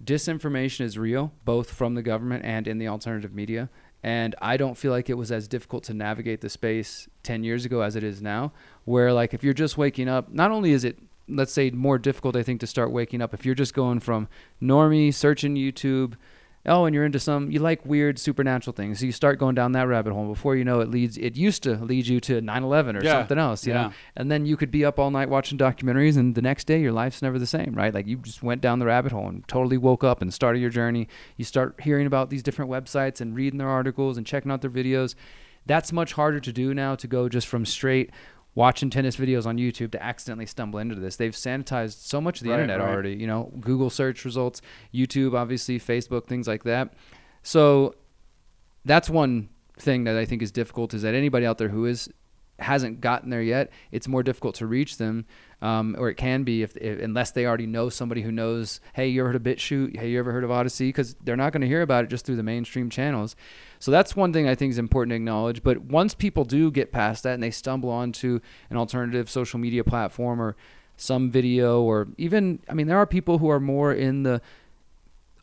disinformation 0.00 0.82
is 0.82 0.96
real, 0.96 1.32
both 1.44 1.72
from 1.72 1.96
the 1.96 2.02
government 2.02 2.44
and 2.44 2.68
in 2.68 2.78
the 2.78 2.86
alternative 2.86 3.34
media. 3.34 3.70
And 4.02 4.34
I 4.42 4.56
don't 4.56 4.76
feel 4.76 4.90
like 4.90 5.08
it 5.08 5.14
was 5.14 5.30
as 5.30 5.46
difficult 5.46 5.84
to 5.84 5.94
navigate 5.94 6.40
the 6.40 6.48
space 6.48 7.08
10 7.22 7.44
years 7.44 7.64
ago 7.64 7.82
as 7.82 7.94
it 7.94 8.02
is 8.02 8.20
now. 8.20 8.52
Where, 8.84 9.12
like, 9.12 9.32
if 9.32 9.44
you're 9.44 9.52
just 9.52 9.78
waking 9.78 10.08
up, 10.08 10.32
not 10.32 10.50
only 10.50 10.72
is 10.72 10.84
it, 10.84 10.98
let's 11.28 11.52
say, 11.52 11.70
more 11.70 11.98
difficult, 11.98 12.34
I 12.34 12.42
think, 12.42 12.60
to 12.60 12.66
start 12.66 12.90
waking 12.90 13.22
up, 13.22 13.32
if 13.32 13.46
you're 13.46 13.54
just 13.54 13.74
going 13.74 14.00
from 14.00 14.28
normie, 14.60 15.14
searching 15.14 15.54
YouTube, 15.54 16.14
oh, 16.66 16.84
and 16.84 16.94
you're 16.94 17.04
into 17.04 17.18
some, 17.18 17.50
you 17.50 17.58
like 17.58 17.84
weird 17.84 18.18
supernatural 18.18 18.72
things. 18.72 19.00
So 19.00 19.06
you 19.06 19.12
start 19.12 19.38
going 19.38 19.54
down 19.54 19.72
that 19.72 19.88
rabbit 19.88 20.12
hole. 20.12 20.26
Before 20.28 20.54
you 20.54 20.64
know 20.64 20.80
it, 20.80 20.88
leads, 20.88 21.18
it 21.18 21.36
used 21.36 21.62
to 21.64 21.74
lead 21.76 22.06
you 22.06 22.20
to 22.20 22.40
9 22.40 22.62
11 22.62 22.96
or 22.96 23.02
Yeah. 23.04 23.12
something 23.20 23.38
else, 23.38 23.66
you 23.66 23.72
Yeah. 23.72 23.82
know? 23.88 23.92
And 24.16 24.30
then 24.30 24.46
you 24.46 24.56
could 24.56 24.70
be 24.70 24.84
up 24.84 24.98
all 24.98 25.10
night 25.10 25.28
watching 25.28 25.58
documentaries, 25.58 26.16
and 26.16 26.34
the 26.34 26.42
next 26.42 26.64
day 26.68 26.80
your 26.80 26.92
life's 26.92 27.20
never 27.22 27.38
the 27.38 27.46
same, 27.46 27.74
right? 27.74 27.92
Like 27.92 28.06
you 28.06 28.16
just 28.18 28.42
went 28.42 28.60
down 28.60 28.78
the 28.78 28.86
rabbit 28.86 29.10
hole 29.12 29.28
and 29.28 29.46
totally 29.48 29.76
woke 29.78 30.04
up 30.04 30.22
and 30.22 30.32
started 30.32 30.60
your 30.60 30.70
journey. 30.70 31.08
You 31.36 31.44
start 31.44 31.80
hearing 31.82 32.06
about 32.06 32.30
these 32.30 32.42
different 32.42 32.70
websites 32.70 33.20
and 33.20 33.34
reading 33.34 33.58
their 33.58 33.68
articles 33.68 34.16
and 34.16 34.24
checking 34.26 34.52
out 34.52 34.60
their 34.60 34.70
videos. 34.70 35.14
That's 35.66 35.92
much 35.92 36.12
harder 36.14 36.40
to 36.40 36.52
do 36.52 36.74
now 36.74 36.94
to 36.96 37.06
go 37.06 37.28
just 37.28 37.46
from 37.46 37.64
straight 37.66 38.10
watching 38.54 38.90
tennis 38.90 39.16
videos 39.16 39.46
on 39.46 39.56
YouTube 39.56 39.90
to 39.92 40.02
accidentally 40.02 40.46
stumble 40.46 40.78
into 40.78 40.94
this. 40.94 41.16
They've 41.16 41.32
sanitized 41.32 42.04
so 42.06 42.20
much 42.20 42.40
of 42.40 42.44
the 42.44 42.50
Right, 42.50 42.60
internet 42.60 42.80
right. 42.80 42.88
already, 42.88 43.14
you 43.14 43.26
know, 43.26 43.50
Google 43.60 43.88
search 43.90 44.24
results, 44.24 44.60
YouTube, 44.92 45.34
obviously, 45.34 45.78
Facebook, 45.78 46.26
things 46.26 46.46
like 46.46 46.64
that. 46.64 46.92
So 47.42 47.94
that's 48.84 49.08
one 49.08 49.48
thing 49.78 50.04
that 50.04 50.16
I 50.16 50.24
think 50.24 50.42
is 50.42 50.52
difficult 50.52 50.92
is 50.92 51.02
that 51.02 51.14
anybody 51.14 51.46
out 51.46 51.58
there 51.58 51.70
who 51.70 51.86
is 51.86 52.10
hasn't 52.58 53.00
gotten 53.00 53.30
there 53.30 53.42
yet, 53.42 53.70
it's 53.90 54.08
more 54.08 54.22
difficult 54.22 54.54
to 54.56 54.66
reach 54.66 54.96
them, 54.96 55.24
um, 55.60 55.96
or 55.98 56.08
it 56.08 56.16
can 56.16 56.42
be 56.42 56.62
if, 56.62 56.76
if 56.76 57.00
unless 57.00 57.30
they 57.30 57.46
already 57.46 57.66
know 57.66 57.88
somebody 57.88 58.22
who 58.22 58.32
knows. 58.32 58.80
Hey, 58.92 59.08
you 59.08 59.20
ever 59.20 59.28
heard 59.32 59.36
of 59.36 59.42
BitChute? 59.42 59.96
Hey, 59.96 60.10
you 60.10 60.18
ever 60.18 60.32
heard 60.32 60.44
of 60.44 60.50
Odysee? 60.50 60.88
Because 60.88 61.14
they're 61.24 61.36
not 61.36 61.52
going 61.52 61.62
to 61.62 61.66
hear 61.66 61.82
about 61.82 62.04
it 62.04 62.10
just 62.10 62.24
through 62.24 62.36
the 62.36 62.42
mainstream 62.42 62.90
channels. 62.90 63.36
So 63.78 63.90
that's 63.90 64.14
one 64.14 64.32
thing 64.32 64.48
I 64.48 64.54
think 64.54 64.70
is 64.70 64.78
important 64.78 65.10
to 65.10 65.16
acknowledge. 65.16 65.62
But 65.62 65.82
once 65.82 66.14
people 66.14 66.44
do 66.44 66.70
get 66.70 66.92
past 66.92 67.22
that 67.24 67.34
and 67.34 67.42
they 67.42 67.50
stumble 67.50 67.90
onto 67.90 68.40
an 68.70 68.76
alternative 68.76 69.28
social 69.30 69.58
media 69.58 69.84
platform 69.84 70.40
or 70.40 70.56
some 70.96 71.30
video, 71.30 71.82
or 71.82 72.08
even, 72.16 72.60
I 72.68 72.74
mean, 72.74 72.86
there 72.86 72.98
are 72.98 73.06
people 73.06 73.38
who 73.38 73.48
are 73.48 73.58
more 73.58 73.92
in 73.92 74.22
the 74.22 74.40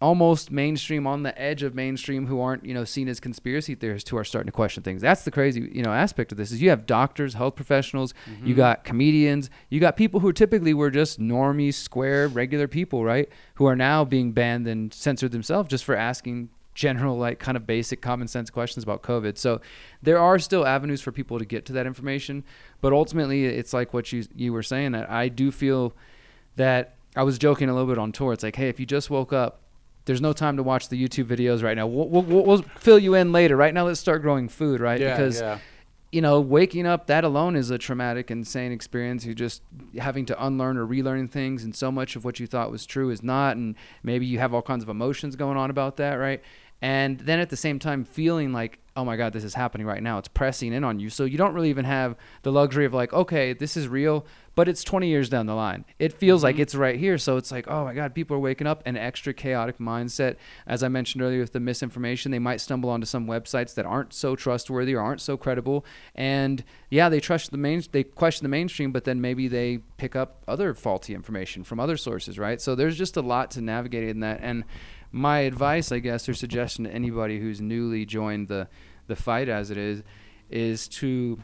almost 0.01 0.49
mainstream 0.49 1.05
on 1.05 1.23
the 1.23 1.41
edge 1.41 1.61
of 1.61 1.75
mainstream 1.75 2.25
who 2.25 2.39
aren't 2.39 2.63
you 2.63 2.73
know 2.73 2.85
seen 2.85 3.09
as 3.09 3.19
conspiracy 3.19 3.75
theorists 3.75 4.09
who 4.09 4.17
are 4.17 4.23
starting 4.23 4.47
to 4.47 4.51
question 4.51 4.81
things. 4.81 5.01
That's 5.01 5.23
the 5.23 5.31
crazy 5.31 5.69
you 5.73 5.83
know 5.83 5.91
aspect 5.91 6.31
of 6.31 6.37
this 6.37 6.51
is 6.51 6.61
you 6.61 6.69
have 6.69 6.85
doctors 6.85 7.33
health 7.33 7.55
professionals 7.55 8.13
you 8.27 8.33
mm-hmm. 8.33 8.53
got 8.53 8.83
comedians 8.83 9.49
you 9.69 9.79
got 9.79 9.97
people 9.97 10.19
who 10.21 10.31
typically 10.31 10.73
were 10.73 10.89
just 10.89 11.19
normie 11.19 11.73
square 11.73 12.27
regular 12.27 12.67
people 12.67 13.03
right? 13.03 13.29
Who 13.55 13.65
are 13.65 13.75
now 13.75 14.05
being 14.05 14.31
banned 14.31 14.67
and 14.67 14.93
censored 14.93 15.31
themselves 15.31 15.69
just 15.69 15.83
for 15.83 15.95
asking 15.95 16.49
general 16.73 17.17
like 17.17 17.39
kind 17.39 17.57
of 17.57 17.67
basic 17.67 18.01
common 18.01 18.29
sense 18.29 18.49
questions 18.49 18.83
about 18.83 19.03
covid. 19.03 19.37
So 19.37 19.59
there 20.01 20.17
are 20.17 20.39
still 20.39 20.65
avenues 20.65 21.01
for 21.01 21.11
people 21.11 21.39
to 21.39 21.45
get 21.45 21.65
to 21.65 21.73
that 21.73 21.85
information 21.85 22.45
but 22.79 22.93
ultimately 22.93 23.45
it's 23.45 23.73
like 23.73 23.93
what 23.93 24.13
you 24.13 24.23
you 24.33 24.53
were 24.53 24.63
saying 24.63 24.93
that 24.93 25.09
i 25.09 25.27
do 25.27 25.51
feel 25.51 25.93
that 26.55 26.95
I 27.15 27.23
was 27.23 27.37
joking 27.37 27.69
a 27.69 27.73
little 27.73 27.87
bit 27.87 27.97
on 27.97 28.11
tour. 28.11 28.33
It's 28.33 28.43
like, 28.43 28.55
hey, 28.55 28.69
if 28.69 28.79
you 28.79 28.85
just 28.85 29.09
woke 29.09 29.33
up, 29.33 29.61
there's 30.05 30.21
no 30.21 30.33
time 30.33 30.57
to 30.57 30.63
watch 30.63 30.89
the 30.89 31.01
YouTube 31.01 31.25
videos 31.25 31.63
right 31.63 31.75
now. 31.75 31.87
We'll, 31.87 32.07
we'll, 32.07 32.43
we'll- 32.43 32.61
fill 32.77 32.99
you 32.99 33.13
in 33.13 33.31
later. 33.31 33.55
Right 33.55 33.73
now, 33.73 33.85
let's 33.85 33.99
start 33.99 34.21
growing 34.21 34.49
food, 34.49 34.79
right? 34.81 34.99
Yeah, 34.99 35.15
because 35.15 35.39
yeah. 35.41 35.59
you 36.11 36.21
know, 36.21 36.39
waking 36.41 36.87
up 36.87 37.07
that 37.07 37.23
alone 37.23 37.55
is 37.55 37.69
a 37.69 37.77
traumatic, 37.77 38.31
insane 38.31 38.71
experience. 38.71 39.25
You 39.25 39.35
just 39.35 39.61
having 39.97 40.25
to 40.27 40.45
unlearn 40.45 40.77
or 40.77 40.85
relearn 40.85 41.27
things, 41.27 41.63
and 41.63 41.75
so 41.75 41.91
much 41.91 42.15
of 42.15 42.25
what 42.25 42.39
you 42.39 42.47
thought 42.47 42.71
was 42.71 42.85
true 42.85 43.09
is 43.09 43.21
not, 43.21 43.57
and 43.57 43.75
maybe 44.03 44.25
you 44.25 44.39
have 44.39 44.53
all 44.53 44.61
kinds 44.61 44.83
of 44.83 44.89
emotions 44.89 45.35
going 45.35 45.57
on 45.57 45.69
about 45.69 45.97
that, 45.97 46.15
right? 46.15 46.41
And 46.81 47.19
then 47.19 47.39
at 47.39 47.49
the 47.49 47.57
same 47.57 47.77
time, 47.77 48.05
feeling 48.05 48.53
like, 48.53 48.79
oh 48.99 49.05
my 49.05 49.15
God, 49.15 49.31
this 49.31 49.45
is 49.45 49.53
happening 49.53 49.87
right 49.87 50.03
now. 50.03 50.17
It's 50.17 50.27
pressing 50.27 50.73
in 50.73 50.83
on 50.83 50.99
you. 50.99 51.09
So 51.09 51.23
you 51.23 51.37
don't 51.37 51.53
really 51.53 51.69
even 51.69 51.85
have 51.85 52.17
the 52.43 52.51
luxury 52.51 52.83
of 52.83 52.93
like, 52.93 53.13
okay, 53.13 53.53
this 53.53 53.77
is 53.77 53.87
real, 53.87 54.25
but 54.55 54.67
it's 54.67 54.83
20 54.83 55.07
years 55.07 55.29
down 55.29 55.45
the 55.45 55.55
line. 55.55 55.85
It 55.99 56.11
feels 56.11 56.43
like 56.43 56.55
mm-hmm. 56.55 56.63
it's 56.63 56.75
right 56.75 56.99
here. 56.99 57.17
So 57.17 57.37
it's 57.37 57.49
like, 57.49 57.69
oh 57.69 57.85
my 57.85 57.93
God, 57.93 58.13
people 58.13 58.35
are 58.35 58.41
waking 58.41 58.67
up. 58.67 58.83
An 58.85 58.97
extra 58.97 59.33
chaotic 59.33 59.77
mindset. 59.77 60.35
As 60.67 60.83
I 60.83 60.89
mentioned 60.89 61.23
earlier 61.23 61.39
with 61.39 61.53
the 61.53 61.61
misinformation, 61.61 62.31
they 62.31 62.39
might 62.39 62.59
stumble 62.59 62.89
onto 62.89 63.05
some 63.05 63.25
websites 63.25 63.73
that 63.75 63.85
aren't 63.85 64.13
so 64.13 64.35
trustworthy 64.35 64.93
or 64.93 65.01
aren't 65.01 65.21
so 65.21 65.37
credible. 65.37 65.85
And 66.13 66.61
yeah, 66.89 67.07
they 67.07 67.21
trust 67.21 67.51
the 67.51 67.57
main, 67.57 67.81
they 67.93 68.03
question 68.03 68.43
the 68.43 68.49
mainstream, 68.49 68.91
but 68.91 69.05
then 69.05 69.21
maybe 69.21 69.47
they 69.47 69.77
pick 69.95 70.15
up 70.15 70.43
other 70.45 70.73
faulty 70.73 71.15
information 71.15 71.63
from 71.63 71.79
other 71.79 71.95
sources, 71.95 72.37
right? 72.37 72.59
So 72.59 72.75
there's 72.75 72.97
just 72.97 73.15
a 73.15 73.21
lot 73.21 73.51
to 73.51 73.61
navigate 73.61 74.09
in 74.09 74.19
that. 74.19 74.39
And 74.41 74.65
my 75.11 75.39
advice, 75.39 75.91
I 75.91 75.99
guess, 75.99 76.29
or 76.29 76.33
suggestion 76.33 76.85
to 76.85 76.91
anybody 76.91 77.39
who's 77.39 77.61
newly 77.61 78.05
joined 78.05 78.47
the 78.47 78.67
the 79.09 79.17
fight 79.17 79.49
as 79.49 79.69
it 79.69 79.77
is, 79.77 80.03
is 80.49 80.87
to 80.87 81.43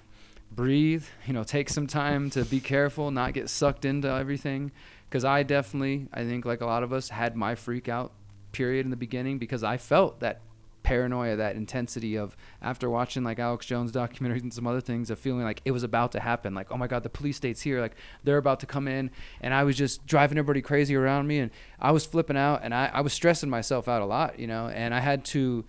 breathe. 0.51 1.03
You 1.27 1.33
know, 1.33 1.43
take 1.43 1.69
some 1.69 1.87
time 1.87 2.29
to 2.29 2.45
be 2.45 2.61
careful, 2.61 3.11
not 3.11 3.33
get 3.33 3.49
sucked 3.49 3.83
into 3.83 4.07
everything. 4.07 4.71
Because 5.09 5.25
I 5.25 5.43
definitely, 5.43 6.07
I 6.13 6.23
think, 6.23 6.45
like 6.45 6.61
a 6.61 6.65
lot 6.65 6.83
of 6.83 6.93
us, 6.93 7.09
had 7.09 7.35
my 7.35 7.55
freak 7.55 7.89
out 7.89 8.13
period 8.53 8.85
in 8.85 8.89
the 8.89 8.95
beginning 8.95 9.37
because 9.37 9.63
I 9.63 9.77
felt 9.77 10.21
that 10.21 10.41
paranoia, 10.83 11.35
that 11.35 11.55
intensity 11.55 12.15
of 12.15 12.37
after 12.61 12.89
watching 12.89 13.23
like 13.23 13.39
Alex 13.39 13.65
Jones 13.65 13.91
documentaries 13.91 14.43
and 14.43 14.53
some 14.53 14.67
other 14.67 14.81
things, 14.81 15.09
of 15.09 15.19
feeling 15.19 15.43
like 15.43 15.61
it 15.65 15.71
was 15.71 15.83
about 15.83 16.11
to 16.13 16.19
happen. 16.19 16.53
Like, 16.53 16.71
oh 16.71 16.77
my 16.77 16.87
God, 16.87 17.03
the 17.03 17.09
police 17.09 17.37
state's 17.37 17.61
here. 17.61 17.81
Like 17.81 17.95
they're 18.23 18.37
about 18.37 18.61
to 18.61 18.65
come 18.65 18.87
in, 18.87 19.11
and 19.41 19.53
I 19.53 19.63
was 19.63 19.75
just 19.75 20.05
driving 20.05 20.37
everybody 20.37 20.61
crazy 20.61 20.95
around 20.95 21.27
me, 21.27 21.39
and 21.39 21.51
I 21.79 21.91
was 21.91 22.05
flipping 22.05 22.37
out, 22.37 22.61
and 22.63 22.73
I, 22.73 22.89
I 22.93 23.01
was 23.01 23.13
stressing 23.13 23.49
myself 23.49 23.87
out 23.87 24.01
a 24.01 24.05
lot, 24.05 24.39
you 24.39 24.47
know, 24.47 24.67
and 24.67 24.93
I 24.93 24.99
had 24.99 25.25
to 25.25 25.65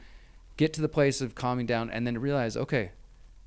get 0.56 0.72
to 0.74 0.80
the 0.80 0.88
place 0.88 1.20
of 1.20 1.34
calming 1.34 1.66
down 1.66 1.90
and 1.90 2.06
then 2.06 2.18
realize, 2.18 2.56
okay, 2.56 2.92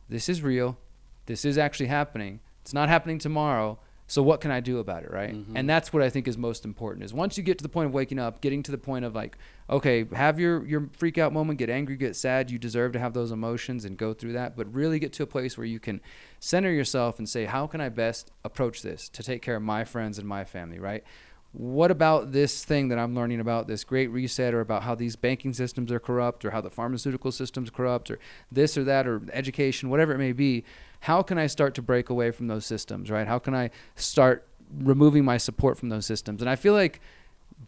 this 0.08 0.30
is 0.30 0.42
real. 0.42 0.78
This 1.26 1.46
is 1.46 1.58
actually 1.58 1.88
happening. 1.88 2.40
It's 2.62 2.74
not 2.74 2.90
happening 2.90 3.20
tomorrow. 3.20 3.80
So 4.08 4.24
what 4.24 4.42
can 4.42 4.50
I 4.50 4.60
do 4.60 4.80
about 4.80 5.04
it, 5.04 5.12
right? 5.12 5.36
Mm-hmm. 5.36 5.56
And 5.56 5.70
that's 5.70 5.94
what 5.94 6.02
I 6.02 6.10
think 6.10 6.28
is 6.28 6.36
most 6.36 6.66
important. 6.66 7.06
Is 7.06 7.14
once 7.14 7.38
you 7.38 7.44
get 7.44 7.60
to 7.60 7.64
the 7.64 7.70
point 7.70 7.86
of 7.86 7.94
waking 7.94 8.18
up, 8.18 8.42
getting 8.42 8.64
to 8.64 8.72
the 8.72 8.78
point 8.80 9.06
of 9.06 9.14
like, 9.14 9.38
okay, 9.70 10.04
have 10.16 10.40
your 10.40 10.66
your 10.66 10.90
freak 10.98 11.20
out 11.20 11.32
moment, 11.32 11.60
get 11.60 11.70
angry, 11.70 11.96
get 11.96 12.16
sad. 12.16 12.50
You 12.50 12.58
deserve 12.58 12.94
to 12.94 13.00
have 13.00 13.14
those 13.14 13.32
emotions 13.32 13.86
and 13.86 13.96
go 13.96 14.16
through 14.16 14.34
that, 14.34 14.58
but 14.58 14.74
really 14.74 14.98
get 14.98 15.14
to 15.14 15.24
a 15.24 15.28
place 15.28 15.60
where 15.60 15.66
you 15.66 15.80
can 15.80 16.02
center 16.40 16.72
yourself 16.72 17.20
and 17.20 17.30
say, 17.30 17.46
how 17.46 17.68
can 17.68 17.82
I 17.82 17.90
best 17.90 18.32
approach 18.44 18.82
this 18.82 19.10
to 19.10 19.22
take 19.22 19.44
care 19.44 19.56
of 19.56 19.62
my 19.62 19.84
friends 19.84 20.18
and 20.18 20.28
my 20.28 20.44
family, 20.44 20.80
right? 20.80 21.04
What 21.52 21.90
about 21.90 22.32
this 22.32 22.64
thing 22.64 22.90
that 22.90 23.00
I'm 23.00 23.16
learning 23.16 23.40
about 23.40 23.68
this 23.68 23.84
great 23.84 24.08
reset 24.08 24.54
or 24.54 24.62
about 24.62 24.84
how 24.84 24.94
these 24.94 25.16
banking 25.16 25.54
systems 25.54 25.92
are 25.92 26.00
corrupt 26.00 26.46
or 26.46 26.52
how 26.52 26.62
the 26.62 26.70
pharmaceutical 26.70 27.32
system's 27.32 27.72
corrupt 27.72 28.12
or 28.12 28.20
this 28.52 28.78
or 28.78 28.84
that 28.84 29.08
or 29.08 29.22
education, 29.34 29.90
whatever 29.90 30.14
it 30.14 30.20
may 30.20 30.32
be, 30.32 30.64
how 31.02 31.24
can 31.24 31.38
I 31.38 31.48
start 31.48 31.74
to 31.76 31.82
break 31.82 32.10
away 32.10 32.32
from 32.32 32.48
those 32.48 32.66
systems, 32.66 33.10
right? 33.10 33.28
How 33.28 33.40
can 33.40 33.56
I 33.56 33.72
start 33.96 34.48
removing 34.78 35.26
my 35.26 35.38
support 35.38 35.78
from 35.78 35.90
those 35.90 36.06
systems? 36.06 36.42
And 36.42 36.50
I 36.50 36.56
feel 36.56 36.74
like 36.74 37.02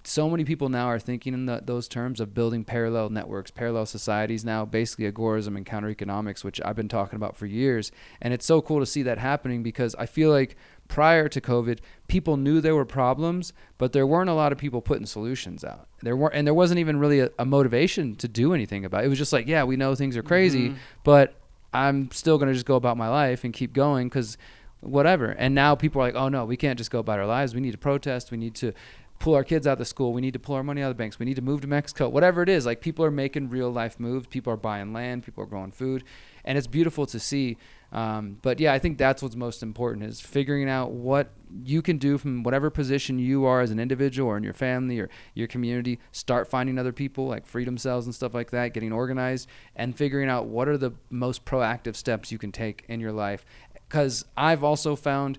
so 0.03 0.29
many 0.29 0.45
people 0.45 0.69
now 0.69 0.85
are 0.85 0.99
thinking 0.99 1.33
in 1.33 1.45
the, 1.45 1.61
those 1.63 1.87
terms 1.87 2.19
of 2.19 2.33
building 2.33 2.63
parallel 2.63 3.09
networks, 3.09 3.51
parallel 3.51 3.85
societies 3.85 4.45
now, 4.45 4.65
basically 4.65 5.11
agorism 5.11 5.57
and 5.57 5.65
counter 5.65 5.89
economics, 5.89 6.43
which 6.43 6.61
I've 6.63 6.75
been 6.75 6.87
talking 6.87 7.17
about 7.17 7.35
for 7.35 7.45
years. 7.45 7.91
And 8.21 8.33
it's 8.33 8.45
so 8.45 8.61
cool 8.61 8.79
to 8.79 8.85
see 8.85 9.03
that 9.03 9.17
happening 9.17 9.63
because 9.63 9.95
I 9.95 10.05
feel 10.05 10.31
like 10.31 10.55
prior 10.91 11.29
to 11.29 11.39
COVID, 11.39 11.79
people 12.09 12.35
knew 12.35 12.59
there 12.59 12.75
were 12.75 12.83
problems, 12.85 13.53
but 13.77 13.93
there 13.93 14.05
weren't 14.05 14.29
a 14.29 14.33
lot 14.33 14.51
of 14.51 14.57
people 14.57 14.81
putting 14.81 15.05
solutions 15.05 15.63
out. 15.63 15.87
There 16.01 16.17
weren't, 16.17 16.35
and 16.35 16.45
there 16.45 16.53
wasn't 16.53 16.79
even 16.81 16.99
really 16.99 17.21
a, 17.21 17.29
a 17.39 17.45
motivation 17.45 18.15
to 18.17 18.27
do 18.27 18.53
anything 18.53 18.83
about 18.83 19.03
it. 19.03 19.05
It 19.05 19.09
was 19.09 19.17
just 19.17 19.31
like, 19.31 19.47
yeah, 19.47 19.63
we 19.63 19.77
know 19.77 19.95
things 19.95 20.17
are 20.17 20.23
crazy, 20.23 20.69
Mhm. 20.71 20.75
but 21.05 21.33
I'm 21.73 22.11
still 22.11 22.37
going 22.37 22.49
to 22.49 22.53
just 22.53 22.65
go 22.65 22.75
about 22.75 22.97
my 22.97 23.07
life 23.07 23.45
and 23.45 23.53
keep 23.53 23.71
going 23.71 24.09
because 24.09 24.37
whatever. 24.81 25.27
And 25.31 25.55
now 25.55 25.75
people 25.75 26.01
are 26.01 26.05
like, 26.05 26.15
oh 26.15 26.27
no, 26.27 26.43
we 26.43 26.57
can't 26.57 26.77
just 26.77 26.91
go 26.91 26.99
about 26.99 27.19
our 27.19 27.25
lives. 27.27 27.55
We 27.55 27.61
need 27.61 27.71
to 27.71 27.77
protest. 27.77 28.29
We 28.29 28.37
need 28.37 28.55
to 28.55 28.73
pull 29.19 29.35
our 29.35 29.43
kids 29.45 29.65
out 29.67 29.79
of 29.79 29.87
school. 29.87 30.11
We 30.11 30.19
need 30.19 30.33
to 30.33 30.39
pull 30.39 30.55
our 30.55 30.63
money 30.63 30.81
out 30.81 30.89
of 30.91 30.97
the 30.97 31.01
banks. 31.01 31.19
We 31.19 31.25
need 31.25 31.35
to 31.35 31.41
move 31.41 31.61
to 31.61 31.67
Mexico. 31.67 32.09
Whatever 32.09 32.41
it 32.41 32.49
is, 32.49 32.65
like 32.65 32.81
people 32.81 33.05
are 33.05 33.11
making 33.11 33.49
real 33.49 33.69
life 33.71 33.97
moves. 33.99 34.27
People 34.27 34.51
are 34.51 34.57
buying 34.57 34.91
land. 34.91 35.23
People 35.23 35.43
are 35.43 35.47
growing 35.47 35.71
food, 35.71 36.03
and 36.43 36.57
it's 36.57 36.67
beautiful 36.67 37.05
to 37.05 37.19
see. 37.19 37.55
Um, 37.91 38.37
but 38.41 38.59
yeah, 38.59 38.73
I 38.73 38.79
think 38.79 38.97
that's 38.97 39.21
what's 39.21 39.35
most 39.35 39.61
important 39.61 40.05
is 40.05 40.21
figuring 40.21 40.69
out 40.69 40.91
what 40.91 41.33
you 41.63 41.81
can 41.81 41.97
do 41.97 42.17
from 42.17 42.43
whatever 42.43 42.69
position 42.69 43.19
you 43.19 43.45
are 43.45 43.59
as 43.59 43.71
an 43.71 43.79
individual 43.79 44.29
or 44.29 44.37
in 44.37 44.43
your 44.43 44.53
family 44.53 44.99
or 44.99 45.09
your 45.33 45.47
community. 45.47 45.99
Start 46.11 46.49
finding 46.49 46.79
other 46.79 46.93
people 46.93 47.27
like 47.27 47.45
freedom 47.45 47.77
cells 47.77 48.05
and 48.05 48.15
stuff 48.15 48.33
like 48.33 48.51
that, 48.51 48.73
getting 48.73 48.93
organized, 48.93 49.49
and 49.75 49.95
figuring 49.95 50.29
out 50.29 50.47
what 50.47 50.69
are 50.69 50.77
the 50.77 50.93
most 51.09 51.43
proactive 51.43 51.95
steps 51.95 52.31
you 52.31 52.37
can 52.37 52.51
take 52.51 52.85
in 52.87 52.99
your 53.01 53.11
life. 53.11 53.43
Because 53.87 54.23
I've 54.37 54.63
also 54.63 54.95
found 54.95 55.37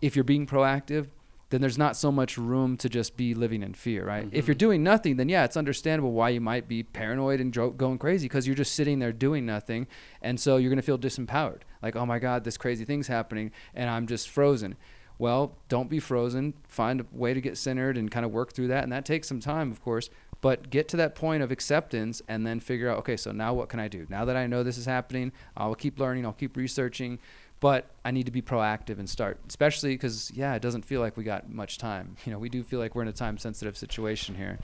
if 0.00 0.16
you're 0.16 0.24
being 0.24 0.46
proactive, 0.46 1.08
then 1.50 1.60
there's 1.60 1.78
not 1.78 1.96
so 1.96 2.10
much 2.10 2.38
room 2.38 2.76
to 2.78 2.88
just 2.88 3.16
be 3.16 3.34
living 3.34 3.62
in 3.62 3.74
fear, 3.74 4.04
right? 4.04 4.28
If 4.32 4.46
you're 4.46 4.54
mm-hmm. 4.54 4.58
doing 4.58 4.82
nothing, 4.82 5.16
then 5.16 5.28
yeah, 5.28 5.44
it's 5.44 5.56
understandable 5.56 6.12
why 6.12 6.30
you 6.30 6.40
might 6.40 6.68
be 6.68 6.84
paranoid 6.84 7.40
and 7.40 7.52
dro- 7.52 7.70
going 7.70 7.98
crazy 7.98 8.26
because 8.26 8.46
you're 8.46 8.56
just 8.56 8.74
sitting 8.74 9.00
there 9.00 9.12
doing 9.12 9.44
nothing. 9.44 9.88
And 10.22 10.38
so 10.38 10.56
you're 10.56 10.70
going 10.70 10.76
to 10.76 10.82
feel 10.82 10.98
disempowered. 10.98 11.62
Like, 11.82 11.96
oh 11.96 12.06
my 12.06 12.20
God, 12.20 12.44
this 12.44 12.56
crazy 12.56 12.84
thing's 12.84 13.08
happening 13.08 13.50
and 13.74 13.90
I'm 13.90 14.06
just 14.06 14.28
frozen. 14.30 14.76
Well, 15.18 15.56
don't 15.68 15.90
be 15.90 15.98
frozen. 15.98 16.54
Find 16.68 17.00
a 17.00 17.06
way 17.12 17.34
to 17.34 17.40
get 17.40 17.58
centered 17.58 17.98
and 17.98 18.10
kind 18.10 18.24
of 18.24 18.32
work 18.32 18.52
through 18.52 18.68
that. 18.68 18.84
And 18.84 18.92
that 18.92 19.04
takes 19.04 19.28
some 19.28 19.40
time, 19.40 19.70
of 19.70 19.82
course. 19.82 20.08
But 20.40 20.70
get 20.70 20.88
to 20.88 20.96
that 20.96 21.14
point 21.14 21.42
of 21.42 21.50
acceptance 21.50 22.22
and 22.26 22.46
then 22.46 22.60
figure 22.60 22.88
out, 22.88 22.98
okay, 23.00 23.16
so 23.16 23.30
now 23.30 23.52
what 23.52 23.68
can 23.68 23.78
I 23.80 23.88
do? 23.88 24.06
Now 24.08 24.24
that 24.24 24.36
I 24.36 24.46
know 24.46 24.62
this 24.62 24.78
is 24.78 24.86
happening, 24.86 25.32
I'll 25.56 25.74
keep 25.74 25.98
learning, 25.98 26.24
I'll 26.24 26.32
keep 26.32 26.56
researching, 26.56 27.18
but 27.60 27.90
I 28.04 28.10
need 28.10 28.26
to 28.26 28.32
be 28.32 28.42
proactive 28.42 28.98
and 28.98 29.08
start, 29.08 29.38
especially 29.48 29.94
because, 29.94 30.32
yeah, 30.34 30.54
it 30.54 30.62
doesn't 30.62 30.84
feel 30.84 31.00
like 31.00 31.16
we 31.16 31.24
got 31.24 31.50
much 31.50 31.78
time. 31.78 32.16
You 32.26 32.32
know, 32.32 32.38
we 32.38 32.48
do 32.48 32.62
feel 32.62 32.78
like 32.78 32.94
we're 32.94 33.02
in 33.02 33.08
a 33.08 33.12
time 33.12 33.38
sensitive 33.38 33.76
situation 33.76 34.34
here. 34.34 34.58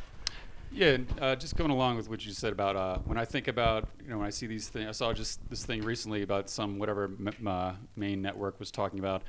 Yeah, 0.70 0.88
and, 0.88 1.06
uh, 1.20 1.36
just 1.36 1.56
going 1.56 1.70
along 1.70 1.96
with 1.96 2.08
what 2.08 2.24
you 2.24 2.32
said 2.32 2.52
about 2.52 2.76
uh, 2.76 2.98
when 2.98 3.18
I 3.18 3.24
think 3.24 3.48
about 3.48 3.88
you 4.02 4.10
know 4.10 4.18
when 4.18 4.26
I 4.26 4.30
see 4.30 4.46
these 4.46 4.68
things, 4.68 4.88
I 4.88 4.92
saw 4.92 5.12
just 5.12 5.40
this 5.48 5.64
thing 5.64 5.82
recently 5.82 6.22
about 6.22 6.50
some 6.50 6.78
whatever 6.78 7.04
m- 7.04 7.46
uh, 7.46 7.72
main 7.96 8.20
network 8.20 8.58
was 8.58 8.70
talking 8.70 8.98
about 8.98 9.22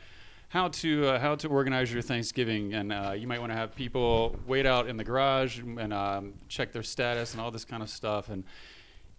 how 0.49 0.67
to 0.69 1.07
uh, 1.07 1.19
how 1.19 1.35
to 1.35 1.47
organize 1.47 1.91
your 1.91 2.01
Thanksgiving, 2.01 2.73
and 2.73 2.91
uh, 2.91 3.13
you 3.15 3.27
might 3.27 3.39
want 3.39 3.51
to 3.51 3.57
have 3.57 3.75
people 3.75 4.35
wait 4.45 4.65
out 4.65 4.87
in 4.87 4.97
the 4.97 5.03
garage 5.03 5.59
and 5.59 5.93
um, 5.93 6.33
check 6.47 6.71
their 6.71 6.83
status 6.83 7.33
and 7.33 7.41
all 7.41 7.51
this 7.51 7.65
kind 7.65 7.83
of 7.83 7.89
stuff. 7.89 8.29
And 8.29 8.43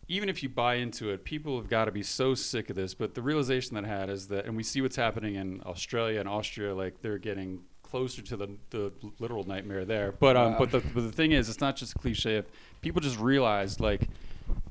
even 0.09 0.29
if 0.29 0.43
you 0.43 0.49
buy 0.49 0.77
into 0.77 1.11
it, 1.11 1.25
people 1.25 1.57
have 1.59 1.69
got 1.69 1.85
to 1.85 1.93
be 1.93 2.03
so 2.03 2.35
sick 2.35 2.71
of 2.71 2.77
this. 2.77 2.95
But 2.95 3.15
the 3.15 3.23
realization 3.23 3.75
that 3.75 3.85
I 3.85 3.89
had 3.89 4.09
is 4.09 4.29
that, 4.29 4.47
and 4.47 4.57
we 4.57 4.63
see 4.63 4.81
what's 4.81 4.97
happening 4.97 5.35
in 5.35 5.63
Australia 5.67 6.19
and 6.21 6.29
Austria, 6.29 6.75
like 6.75 7.03
they're 7.03 7.19
getting 7.19 7.61
closer 7.83 8.23
to 8.23 8.37
the, 8.37 8.49
the 8.71 8.93
literal 9.19 9.45
nightmare 9.45 9.85
there. 9.85 10.13
But 10.13 10.37
um, 10.37 10.57
but 10.59 10.71
the 10.71 10.81
but 10.81 11.03
the 11.03 11.13
thing 11.13 11.33
is, 11.33 11.49
it's 11.49 11.61
not 11.61 11.77
just 11.77 11.95
a 11.95 11.99
cliche. 11.99 12.37
If 12.37 12.47
people 12.81 13.01
just 13.01 13.19
realized 13.19 13.81
like 13.81 14.09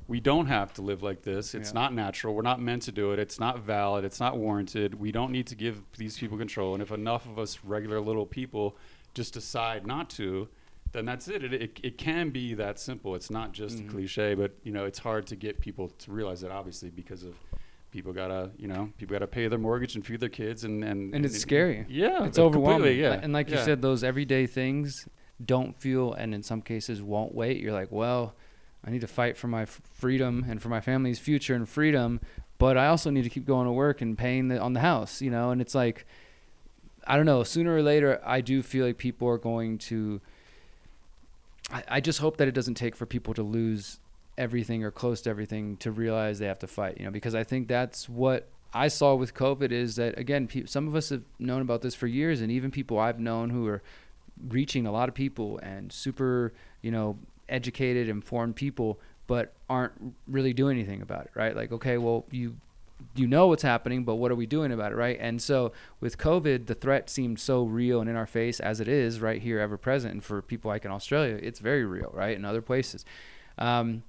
we 0.07 0.19
don't 0.19 0.47
have 0.47 0.73
to 0.73 0.81
live 0.81 1.03
like 1.03 1.21
this. 1.23 1.53
It's 1.53 1.69
Yeah. 1.69 1.81
not 1.81 1.93
natural. 1.93 2.33
We're 2.33 2.41
not 2.41 2.61
meant 2.61 2.83
to 2.83 2.91
do 2.91 3.11
it. 3.11 3.19
It's 3.19 3.39
not 3.39 3.59
valid. 3.59 4.05
It's 4.05 4.19
not 4.19 4.37
warranted. 4.37 4.95
We 4.95 5.11
don't 5.11 5.31
need 5.31 5.47
to 5.47 5.55
give 5.55 5.83
these 5.97 6.17
people 6.17 6.37
control. 6.37 6.73
And 6.73 6.81
if 6.81 6.91
enough 6.91 7.25
of 7.25 7.37
us 7.37 7.59
regular 7.63 7.99
little 7.99 8.25
people 8.25 8.77
just 9.13 9.33
decide 9.33 9.85
not 9.85 10.09
to, 10.11 10.47
then 10.91 11.05
that's 11.05 11.27
it. 11.27 11.43
It, 11.43 11.53
it, 11.53 11.79
it 11.83 11.97
can 11.97 12.29
be 12.29 12.53
that 12.55 12.79
simple. 12.79 13.15
It's 13.15 13.29
not 13.29 13.51
just 13.51 13.77
Mhm. 13.77 13.87
a 13.87 13.91
cliche, 13.91 14.33
but 14.35 14.51
you 14.63 14.71
know, 14.71 14.85
it's 14.85 14.99
hard 14.99 15.27
to 15.27 15.35
get 15.35 15.59
people 15.59 15.89
to 15.89 16.11
realize 16.11 16.41
that 16.41 16.51
obviously 16.51 16.89
because 16.89 17.23
of 17.23 17.35
people 17.91 18.13
gotta, 18.13 18.51
you 18.57 18.67
know, 18.67 18.89
people 18.97 19.13
gotta 19.13 19.27
pay 19.27 19.47
their 19.47 19.59
mortgage 19.59 19.95
and 19.95 20.05
feed 20.05 20.19
their 20.19 20.29
kids 20.29 20.63
and 20.63 20.83
and, 20.83 21.13
And 21.13 21.25
it's 21.25 21.39
scary. 21.39 21.85
Yeah, 21.89 22.25
it's 22.25 22.39
overwhelming. 22.39 22.97
Yeah, 22.97 23.19
And 23.21 23.33
like 23.33 23.49
you 23.49 23.57
said, 23.57 23.81
those 23.81 24.03
everyday 24.03 24.47
things 24.47 25.07
don't 25.43 25.75
feel, 25.79 26.13
and 26.13 26.33
in 26.33 26.41
some 26.43 26.61
cases 26.61 27.01
won't 27.01 27.33
wait. 27.35 27.61
You're 27.61 27.73
like, 27.73 27.91
well, 27.91 28.35
I 28.85 28.89
need 28.89 29.01
to 29.01 29.07
fight 29.07 29.37
for 29.37 29.47
my 29.47 29.63
f- 29.63 29.81
freedom 29.93 30.45
and 30.49 30.61
for 30.61 30.69
my 30.69 30.81
family's 30.81 31.19
future 31.19 31.53
and 31.53 31.67
freedom, 31.69 32.21
but 32.57 32.75
I 32.77 32.87
also 32.87 33.09
need 33.11 33.23
to 33.23 33.29
keep 33.29 33.45
going 33.45 33.65
to 33.67 33.71
work 33.71 34.01
and 34.01 34.17
paying 34.17 34.47
the, 34.47 34.59
on 34.59 34.73
the 34.73 34.79
house, 34.79 35.21
you 35.21 35.29
know. 35.29 35.51
And 35.51 35.61
it's 35.61 35.75
like, 35.75 36.05
I 37.05 37.15
don't 37.17 37.25
know. 37.27 37.43
Sooner 37.43 37.75
or 37.75 37.83
later, 37.83 38.19
I 38.25 38.41
do 38.41 38.63
feel 38.63 38.85
like 38.85 38.97
people 38.97 39.27
are 39.27 39.37
going 39.37 39.77
to. 39.89 40.21
I, 41.71 41.83
I 41.87 42.01
just 42.01 42.19
hope 42.19 42.37
that 42.37 42.47
it 42.47 42.53
doesn't 42.53 42.75
take 42.75 42.95
for 42.95 43.05
people 43.05 43.33
to 43.33 43.43
lose 43.43 43.99
everything 44.37 44.83
or 44.83 44.91
close 44.91 45.21
to 45.21 45.29
everything 45.29 45.77
to 45.77 45.91
realize 45.91 46.39
they 46.39 46.45
have 46.45 46.59
to 46.59 46.67
fight, 46.67 46.97
you 46.99 47.05
know, 47.05 47.11
because 47.11 47.35
I 47.35 47.43
think 47.43 47.67
that's 47.67 48.07
what 48.07 48.47
I 48.73 48.87
saw 48.87 49.15
with 49.15 49.33
COVID 49.33 49.71
is 49.71 49.95
that 49.95 50.17
again, 50.17 50.47
pe- 50.47 50.65
some 50.65 50.87
of 50.87 50.95
us 50.95 51.09
have 51.09 51.23
known 51.39 51.61
about 51.61 51.81
this 51.81 51.95
for 51.95 52.07
years, 52.07 52.41
and 52.41 52.51
even 52.51 52.71
people 52.71 52.99
I've 52.99 53.19
known 53.19 53.49
who 53.49 53.67
are 53.67 53.81
reaching 54.49 54.85
a 54.85 54.91
lot 54.91 55.09
of 55.09 55.15
people 55.15 55.57
and 55.59 55.91
super, 55.91 56.53
you 56.81 56.91
know, 56.91 57.17
educated, 57.49 58.09
informed 58.09 58.55
people, 58.55 58.99
but 59.25 59.53
aren't 59.69 59.93
really 60.27 60.53
doing 60.53 60.77
anything 60.77 61.01
about 61.01 61.25
it, 61.25 61.31
right? 61.33 61.55
Like, 61.55 61.71
okay, 61.71 61.97
well, 61.97 62.25
you 62.29 62.55
you 63.17 63.27
know 63.27 63.47
what's 63.47 63.63
happening, 63.63 64.03
but 64.03 64.15
what 64.15 64.31
are 64.31 64.35
we 64.35 64.45
doing 64.45 64.71
about 64.71 64.91
it, 64.91 64.95
right? 64.95 65.17
And 65.19 65.41
so 65.41 65.71
with 65.99 66.17
COVID, 66.17 66.67
the 66.67 66.75
threat 66.75 67.09
seemed 67.09 67.39
so 67.39 67.63
real 67.63 68.01
and 68.01 68.09
in 68.09 68.15
our 68.15 68.25
face 68.25 68.59
as 68.59 68.79
it 68.79 68.87
is 68.87 69.19
right 69.19 69.41
here, 69.41 69.59
ever 69.59 69.77
present. 69.77 70.13
And 70.13 70.23
for 70.23 70.41
people 70.41 70.69
like 70.69 70.85
in 70.85 70.91
Australia, 70.91 71.39
it's 71.41 71.59
very 71.59 71.85
real, 71.85 72.11
right? 72.13 72.35
In 72.35 72.45
other 72.45 72.61
places. 72.61 73.05
Um, 73.57 74.03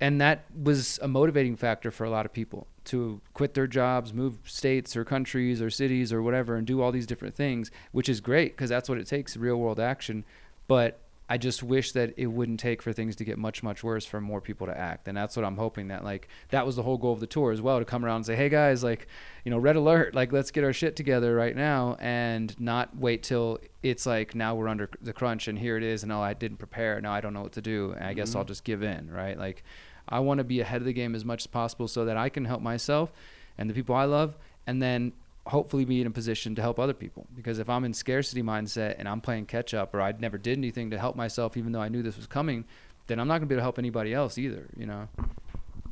and 0.00 0.20
that 0.20 0.44
was 0.62 0.98
a 1.00 1.08
motivating 1.08 1.56
factor 1.56 1.90
for 1.90 2.04
a 2.04 2.10
lot 2.10 2.26
of 2.26 2.32
people 2.32 2.66
to 2.84 3.20
quit 3.34 3.54
their 3.54 3.66
jobs, 3.66 4.12
move 4.12 4.38
states 4.44 4.96
or 4.96 5.04
countries 5.04 5.60
or 5.62 5.70
cities 5.70 6.12
or 6.12 6.22
whatever, 6.22 6.56
and 6.56 6.66
do 6.66 6.82
all 6.82 6.92
these 6.92 7.06
different 7.06 7.34
things, 7.34 7.70
which 7.92 8.08
is 8.08 8.20
great 8.20 8.52
because 8.52 8.70
that's 8.70 8.88
what 8.88 8.98
it 8.98 9.06
takes 9.06 9.36
real 9.36 9.56
world 9.56 9.80
action. 9.80 10.24
But 10.68 11.00
I 11.28 11.38
just 11.38 11.62
wish 11.62 11.92
that 11.92 12.14
it 12.16 12.26
wouldn't 12.26 12.60
take 12.60 12.80
for 12.80 12.92
things 12.92 13.16
to 13.16 13.24
get 13.24 13.36
much, 13.36 13.62
much 13.62 13.82
worse 13.82 14.06
for 14.06 14.20
more 14.20 14.40
people 14.40 14.66
to 14.68 14.78
act. 14.78 15.08
And 15.08 15.16
that's 15.16 15.36
what 15.36 15.44
I'm 15.44 15.56
hoping 15.56 15.88
that, 15.88 16.04
like, 16.04 16.28
that 16.50 16.64
was 16.64 16.76
the 16.76 16.84
whole 16.84 16.98
goal 16.98 17.12
of 17.12 17.20
the 17.20 17.26
tour 17.26 17.50
as 17.50 17.60
well 17.60 17.80
to 17.80 17.84
come 17.84 18.04
around 18.04 18.16
and 18.16 18.26
say, 18.26 18.36
hey 18.36 18.48
guys, 18.48 18.84
like, 18.84 19.08
you 19.44 19.50
know, 19.50 19.58
red 19.58 19.74
alert, 19.74 20.14
like, 20.14 20.32
let's 20.32 20.52
get 20.52 20.62
our 20.62 20.72
shit 20.72 20.94
together 20.94 21.34
right 21.34 21.56
now 21.56 21.96
and 21.98 22.58
not 22.60 22.96
wait 22.96 23.24
till 23.24 23.58
it's 23.82 24.06
like, 24.06 24.34
now 24.36 24.54
we're 24.54 24.68
under 24.68 24.88
the 25.00 25.12
crunch 25.12 25.48
and 25.48 25.58
here 25.58 25.76
it 25.76 25.82
is. 25.82 26.04
And 26.04 26.12
oh, 26.12 26.20
I 26.20 26.32
didn't 26.32 26.58
prepare. 26.58 27.00
Now 27.00 27.12
I 27.12 27.20
don't 27.20 27.34
know 27.34 27.42
what 27.42 27.52
to 27.52 27.62
do. 27.62 27.92
And 27.92 28.04
I 28.04 28.14
guess 28.14 28.34
I'll 28.34 28.42
mm-hmm. 28.42 28.48
just 28.48 28.64
give 28.64 28.82
in, 28.82 29.10
right? 29.10 29.36
Like, 29.36 29.64
I 30.08 30.20
want 30.20 30.38
to 30.38 30.44
be 30.44 30.60
ahead 30.60 30.80
of 30.80 30.86
the 30.86 30.92
game 30.92 31.16
as 31.16 31.24
much 31.24 31.42
as 31.42 31.46
possible 31.48 31.88
so 31.88 32.04
that 32.04 32.16
I 32.16 32.28
can 32.28 32.44
help 32.44 32.62
myself 32.62 33.12
and 33.58 33.68
the 33.68 33.74
people 33.74 33.94
I 33.94 34.04
love, 34.04 34.36
and 34.66 34.82
then 34.82 35.12
hopefully 35.46 35.84
be 35.84 36.00
in 36.00 36.06
a 36.06 36.10
position 36.10 36.54
to 36.56 36.62
help 36.62 36.78
other 36.78 36.92
people. 36.92 37.26
Because 37.34 37.58
if 37.58 37.70
I'm 37.70 37.84
in 37.84 37.94
scarcity 37.94 38.42
mindset 38.42 38.96
and 38.98 39.08
I'm 39.08 39.20
playing 39.20 39.46
catch 39.46 39.74
up, 39.74 39.94
or 39.94 40.00
I 40.00 40.12
never 40.18 40.38
did 40.38 40.58
anything 40.58 40.90
to 40.90 40.98
help 40.98 41.16
myself, 41.16 41.56
even 41.56 41.72
though 41.72 41.80
I 41.80 41.88
knew 41.88 42.02
this 42.02 42.16
was 42.16 42.26
coming, 42.26 42.64
then 43.06 43.20
I'm 43.20 43.28
not 43.28 43.38
gonna 43.38 43.46
be 43.46 43.54
able 43.54 43.60
to 43.60 43.64
help 43.64 43.78
anybody 43.78 44.12
else 44.12 44.38
either. 44.38 44.66
You 44.76 44.86
know? 44.86 45.08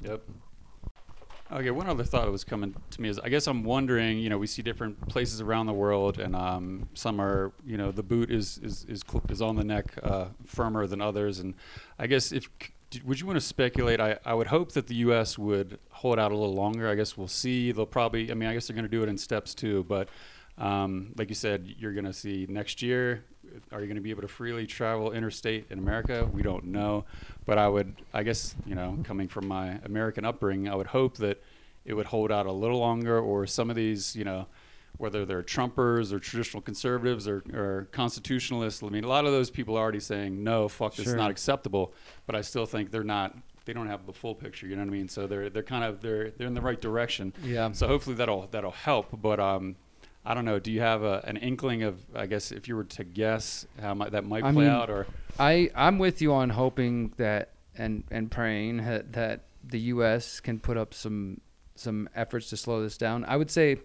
Yep. 0.02 0.22
Okay, 1.52 1.70
one 1.70 1.86
other 1.86 2.04
thought 2.04 2.24
that 2.24 2.30
was 2.32 2.42
coming 2.42 2.74
to 2.90 3.00
me 3.00 3.08
is 3.08 3.18
I 3.18 3.28
guess 3.28 3.46
I'm 3.46 3.64
wondering, 3.64 4.18
you 4.18 4.28
know, 4.28 4.38
we 4.38 4.46
see 4.46 4.62
different 4.62 5.08
places 5.08 5.40
around 5.40 5.66
the 5.66 5.74
world, 5.74 6.18
and 6.18 6.34
um, 6.34 6.88
some 6.94 7.20
are, 7.20 7.52
you 7.66 7.76
know, 7.76 7.92
the 7.92 8.02
boot 8.02 8.30
is 8.30 8.58
is 8.58 8.86
is, 8.88 9.02
is 9.28 9.42
on 9.42 9.54
the 9.54 9.62
neck 9.62 9.94
uh, 10.02 10.26
firmer 10.46 10.86
than 10.86 11.00
others, 11.00 11.40
and 11.40 11.54
I 11.98 12.06
guess 12.06 12.32
if 12.32 12.48
would 13.02 13.20
you 13.20 13.26
want 13.26 13.36
to 13.36 13.44
speculate? 13.44 14.00
I, 14.00 14.18
I 14.24 14.34
would 14.34 14.46
hope 14.46 14.72
that 14.72 14.86
the 14.86 14.94
U.S. 14.96 15.38
would 15.38 15.78
hold 15.90 16.18
out 16.18 16.32
a 16.32 16.36
little 16.36 16.54
longer. 16.54 16.88
I 16.88 16.94
guess 16.94 17.16
we'll 17.16 17.28
see. 17.28 17.72
They'll 17.72 17.86
probably, 17.86 18.30
I 18.30 18.34
mean, 18.34 18.48
I 18.48 18.54
guess 18.54 18.66
they're 18.66 18.76
going 18.76 18.84
to 18.84 18.90
do 18.90 19.02
it 19.02 19.08
in 19.08 19.18
steps 19.18 19.54
too, 19.54 19.84
but 19.88 20.08
um, 20.58 21.12
like 21.16 21.28
you 21.28 21.34
said, 21.34 21.74
you're 21.78 21.92
going 21.92 22.04
to 22.04 22.12
see 22.12 22.46
next 22.48 22.82
year. 22.82 23.24
Are 23.72 23.80
you 23.80 23.86
going 23.86 23.96
to 23.96 24.02
be 24.02 24.10
able 24.10 24.22
to 24.22 24.28
freely 24.28 24.66
travel 24.66 25.12
interstate 25.12 25.66
in 25.70 25.78
America? 25.78 26.28
We 26.32 26.42
don't 26.42 26.66
know, 26.66 27.04
but 27.46 27.58
I 27.58 27.68
would, 27.68 27.94
I 28.12 28.22
guess, 28.22 28.54
you 28.66 28.74
know, 28.74 28.98
coming 29.04 29.28
from 29.28 29.46
my 29.46 29.78
American 29.84 30.24
upbringing, 30.24 30.68
I 30.68 30.74
would 30.74 30.86
hope 30.86 31.18
that 31.18 31.42
it 31.84 31.94
would 31.94 32.06
hold 32.06 32.32
out 32.32 32.46
a 32.46 32.52
little 32.52 32.78
longer, 32.78 33.18
or 33.18 33.46
some 33.46 33.70
of 33.70 33.76
these, 33.76 34.16
you 34.16 34.24
know, 34.24 34.46
whether 34.98 35.24
they're 35.24 35.42
Trumpers 35.42 36.12
or 36.12 36.18
traditional 36.18 36.60
conservatives 36.60 37.26
or, 37.26 37.42
or 37.52 37.88
constitutionalists. 37.92 38.82
I 38.82 38.88
mean, 38.88 39.04
a 39.04 39.08
lot 39.08 39.24
of 39.24 39.32
those 39.32 39.50
people 39.50 39.76
are 39.76 39.80
already 39.80 40.00
saying 40.00 40.42
no, 40.42 40.68
fuck, 40.68 40.94
this 40.94 41.06
is 41.06 41.14
not 41.14 41.30
acceptable. 41.30 41.92
But 42.26 42.36
I 42.36 42.42
still 42.42 42.66
think 42.66 42.90
they're 42.90 43.02
not. 43.04 43.36
They 43.64 43.72
don't 43.72 43.88
have 43.88 44.04
the 44.04 44.12
full 44.12 44.34
picture. 44.34 44.66
You 44.66 44.76
know 44.76 44.82
what 44.82 44.88
I 44.88 44.92
mean? 44.92 45.08
So 45.08 45.26
they're 45.26 45.48
they're 45.50 45.62
kind 45.62 45.84
of 45.84 46.00
they're 46.00 46.30
they're 46.30 46.46
in 46.46 46.54
the 46.54 46.60
right 46.60 46.80
direction. 46.80 47.32
Yeah. 47.42 47.72
So 47.72 47.86
hopefully 47.86 48.16
that'll 48.16 48.46
that'll 48.50 48.72
help. 48.72 49.20
But 49.20 49.40
um, 49.40 49.76
I 50.24 50.34
don't 50.34 50.44
know. 50.44 50.58
Do 50.58 50.70
you 50.70 50.80
have 50.80 51.02
a, 51.02 51.22
an 51.24 51.36
inkling 51.38 51.82
of 51.82 52.00
I 52.14 52.26
guess 52.26 52.52
if 52.52 52.68
you 52.68 52.76
were 52.76 52.84
to 52.84 53.04
guess 53.04 53.66
how 53.80 53.94
might, 53.94 54.12
that 54.12 54.24
might 54.24 54.44
I 54.44 54.52
play 54.52 54.64
mean, 54.64 54.72
out 54.72 54.90
or 54.90 55.06
I 55.38 55.70
I'm 55.74 55.98
with 55.98 56.22
you 56.22 56.32
on 56.34 56.50
hoping 56.50 57.14
that 57.16 57.52
and 57.76 58.04
and 58.10 58.30
praying 58.30 58.78
that, 58.78 59.12
that 59.14 59.44
the 59.62 59.80
U.S. 59.80 60.40
can 60.40 60.60
put 60.60 60.76
up 60.76 60.94
some 60.94 61.40
some 61.74 62.08
efforts 62.14 62.50
to 62.50 62.56
slow 62.56 62.82
this 62.82 62.96
down. 62.96 63.24
I 63.24 63.36
would 63.36 63.50
say 63.50 63.78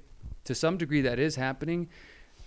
to 0.49 0.55
some 0.55 0.77
degree 0.77 1.01
that 1.01 1.19
is 1.19 1.35
happening. 1.35 1.87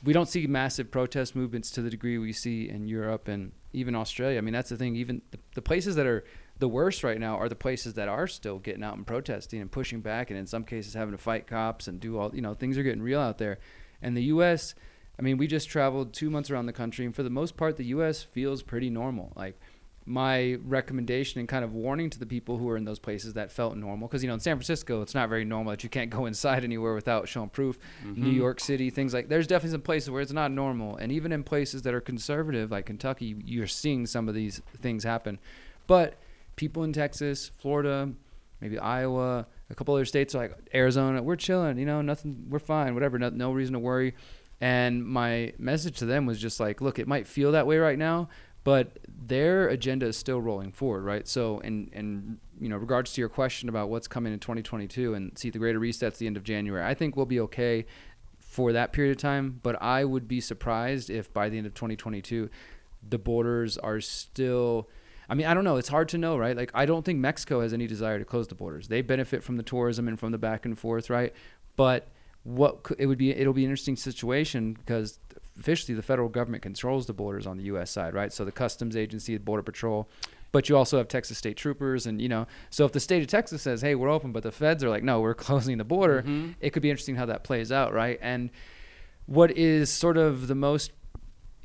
We 0.02 0.12
don't 0.12 0.28
see 0.28 0.48
massive 0.48 0.90
protest 0.90 1.36
movements 1.36 1.70
to 1.70 1.82
the 1.82 1.88
degree 1.88 2.18
we 2.18 2.32
see 2.32 2.68
in 2.68 2.88
Europe 2.88 3.28
and 3.28 3.52
even 3.72 3.94
Australia. 3.94 4.38
I 4.38 4.40
mean, 4.40 4.52
that's 4.52 4.70
the 4.70 4.76
thing. 4.76 4.96
Even 4.96 5.22
the, 5.30 5.38
the 5.54 5.62
places 5.62 5.94
that 5.94 6.04
are 6.04 6.24
the 6.58 6.66
worst 6.66 7.04
right 7.04 7.20
now 7.20 7.36
are 7.36 7.48
the 7.48 7.54
places 7.54 7.94
that 7.94 8.08
are 8.08 8.26
still 8.26 8.58
getting 8.58 8.82
out 8.82 8.96
and 8.96 9.06
protesting 9.06 9.60
and 9.60 9.70
pushing 9.70 10.00
back, 10.00 10.30
and 10.30 10.38
in 10.38 10.48
some 10.48 10.64
cases 10.64 10.94
having 10.94 11.12
to 11.12 11.18
fight 11.18 11.46
cops 11.46 11.86
and 11.86 12.00
do 12.00 12.18
all. 12.18 12.34
You 12.34 12.42
know, 12.42 12.54
things 12.54 12.76
are 12.76 12.82
getting 12.82 13.02
real 13.02 13.20
out 13.20 13.38
there. 13.38 13.60
And 14.02 14.16
the 14.16 14.24
U.S. 14.24 14.74
I 15.16 15.22
mean, 15.22 15.36
we 15.36 15.46
just 15.46 15.68
traveled 15.68 16.12
two 16.12 16.28
months 16.28 16.50
around 16.50 16.66
the 16.66 16.72
country, 16.72 17.04
and 17.04 17.14
for 17.14 17.22
the 17.22 17.30
most 17.30 17.56
part, 17.56 17.76
the 17.76 17.86
U.S. 17.86 18.20
feels 18.20 18.64
pretty 18.64 18.90
normal. 18.90 19.32
Like 19.36 19.60
my 20.04 20.58
recommendation 20.64 21.38
and 21.38 21.48
kind 21.48 21.64
of 21.64 21.72
warning 21.72 22.10
to 22.10 22.18
the 22.18 22.26
people 22.26 22.58
who 22.58 22.68
are 22.68 22.76
in 22.76 22.84
those 22.84 22.98
places 22.98 23.34
that 23.34 23.52
felt 23.52 23.76
normal, 23.76 24.08
because 24.08 24.22
you 24.22 24.28
know, 24.28 24.34
in 24.34 24.40
San 24.40 24.56
Francisco, 24.56 25.02
it's 25.02 25.14
not 25.14 25.28
very 25.28 25.44
normal 25.44 25.70
that 25.70 25.84
you 25.84 25.88
can't 25.88 26.10
go 26.10 26.26
inside 26.26 26.64
anywhere 26.64 26.94
without 26.94 27.28
showing 27.28 27.48
proof. 27.48 27.78
New 28.04 28.12
mm-hmm. 28.12 28.30
York 28.30 28.60
City, 28.60 28.90
things 28.90 29.14
like 29.14 29.28
there's 29.28 29.46
definitely 29.46 29.72
some 29.72 29.82
places 29.82 30.10
where 30.10 30.20
it's 30.20 30.32
not 30.32 30.50
normal, 30.50 30.96
and 30.96 31.12
even 31.12 31.32
in 31.32 31.44
places 31.44 31.82
that 31.82 31.94
are 31.94 32.00
conservative, 32.00 32.70
like 32.70 32.86
Kentucky, 32.86 33.36
you're 33.44 33.66
seeing 33.66 34.06
some 34.06 34.28
of 34.28 34.34
these 34.34 34.60
things 34.80 35.04
happen. 35.04 35.38
But 35.86 36.14
people 36.56 36.84
in 36.84 36.92
Texas, 36.92 37.50
Florida, 37.58 38.10
maybe 38.60 38.78
Iowa, 38.78 39.46
a 39.70 39.74
couple 39.74 39.94
other 39.94 40.04
states 40.04 40.34
like 40.34 40.56
Arizona, 40.74 41.22
we're 41.22 41.36
chilling, 41.36 41.78
you 41.78 41.86
know, 41.86 42.02
nothing, 42.02 42.46
we're 42.48 42.58
fine, 42.58 42.94
whatever, 42.94 43.18
no, 43.18 43.30
no 43.30 43.52
reason 43.52 43.72
to 43.72 43.78
worry. 43.78 44.14
And 44.60 45.04
my 45.04 45.54
message 45.58 45.98
to 45.98 46.06
them 46.06 46.24
was 46.24 46.38
just 46.38 46.60
like, 46.60 46.80
look, 46.80 47.00
it 47.00 47.08
might 47.08 47.26
feel 47.26 47.52
that 47.52 47.66
way 47.66 47.78
right 47.78 47.98
now, 47.98 48.28
but 48.64 48.98
their 49.08 49.68
agenda 49.68 50.06
is 50.06 50.16
still 50.16 50.40
rolling 50.40 50.72
forward, 50.72 51.04
right? 51.04 51.26
So, 51.26 51.58
in 51.60 51.90
in 51.92 52.38
you 52.60 52.68
know, 52.68 52.76
regards 52.76 53.12
to 53.14 53.20
your 53.20 53.28
question 53.28 53.68
about 53.68 53.88
what's 53.88 54.06
coming 54.06 54.32
in 54.32 54.38
2022 54.38 55.14
and 55.14 55.36
see 55.36 55.50
the 55.50 55.58
greater 55.58 55.80
resets 55.80 56.18
the 56.18 56.26
end 56.26 56.36
of 56.36 56.44
January, 56.44 56.84
I 56.84 56.94
think 56.94 57.16
we'll 57.16 57.26
be 57.26 57.40
okay 57.40 57.86
for 58.38 58.72
that 58.72 58.92
period 58.92 59.10
of 59.10 59.16
time. 59.16 59.58
But 59.62 59.82
I 59.82 60.04
would 60.04 60.28
be 60.28 60.40
surprised 60.40 61.10
if 61.10 61.32
by 61.32 61.48
the 61.48 61.58
end 61.58 61.66
of 61.66 61.74
2022, 61.74 62.48
the 63.08 63.18
borders 63.18 63.78
are 63.78 64.00
still. 64.00 64.88
I 65.28 65.34
mean, 65.34 65.46
I 65.46 65.54
don't 65.54 65.64
know. 65.64 65.76
It's 65.76 65.88
hard 65.88 66.10
to 66.10 66.18
know, 66.18 66.36
right? 66.36 66.56
Like, 66.56 66.70
I 66.74 66.84
don't 66.84 67.04
think 67.04 67.18
Mexico 67.18 67.62
has 67.62 67.72
any 67.72 67.86
desire 67.86 68.18
to 68.18 68.24
close 68.24 68.48
the 68.48 68.54
borders. 68.54 68.88
They 68.88 69.00
benefit 69.00 69.42
from 69.42 69.56
the 69.56 69.62
tourism 69.62 70.06
and 70.06 70.18
from 70.18 70.30
the 70.30 70.36
back 70.36 70.66
and 70.66 70.78
forth, 70.78 71.08
right? 71.08 71.32
But 71.76 72.08
what 72.42 72.86
it 72.98 73.06
would 73.06 73.18
be, 73.18 73.30
it'll 73.30 73.52
be 73.52 73.64
an 73.64 73.70
interesting 73.70 73.96
situation 73.96 74.74
because 74.74 75.20
officially 75.58 75.94
the 75.94 76.02
federal 76.02 76.28
government 76.28 76.62
controls 76.62 77.06
the 77.06 77.12
borders 77.12 77.46
on 77.46 77.56
the 77.56 77.64
U.S. 77.64 77.90
side, 77.90 78.14
right? 78.14 78.32
So 78.32 78.44
the 78.44 78.52
Customs 78.52 78.96
Agency, 78.96 79.36
the 79.36 79.44
Border 79.44 79.62
Patrol, 79.62 80.08
but 80.52 80.68
you 80.68 80.76
also 80.76 80.98
have 80.98 81.08
Texas 81.08 81.38
state 81.38 81.56
troopers, 81.56 82.06
and 82.06 82.20
you 82.20 82.28
know, 82.28 82.46
so 82.70 82.84
if 82.84 82.92
the 82.92 83.00
state 83.00 83.22
of 83.22 83.28
Texas 83.28 83.62
says, 83.62 83.80
"Hey, 83.80 83.94
we're 83.94 84.10
open," 84.10 84.32
but 84.32 84.42
the 84.42 84.52
feds 84.52 84.84
are 84.84 84.90
like, 84.90 85.02
"No, 85.02 85.20
we're 85.20 85.34
closing 85.48 85.78
the 85.78 85.84
border," 85.84 86.22
mm-hmm. 86.22 86.52
it 86.60 86.70
could 86.70 86.82
be 86.82 86.90
interesting 86.90 87.16
how 87.16 87.26
that 87.26 87.42
plays 87.42 87.72
out, 87.72 87.92
right? 87.92 88.18
And 88.22 88.50
what 89.26 89.56
is 89.56 89.90
sort 89.90 90.16
of 90.16 90.48
the 90.48 90.54
most 90.54 90.92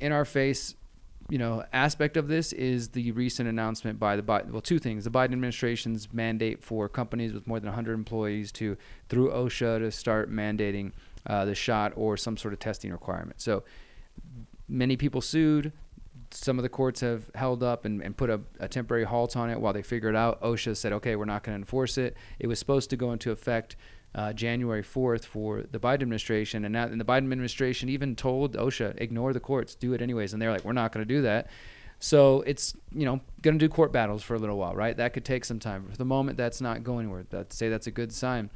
in 0.00 0.12
our 0.12 0.24
face 0.24 0.74
you 1.28 1.36
know 1.36 1.62
aspect 1.72 2.16
of 2.16 2.28
this 2.28 2.52
is 2.54 2.88
the 2.88 3.12
recent 3.12 3.48
announcement 3.48 3.98
by 3.98 4.16
the 4.16 4.22
Biden 4.22 4.50
well 4.50 4.62
two 4.62 4.78
things 4.78 5.04
the 5.04 5.10
Biden 5.10 5.32
administration's 5.32 6.12
mandate 6.12 6.62
for 6.62 6.88
companies 6.88 7.32
with 7.32 7.46
more 7.46 7.60
than 7.60 7.68
100 7.68 7.92
employees 7.92 8.50
to 8.52 8.76
through 9.08 9.30
OSHA 9.30 9.80
to 9.80 9.90
start 9.90 10.32
mandating 10.32 10.92
uh, 11.28 11.44
the 11.44 11.54
shot 11.54 11.92
or 11.96 12.16
some 12.16 12.36
sort 12.36 12.52
of 12.52 12.60
testing 12.60 12.90
requirement 12.90 13.40
so 13.40 13.62
many 14.68 14.96
people 14.96 15.20
sued 15.20 15.72
some 16.30 16.58
of 16.58 16.62
the 16.62 16.68
courts 16.68 17.00
have 17.00 17.30
held 17.34 17.62
up 17.62 17.84
and, 17.84 18.02
and 18.02 18.16
put 18.16 18.30
a, 18.30 18.40
a 18.60 18.68
temporary 18.68 19.04
halt 19.04 19.36
on 19.36 19.50
it 19.50 19.60
while 19.60 19.72
they 19.72 19.82
figure 19.82 20.08
it 20.08 20.16
out. 20.16 20.40
OSHA 20.42 20.76
said, 20.76 20.92
okay, 20.92 21.16
we're 21.16 21.24
not 21.24 21.42
going 21.42 21.54
to 21.54 21.58
enforce 21.58 21.98
it. 21.98 22.16
It 22.38 22.46
was 22.46 22.58
supposed 22.58 22.90
to 22.90 22.96
go 22.96 23.12
into 23.12 23.30
effect 23.30 23.76
uh, 24.14 24.32
January 24.32 24.82
4th 24.82 25.24
for 25.24 25.62
the 25.70 25.78
Biden 25.78 26.02
administration. 26.02 26.64
And, 26.64 26.72
now, 26.72 26.84
and 26.84 27.00
the 27.00 27.04
Biden 27.04 27.18
administration 27.18 27.88
even 27.88 28.16
told 28.16 28.56
OSHA, 28.56 29.00
ignore 29.00 29.32
the 29.32 29.40
courts, 29.40 29.74
do 29.74 29.92
it 29.92 30.02
anyways. 30.02 30.32
And 30.32 30.40
they're 30.40 30.52
like, 30.52 30.64
we're 30.64 30.72
not 30.72 30.92
going 30.92 31.06
to 31.06 31.14
do 31.14 31.22
that. 31.22 31.48
So 32.00 32.42
it's, 32.42 32.74
you 32.92 33.04
know, 33.04 33.20
going 33.42 33.58
to 33.58 33.64
do 33.64 33.68
court 33.68 33.92
battles 33.92 34.22
for 34.22 34.34
a 34.34 34.38
little 34.38 34.56
while, 34.56 34.74
right? 34.74 34.96
That 34.96 35.12
could 35.12 35.24
take 35.24 35.44
some 35.44 35.58
time. 35.58 35.88
For 35.90 35.96
the 35.96 36.04
moment, 36.04 36.36
that's 36.36 36.60
not 36.60 36.84
going 36.84 37.06
anywhere. 37.06 37.26
I'd 37.32 37.52
say 37.52 37.68
that's 37.68 37.88
a 37.88 37.90
good 37.90 38.12
sign. 38.12 38.50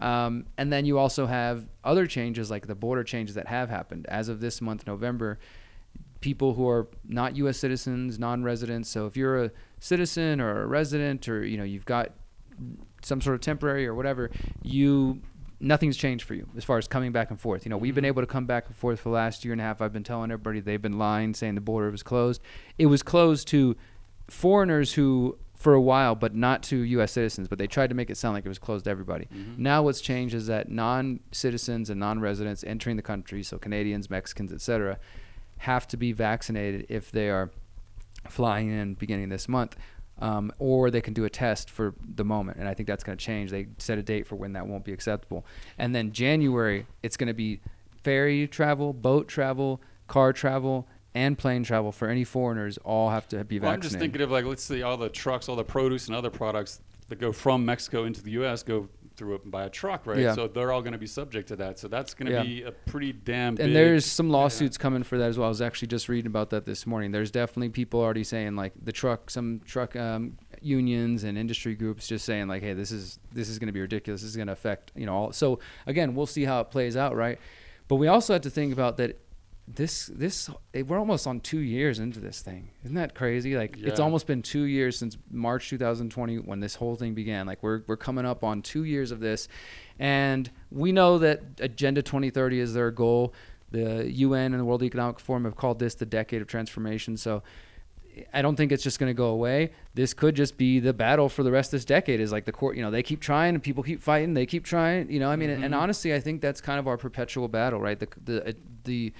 Um, 0.00 0.46
and 0.56 0.72
then 0.72 0.84
you 0.84 0.98
also 0.98 1.26
have 1.26 1.66
other 1.84 2.06
changes 2.06 2.50
like 2.50 2.66
the 2.66 2.74
border 2.74 3.04
changes 3.04 3.34
that 3.34 3.46
have 3.46 3.68
happened. 3.68 4.06
As 4.08 4.28
of 4.28 4.40
this 4.40 4.60
month, 4.60 4.86
November, 4.86 5.38
people 6.20 6.54
who 6.54 6.68
are 6.68 6.88
not 7.06 7.36
U.S. 7.36 7.58
citizens, 7.58 8.18
non-residents. 8.18 8.88
So 8.88 9.06
if 9.06 9.16
you're 9.16 9.44
a 9.44 9.50
citizen 9.78 10.40
or 10.40 10.62
a 10.62 10.66
resident, 10.66 11.28
or 11.28 11.44
you 11.44 11.56
know 11.56 11.64
you've 11.64 11.84
got 11.84 12.12
some 13.02 13.20
sort 13.20 13.34
of 13.34 13.40
temporary 13.40 13.86
or 13.86 13.94
whatever, 13.94 14.30
you 14.62 15.20
nothing's 15.62 15.96
changed 15.96 16.24
for 16.24 16.34
you 16.34 16.48
as 16.56 16.64
far 16.64 16.78
as 16.78 16.88
coming 16.88 17.12
back 17.12 17.30
and 17.30 17.38
forth. 17.38 17.66
You 17.66 17.70
know, 17.70 17.76
we've 17.76 17.94
been 17.94 18.06
able 18.06 18.22
to 18.22 18.26
come 18.26 18.46
back 18.46 18.66
and 18.66 18.74
forth 18.74 19.00
for 19.00 19.10
the 19.10 19.14
last 19.14 19.44
year 19.44 19.52
and 19.52 19.60
a 19.60 19.64
half. 19.64 19.82
I've 19.82 19.92
been 19.92 20.04
telling 20.04 20.30
everybody 20.30 20.60
they've 20.60 20.80
been 20.80 20.98
lying, 20.98 21.34
saying 21.34 21.54
the 21.54 21.60
border 21.60 21.90
was 21.90 22.02
closed. 22.02 22.40
It 22.78 22.86
was 22.86 23.02
closed 23.02 23.46
to 23.48 23.76
foreigners 24.28 24.94
who 24.94 25.36
for 25.60 25.74
a 25.74 25.80
while, 25.80 26.14
but 26.14 26.34
not 26.34 26.62
to 26.62 26.78
U.S. 26.78 27.12
citizens. 27.12 27.46
But 27.46 27.58
they 27.58 27.66
tried 27.66 27.90
to 27.90 27.94
make 27.94 28.08
it 28.08 28.16
sound 28.16 28.32
like 28.34 28.46
it 28.46 28.48
was 28.48 28.58
closed 28.58 28.86
to 28.86 28.90
everybody. 28.90 29.28
Now 29.58 29.82
what's 29.82 30.00
changed 30.00 30.34
is 30.34 30.46
that 30.46 30.70
non-citizens 30.70 31.90
and 31.90 32.00
non-residents 32.00 32.64
entering 32.64 32.96
the 32.96 33.02
country, 33.02 33.42
so 33.42 33.58
Canadians, 33.58 34.08
Mexicans, 34.08 34.54
etc., 34.54 34.98
have 35.58 35.86
to 35.88 35.98
be 35.98 36.12
vaccinated 36.12 36.86
if 36.88 37.12
they 37.12 37.28
are 37.28 37.50
flying 38.26 38.70
in 38.70 38.94
beginning 38.94 39.28
this 39.28 39.48
month. 39.48 39.76
Um, 40.18 40.50
or 40.58 40.90
they 40.90 41.00
can 41.00 41.14
do 41.14 41.24
a 41.24 41.30
test 41.30 41.70
for 41.70 41.94
the 42.14 42.24
moment, 42.24 42.58
and 42.58 42.68
I 42.68 42.74
think 42.74 42.86
that's 42.86 43.04
going 43.04 43.16
to 43.16 43.24
change. 43.24 43.50
They 43.50 43.68
set 43.78 43.96
a 43.96 44.02
date 44.02 44.26
for 44.26 44.36
when 44.36 44.52
that 44.52 44.66
won't 44.66 44.84
be 44.84 44.92
acceptable, 44.92 45.46
and 45.78 45.94
then 45.94 46.12
January 46.12 46.86
it's 47.02 47.16
going 47.16 47.28
to 47.28 47.34
be 47.34 47.60
ferry 48.02 48.46
travel, 48.46 48.92
boat 48.92 49.28
travel, 49.28 49.80
car 50.08 50.34
travel, 50.34 50.86
and 51.14 51.36
plane 51.36 51.62
travel 51.64 51.92
for 51.92 52.08
any 52.08 52.24
foreigners. 52.24 52.78
All 52.78 53.10
have 53.10 53.28
to 53.28 53.44
be 53.44 53.58
vaccinated. 53.58 53.62
Well, 53.62 53.72
I'm 53.72 53.80
just 53.80 53.98
thinking 53.98 54.20
of 54.22 54.30
like 54.30 54.44
let's 54.44 54.62
see 54.62 54.82
all 54.82 54.96
the 54.96 55.08
trucks, 55.08 55.48
all 55.48 55.56
the 55.56 55.64
produce 55.64 56.06
and 56.06 56.16
other 56.16 56.30
products 56.30 56.80
that 57.08 57.18
go 57.18 57.32
from 57.32 57.64
Mexico 57.64 58.04
into 58.04 58.22
the 58.22 58.30
U.S. 58.32 58.62
go 58.62 58.88
through 59.16 59.34
it 59.34 59.50
by 59.50 59.64
a 59.64 59.68
truck, 59.68 60.06
right? 60.06 60.18
Yeah. 60.18 60.34
So 60.34 60.48
they're 60.48 60.72
all 60.72 60.80
going 60.80 60.94
to 60.94 60.98
be 60.98 61.06
subject 61.06 61.48
to 61.48 61.56
that. 61.56 61.78
So 61.78 61.88
that's 61.88 62.14
going 62.14 62.28
to 62.28 62.32
Yeah. 62.32 62.42
be 62.42 62.62
a 62.62 62.72
pretty 62.72 63.12
damn. 63.12 63.56
big, 63.56 63.66
and 63.66 63.76
there's 63.76 64.06
some 64.06 64.28
yeah. 64.28 64.36
lawsuits 64.36 64.78
coming 64.78 65.02
for 65.02 65.18
that 65.18 65.28
as 65.28 65.36
well. 65.36 65.46
I 65.46 65.50
was 65.50 65.60
actually 65.60 65.88
just 65.88 66.08
reading 66.08 66.28
about 66.28 66.50
that 66.50 66.64
this 66.64 66.86
morning. 66.86 67.10
There's 67.10 67.30
definitely 67.30 67.68
people 67.68 68.00
already 68.00 68.24
saying 68.24 68.56
like 68.56 68.72
the 68.82 68.92
truck, 68.92 69.28
some 69.28 69.60
truck 69.66 69.94
um, 69.96 70.38
unions 70.62 71.24
and 71.24 71.36
industry 71.36 71.74
groups 71.74 72.06
just 72.06 72.24
saying 72.24 72.48
like, 72.48 72.62
hey, 72.62 72.72
this 72.72 72.92
is 72.92 73.18
this 73.32 73.50
is 73.50 73.58
going 73.58 73.66
to 73.66 73.72
be 73.72 73.80
ridiculous. 73.82 74.22
This 74.22 74.30
is 74.30 74.36
going 74.36 74.46
to 74.46 74.54
affect 74.54 74.92
you 74.94 75.04
know 75.04 75.14
all. 75.14 75.32
So 75.32 75.58
again, 75.86 76.14
we'll 76.14 76.26
see 76.26 76.44
how 76.44 76.60
it 76.60 76.70
plays 76.70 76.96
out, 76.96 77.14
right? 77.14 77.38
But 77.88 77.96
we 77.96 78.06
also 78.06 78.32
have 78.32 78.42
to 78.42 78.50
think 78.50 78.72
about 78.72 78.96
that. 78.98 79.20
This 79.74 80.06
this 80.06 80.50
eh, 80.74 80.82
we're 80.82 80.98
almost 80.98 81.26
on 81.26 81.40
two 81.40 81.60
years 81.60 81.98
into 81.98 82.18
this 82.18 82.40
thing. 82.40 82.70
Isn't 82.84 82.96
that 82.96 83.14
crazy? 83.14 83.56
Like 83.56 83.76
it's 83.78 84.00
almost 84.00 84.26
been 84.26 84.42
two 84.42 84.62
years 84.62 84.98
since 84.98 85.16
March 85.30 85.68
2020 85.68 86.38
when 86.38 86.60
this 86.60 86.74
whole 86.74 86.96
thing 86.96 87.14
began. 87.14 87.46
Like 87.46 87.62
we're 87.62 87.82
we're 87.86 87.96
coming 87.96 88.26
up 88.26 88.42
on 88.42 88.62
two 88.62 88.84
years 88.84 89.12
of 89.12 89.20
this, 89.20 89.48
and 89.98 90.50
we 90.70 90.92
know 90.92 91.18
that 91.18 91.42
Agenda 91.60 92.02
2030 92.02 92.58
is 92.58 92.74
their 92.74 92.90
goal. 92.90 93.34
The 93.70 94.10
UN 94.10 94.52
and 94.52 94.60
the 94.60 94.64
World 94.64 94.82
Economic 94.82 95.20
Forum 95.20 95.44
have 95.44 95.54
called 95.54 95.78
this 95.78 95.94
the 95.94 96.06
decade 96.06 96.42
of 96.42 96.48
transformation. 96.48 97.16
So 97.16 97.42
eh, 98.16 98.24
I 98.34 98.42
don't 98.42 98.56
think 98.56 98.72
it's 98.72 98.82
just 98.82 98.98
going 98.98 99.10
to 99.10 99.14
go 99.14 99.28
away. 99.28 99.70
This 99.94 100.14
could 100.14 100.34
just 100.34 100.56
be 100.56 100.80
the 100.80 100.92
battle 100.92 101.28
for 101.28 101.44
the 101.44 101.52
rest 101.52 101.68
of 101.68 101.78
this 101.78 101.84
decade. 101.84 102.18
Is 102.18 102.32
like 102.32 102.44
the 102.44 102.52
court, 102.52 102.76
you 102.76 102.82
know, 102.82 102.90
they 102.90 103.04
keep 103.04 103.20
trying 103.20 103.54
and 103.54 103.62
people 103.62 103.84
keep 103.84 104.02
fighting. 104.02 104.34
They 104.34 104.46
keep 104.46 104.64
trying, 104.64 105.10
you 105.10 105.20
know. 105.20 105.30
I 105.30 105.36
mean, 105.36 105.50
and 105.50 105.62
mm-hmm. 105.62 105.74
honestly, 105.74 106.12
I 106.12 106.18
think 106.18 106.40
that's 106.40 106.60
kind 106.60 106.80
of 106.80 106.88
our 106.88 106.96
perpetual 106.96 107.46
battle, 107.46 107.80
right? 107.80 107.98
The 107.98 108.08
the 108.24 108.48
eh, 108.48 108.52
the 108.84 109.12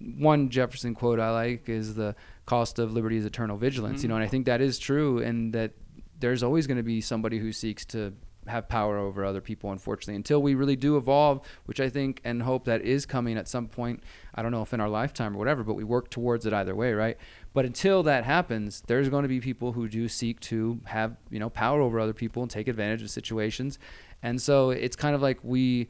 one 0.00 0.50
Jefferson 0.50 0.94
quote 0.94 1.20
I 1.20 1.30
like 1.30 1.68
is 1.68 1.94
the 1.94 2.14
cost 2.46 2.78
of 2.78 2.92
liberty 2.92 3.16
is 3.16 3.24
eternal 3.24 3.56
vigilance. 3.56 4.02
You 4.02 4.08
know, 4.08 4.14
and 4.14 4.24
I 4.24 4.26
mm. 4.26 4.30
think 4.30 4.46
that 4.46 4.60
is 4.60 4.78
true, 4.78 5.18
and 5.18 5.52
that 5.52 5.72
there's 6.20 6.42
always 6.42 6.66
going 6.66 6.76
to 6.76 6.82
be 6.82 7.00
somebody 7.00 7.38
who 7.38 7.52
seeks 7.52 7.84
to 7.86 8.14
have 8.48 8.68
power 8.68 8.96
over 8.96 9.24
other 9.24 9.40
people 9.40 9.70
unfortunately 9.70 10.14
until 10.14 10.40
we 10.40 10.54
really 10.54 10.76
do 10.76 10.96
evolve 10.96 11.40
which 11.66 11.80
i 11.80 11.88
think 11.88 12.20
and 12.24 12.42
hope 12.42 12.64
that 12.64 12.82
is 12.82 13.04
coming 13.06 13.36
at 13.36 13.46
some 13.46 13.68
point 13.68 14.02
i 14.34 14.42
don't 14.42 14.52
know 14.52 14.62
if 14.62 14.72
in 14.72 14.80
our 14.80 14.88
lifetime 14.88 15.34
or 15.34 15.38
whatever 15.38 15.62
but 15.62 15.74
we 15.74 15.84
work 15.84 16.10
towards 16.10 16.46
it 16.46 16.52
either 16.52 16.74
way 16.74 16.92
right 16.92 17.18
but 17.52 17.64
until 17.64 18.02
that 18.02 18.24
happens 18.24 18.82
there's 18.86 19.08
going 19.08 19.22
to 19.22 19.28
be 19.28 19.40
people 19.40 19.72
who 19.72 19.88
do 19.88 20.08
seek 20.08 20.40
to 20.40 20.80
have 20.84 21.16
you 21.30 21.38
know 21.38 21.50
power 21.50 21.80
over 21.80 22.00
other 22.00 22.14
people 22.14 22.42
and 22.42 22.50
take 22.50 22.68
advantage 22.68 23.02
of 23.02 23.10
situations 23.10 23.78
and 24.22 24.40
so 24.40 24.70
it's 24.70 24.96
kind 24.96 25.14
of 25.14 25.22
like 25.22 25.38
we 25.42 25.88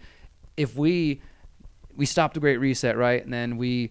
if 0.57 0.77
we 0.77 1.21
we 1.99 2.07
stopped 2.07 2.35
the 2.35 2.41
Great 2.41 2.57
Reset, 2.59 2.97
right? 2.97 3.23
And 3.23 3.31
then 3.33 3.59
we 3.59 3.91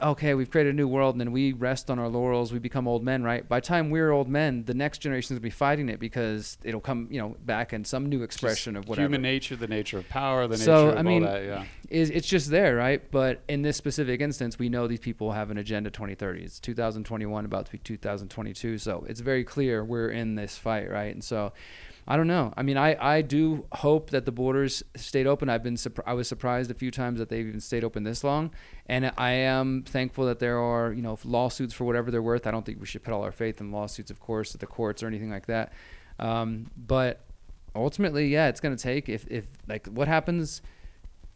okay, 0.00 0.34
we've 0.34 0.48
created 0.48 0.74
a 0.74 0.76
new 0.76 0.86
world, 0.86 1.14
and 1.14 1.20
then 1.20 1.32
we 1.32 1.52
rest 1.52 1.90
on 1.90 1.98
our 1.98 2.06
laurels. 2.08 2.52
We 2.52 2.60
become 2.60 2.86
old 2.86 3.02
men, 3.02 3.24
right? 3.24 3.48
By 3.48 3.58
the 3.58 3.66
time 3.66 3.90
we're 3.90 4.12
old 4.12 4.28
men, 4.28 4.64
the 4.64 4.74
next 4.74 4.98
generation 4.98 5.34
is 5.34 5.38
gonna 5.38 5.40
be 5.40 5.50
fighting 5.50 5.88
it 5.88 5.98
because 5.98 6.56
it'll 6.62 6.80
come, 6.80 7.08
you 7.10 7.20
know, 7.20 7.36
back 7.44 7.72
in 7.72 7.84
some 7.84 8.06
new 8.06 8.22
expression 8.22 8.76
of 8.76 8.88
whatever. 8.88 9.06
Human 9.06 9.22
nature, 9.22 9.56
the 9.56 9.66
nature 9.66 9.98
of 9.98 10.08
power, 10.08 10.46
the 10.46 10.56
So, 10.56 10.86
nature 10.86 10.92
of 10.92 10.98
I 10.98 11.02
mean, 11.02 11.24
all 11.24 11.32
that. 11.32 11.44
Yeah. 11.44 11.64
is 11.90 12.10
it's 12.10 12.28
just 12.28 12.50
there, 12.50 12.76
right? 12.76 13.02
But 13.10 13.40
in 13.48 13.62
this 13.62 13.76
specific 13.76 14.20
instance, 14.20 14.56
we 14.58 14.68
know 14.68 14.86
these 14.86 15.00
people 15.00 15.32
have 15.32 15.50
an 15.50 15.58
agenda 15.58 15.90
2030. 15.90 16.44
It's 16.44 16.60
2021, 16.60 17.44
about 17.44 17.66
to 17.66 17.72
be 17.72 17.78
2022. 17.78 18.78
So 18.78 19.04
it's 19.08 19.20
very 19.20 19.42
clear 19.42 19.84
we're 19.84 20.10
in 20.10 20.36
this 20.36 20.56
fight, 20.56 20.88
right? 20.88 21.12
And 21.12 21.24
so 21.24 21.52
I 22.10 22.16
don't 22.16 22.26
know. 22.26 22.54
I 22.56 22.62
mean, 22.62 22.78
I, 22.78 22.96
I 23.16 23.20
do 23.20 23.66
hope 23.70 24.08
that 24.10 24.24
the 24.24 24.32
borders 24.32 24.82
stayed 24.96 25.26
open. 25.26 25.50
I've 25.50 25.62
been 25.62 25.76
I 26.06 26.14
was 26.14 26.26
surprised 26.26 26.70
a 26.70 26.74
few 26.74 26.90
times 26.90 27.18
that 27.18 27.28
they've 27.28 27.46
even 27.46 27.60
stayed 27.60 27.84
open 27.84 28.02
this 28.02 28.24
long, 28.24 28.50
and 28.86 29.12
I 29.18 29.32
am 29.32 29.82
thankful 29.82 30.24
that 30.24 30.38
there 30.38 30.58
are 30.58 30.90
you 30.90 31.02
know 31.02 31.18
lawsuits 31.22 31.74
for 31.74 31.84
whatever 31.84 32.10
they're 32.10 32.22
worth. 32.22 32.46
I 32.46 32.50
don't 32.50 32.64
think 32.64 32.80
we 32.80 32.86
should 32.86 33.04
put 33.04 33.12
all 33.12 33.22
our 33.22 33.30
faith 33.30 33.60
in 33.60 33.70
lawsuits, 33.70 34.10
of 34.10 34.20
course, 34.20 34.54
at 34.54 34.60
the 34.60 34.66
courts 34.66 35.02
or 35.02 35.06
anything 35.06 35.30
like 35.30 35.44
that. 35.46 35.74
Um, 36.18 36.70
but 36.78 37.26
ultimately, 37.76 38.28
yeah, 38.28 38.48
it's 38.48 38.60
going 38.60 38.74
to 38.74 38.82
take 38.82 39.10
if 39.10 39.26
if 39.28 39.44
like 39.68 39.86
what 39.88 40.08
happens 40.08 40.62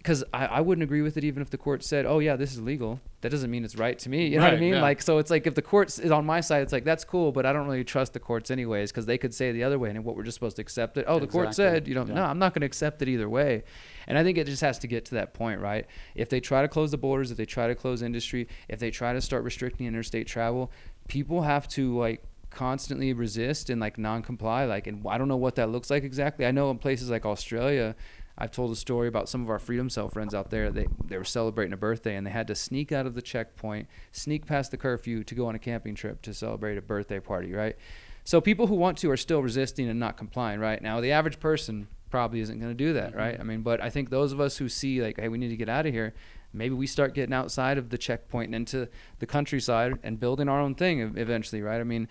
because 0.02 0.24
I, 0.34 0.46
I 0.46 0.60
wouldn't 0.60 0.82
agree 0.82 1.00
with 1.00 1.16
it 1.16 1.22
even 1.22 1.42
if 1.42 1.50
the 1.50 1.58
court 1.58 1.84
said, 1.84 2.06
"Oh 2.06 2.18
yeah, 2.18 2.34
this 2.34 2.52
is 2.52 2.60
legal." 2.60 3.00
That 3.20 3.30
doesn't 3.30 3.52
mean 3.52 3.64
it's 3.64 3.76
right 3.76 3.96
to 4.00 4.08
me. 4.08 4.26
You 4.26 4.38
know 4.38 4.44
what 4.46 4.54
I 4.54 4.58
mean? 4.58 4.74
yeah. 4.74 4.82
Like, 4.82 5.00
so 5.00 5.18
it's 5.18 5.30
like 5.30 5.46
if 5.46 5.54
the 5.54 5.62
court 5.62 5.96
is 5.96 6.10
on 6.10 6.26
my 6.26 6.40
side, 6.40 6.62
it's 6.62 6.72
like 6.72 6.84
that's 6.84 7.04
cool, 7.04 7.30
but 7.30 7.46
I 7.46 7.52
don't 7.52 7.66
really 7.66 7.84
trust 7.84 8.12
the 8.12 8.18
courts 8.18 8.50
anyways 8.50 8.90
because 8.90 9.06
they 9.06 9.16
could 9.16 9.32
say 9.32 9.52
the 9.52 9.62
other 9.62 9.78
way, 9.78 9.90
and 9.90 10.04
what 10.04 10.16
we're 10.16 10.24
just 10.24 10.34
supposed 10.34 10.56
to 10.56 10.62
accept 10.62 10.96
it. 10.98 11.04
Oh, 11.06 11.20
the 11.20 11.28
court 11.28 11.54
said, 11.54 11.86
you 11.86 11.94
know, 11.94 12.04
Yeah. 12.04 12.14
no, 12.14 12.24
I'm 12.24 12.40
not 12.40 12.52
going 12.52 12.62
to 12.62 12.66
accept 12.66 13.00
it 13.00 13.08
either 13.08 13.28
way. 13.28 13.62
And 14.08 14.18
I 14.18 14.24
think 14.24 14.38
it 14.38 14.46
just 14.46 14.62
has 14.62 14.80
to 14.80 14.88
get 14.88 15.04
to 15.06 15.14
that 15.14 15.34
point, 15.34 15.60
right? 15.60 15.86
If 16.16 16.28
they 16.28 16.40
try 16.40 16.62
to 16.62 16.68
close 16.68 16.90
the 16.90 16.98
borders, 16.98 17.30
if 17.30 17.36
they 17.36 17.46
try 17.46 17.68
to 17.68 17.74
close 17.76 18.02
industry, 18.02 18.48
if 18.68 18.80
they 18.80 18.90
try 18.90 19.12
to 19.12 19.20
start 19.20 19.44
restricting 19.44 19.86
interstate 19.86 20.26
travel, 20.26 20.72
people 21.06 21.42
have 21.42 21.68
to 21.68 21.96
like 21.96 22.24
constantly 22.50 23.12
resist 23.12 23.70
and 23.70 23.80
like 23.80 23.96
non-comply 23.96 24.64
like 24.66 24.86
and 24.86 25.02
i 25.08 25.16
don't 25.16 25.26
know 25.28 25.38
what 25.38 25.54
that 25.54 25.70
looks 25.70 25.88
like 25.88 26.04
exactly 26.04 26.44
i 26.44 26.50
know 26.50 26.70
in 26.70 26.76
places 26.76 27.08
like 27.08 27.24
australia 27.24 27.96
i've 28.42 28.50
told 28.50 28.72
a 28.72 28.76
story 28.76 29.06
about 29.06 29.28
some 29.28 29.40
of 29.40 29.48
our 29.48 29.60
freedom 29.60 29.88
cell 29.88 30.08
friends 30.08 30.34
out 30.34 30.50
there. 30.50 30.72
They, 30.72 30.88
they 31.04 31.16
were 31.16 31.24
celebrating 31.24 31.72
a 31.72 31.76
birthday 31.76 32.16
and 32.16 32.26
they 32.26 32.32
had 32.32 32.48
to 32.48 32.56
sneak 32.56 32.90
out 32.90 33.06
of 33.06 33.14
the 33.14 33.22
checkpoint 33.22 33.86
sneak 34.10 34.46
past 34.46 34.72
the 34.72 34.76
curfew 34.76 35.22
to 35.22 35.34
go 35.36 35.46
on 35.46 35.54
a 35.54 35.60
camping 35.60 35.94
trip 35.94 36.20
to 36.22 36.34
celebrate 36.34 36.76
a 36.76 36.82
birthday 36.82 37.20
party 37.20 37.52
right? 37.52 37.76
So 38.24 38.40
people 38.40 38.66
who 38.66 38.74
want 38.74 38.98
to 38.98 39.10
are 39.12 39.16
still 39.16 39.42
resisting 39.42 39.88
and 39.88 40.00
not 40.00 40.16
complying 40.16 40.58
right? 40.58 40.82
Now 40.82 41.00
the 41.00 41.12
average 41.12 41.38
person 41.38 41.86
probably 42.10 42.40
isn't 42.40 42.58
going 42.58 42.70
to 42.70 42.74
do 42.74 42.94
that 42.94 43.14
right? 43.14 43.38
I 43.38 43.44
mean 43.44 43.62
but 43.62 43.80
i 43.80 43.88
think 43.88 44.10
those 44.10 44.32
of 44.32 44.40
us 44.40 44.56
who 44.56 44.68
see 44.68 45.00
like 45.00 45.20
hey 45.20 45.28
we 45.28 45.38
need 45.38 45.50
to 45.50 45.56
get 45.56 45.68
out 45.68 45.86
of 45.86 45.92
here 45.92 46.12
maybe 46.52 46.74
we 46.74 46.88
start 46.88 47.14
getting 47.14 47.32
outside 47.32 47.78
of 47.78 47.90
the 47.90 47.96
checkpoint 47.96 48.48
and 48.48 48.56
into 48.56 48.88
the 49.20 49.26
countryside 49.26 49.98
and 50.02 50.18
building 50.18 50.48
our 50.48 50.60
own 50.60 50.74
thing 50.74 51.00
eventually 51.16 51.62
right? 51.62 51.80
I 51.80 51.84
mean 51.84 52.08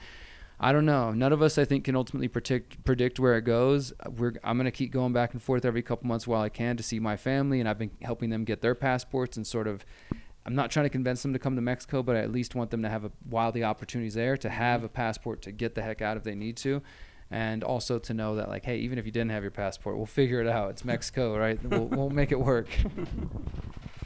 I 0.64 0.72
don't 0.72 0.86
know. 0.86 1.12
None 1.12 1.34
of 1.34 1.42
us, 1.42 1.58
I 1.58 1.66
think, 1.66 1.86
can 1.86 1.96
ultimately 1.96 2.28
predict 2.28 2.84
predict 2.86 3.20
where 3.20 3.36
it 3.36 3.42
goes. 3.42 3.94
We're 4.16 4.34
I'm 4.44 4.58
gonna 4.58 4.70
keep 4.70 4.92
going 4.92 5.12
back 5.12 5.34
and 5.34 5.42
forth 5.42 5.66
every 5.66 5.82
couple 5.82 6.08
months 6.08 6.28
while 6.28 6.44
I 6.44 6.50
can 6.50 6.78
to 6.78 6.84
see 6.84 7.00
my 7.00 7.18
family, 7.18 7.60
and 7.60 7.68
I've 7.68 7.80
been 7.80 7.90
helping 8.04 8.30
them 8.30 8.44
get 8.44 8.62
their 8.62 8.76
passports 8.76 9.38
and 9.38 9.46
sort 9.46 9.68
of. 9.68 9.84
I'm 10.46 10.56
not 10.56 10.70
trying 10.72 10.86
to 10.86 10.90
convince 10.90 11.24
them 11.24 11.34
to 11.34 11.40
come 11.40 11.56
to 11.56 11.62
Mexico, 11.62 12.04
but 12.04 12.16
I 12.16 12.20
at 12.20 12.32
least 12.32 12.56
want 12.56 12.72
them 12.72 12.82
to 12.84 12.90
have 12.90 13.06
a, 13.06 13.12
while 13.30 13.52
the 13.52 13.64
opportunities 13.64 14.16
there 14.16 14.38
to 14.38 14.50
have 14.50 14.84
a 14.84 14.90
passport 14.90 15.44
to 15.44 15.52
get 15.52 15.76
the 15.76 15.84
heck 15.84 16.02
out 16.02 16.18
if 16.18 16.24
they 16.24 16.34
need 16.34 16.58
to, 16.58 16.82
and 17.32 17.64
also 17.64 18.00
to 18.00 18.14
know 18.14 18.36
that 18.36 18.50
like, 18.50 18.66
hey, 18.66 18.78
even 18.78 18.98
if 18.98 19.06
you 19.06 19.12
didn't 19.12 19.32
have 19.32 19.44
your 19.44 19.52
passport, 19.52 19.98
we'll 19.98 20.08
figure 20.08 20.42
it 20.42 20.48
out. 20.48 20.72
It's 20.72 20.84
Mexico, 20.86 21.38
right? 21.38 21.64
We'll, 21.64 21.86
we'll 21.86 22.10
make 22.10 22.32
it 22.32 22.40
work. 22.40 22.70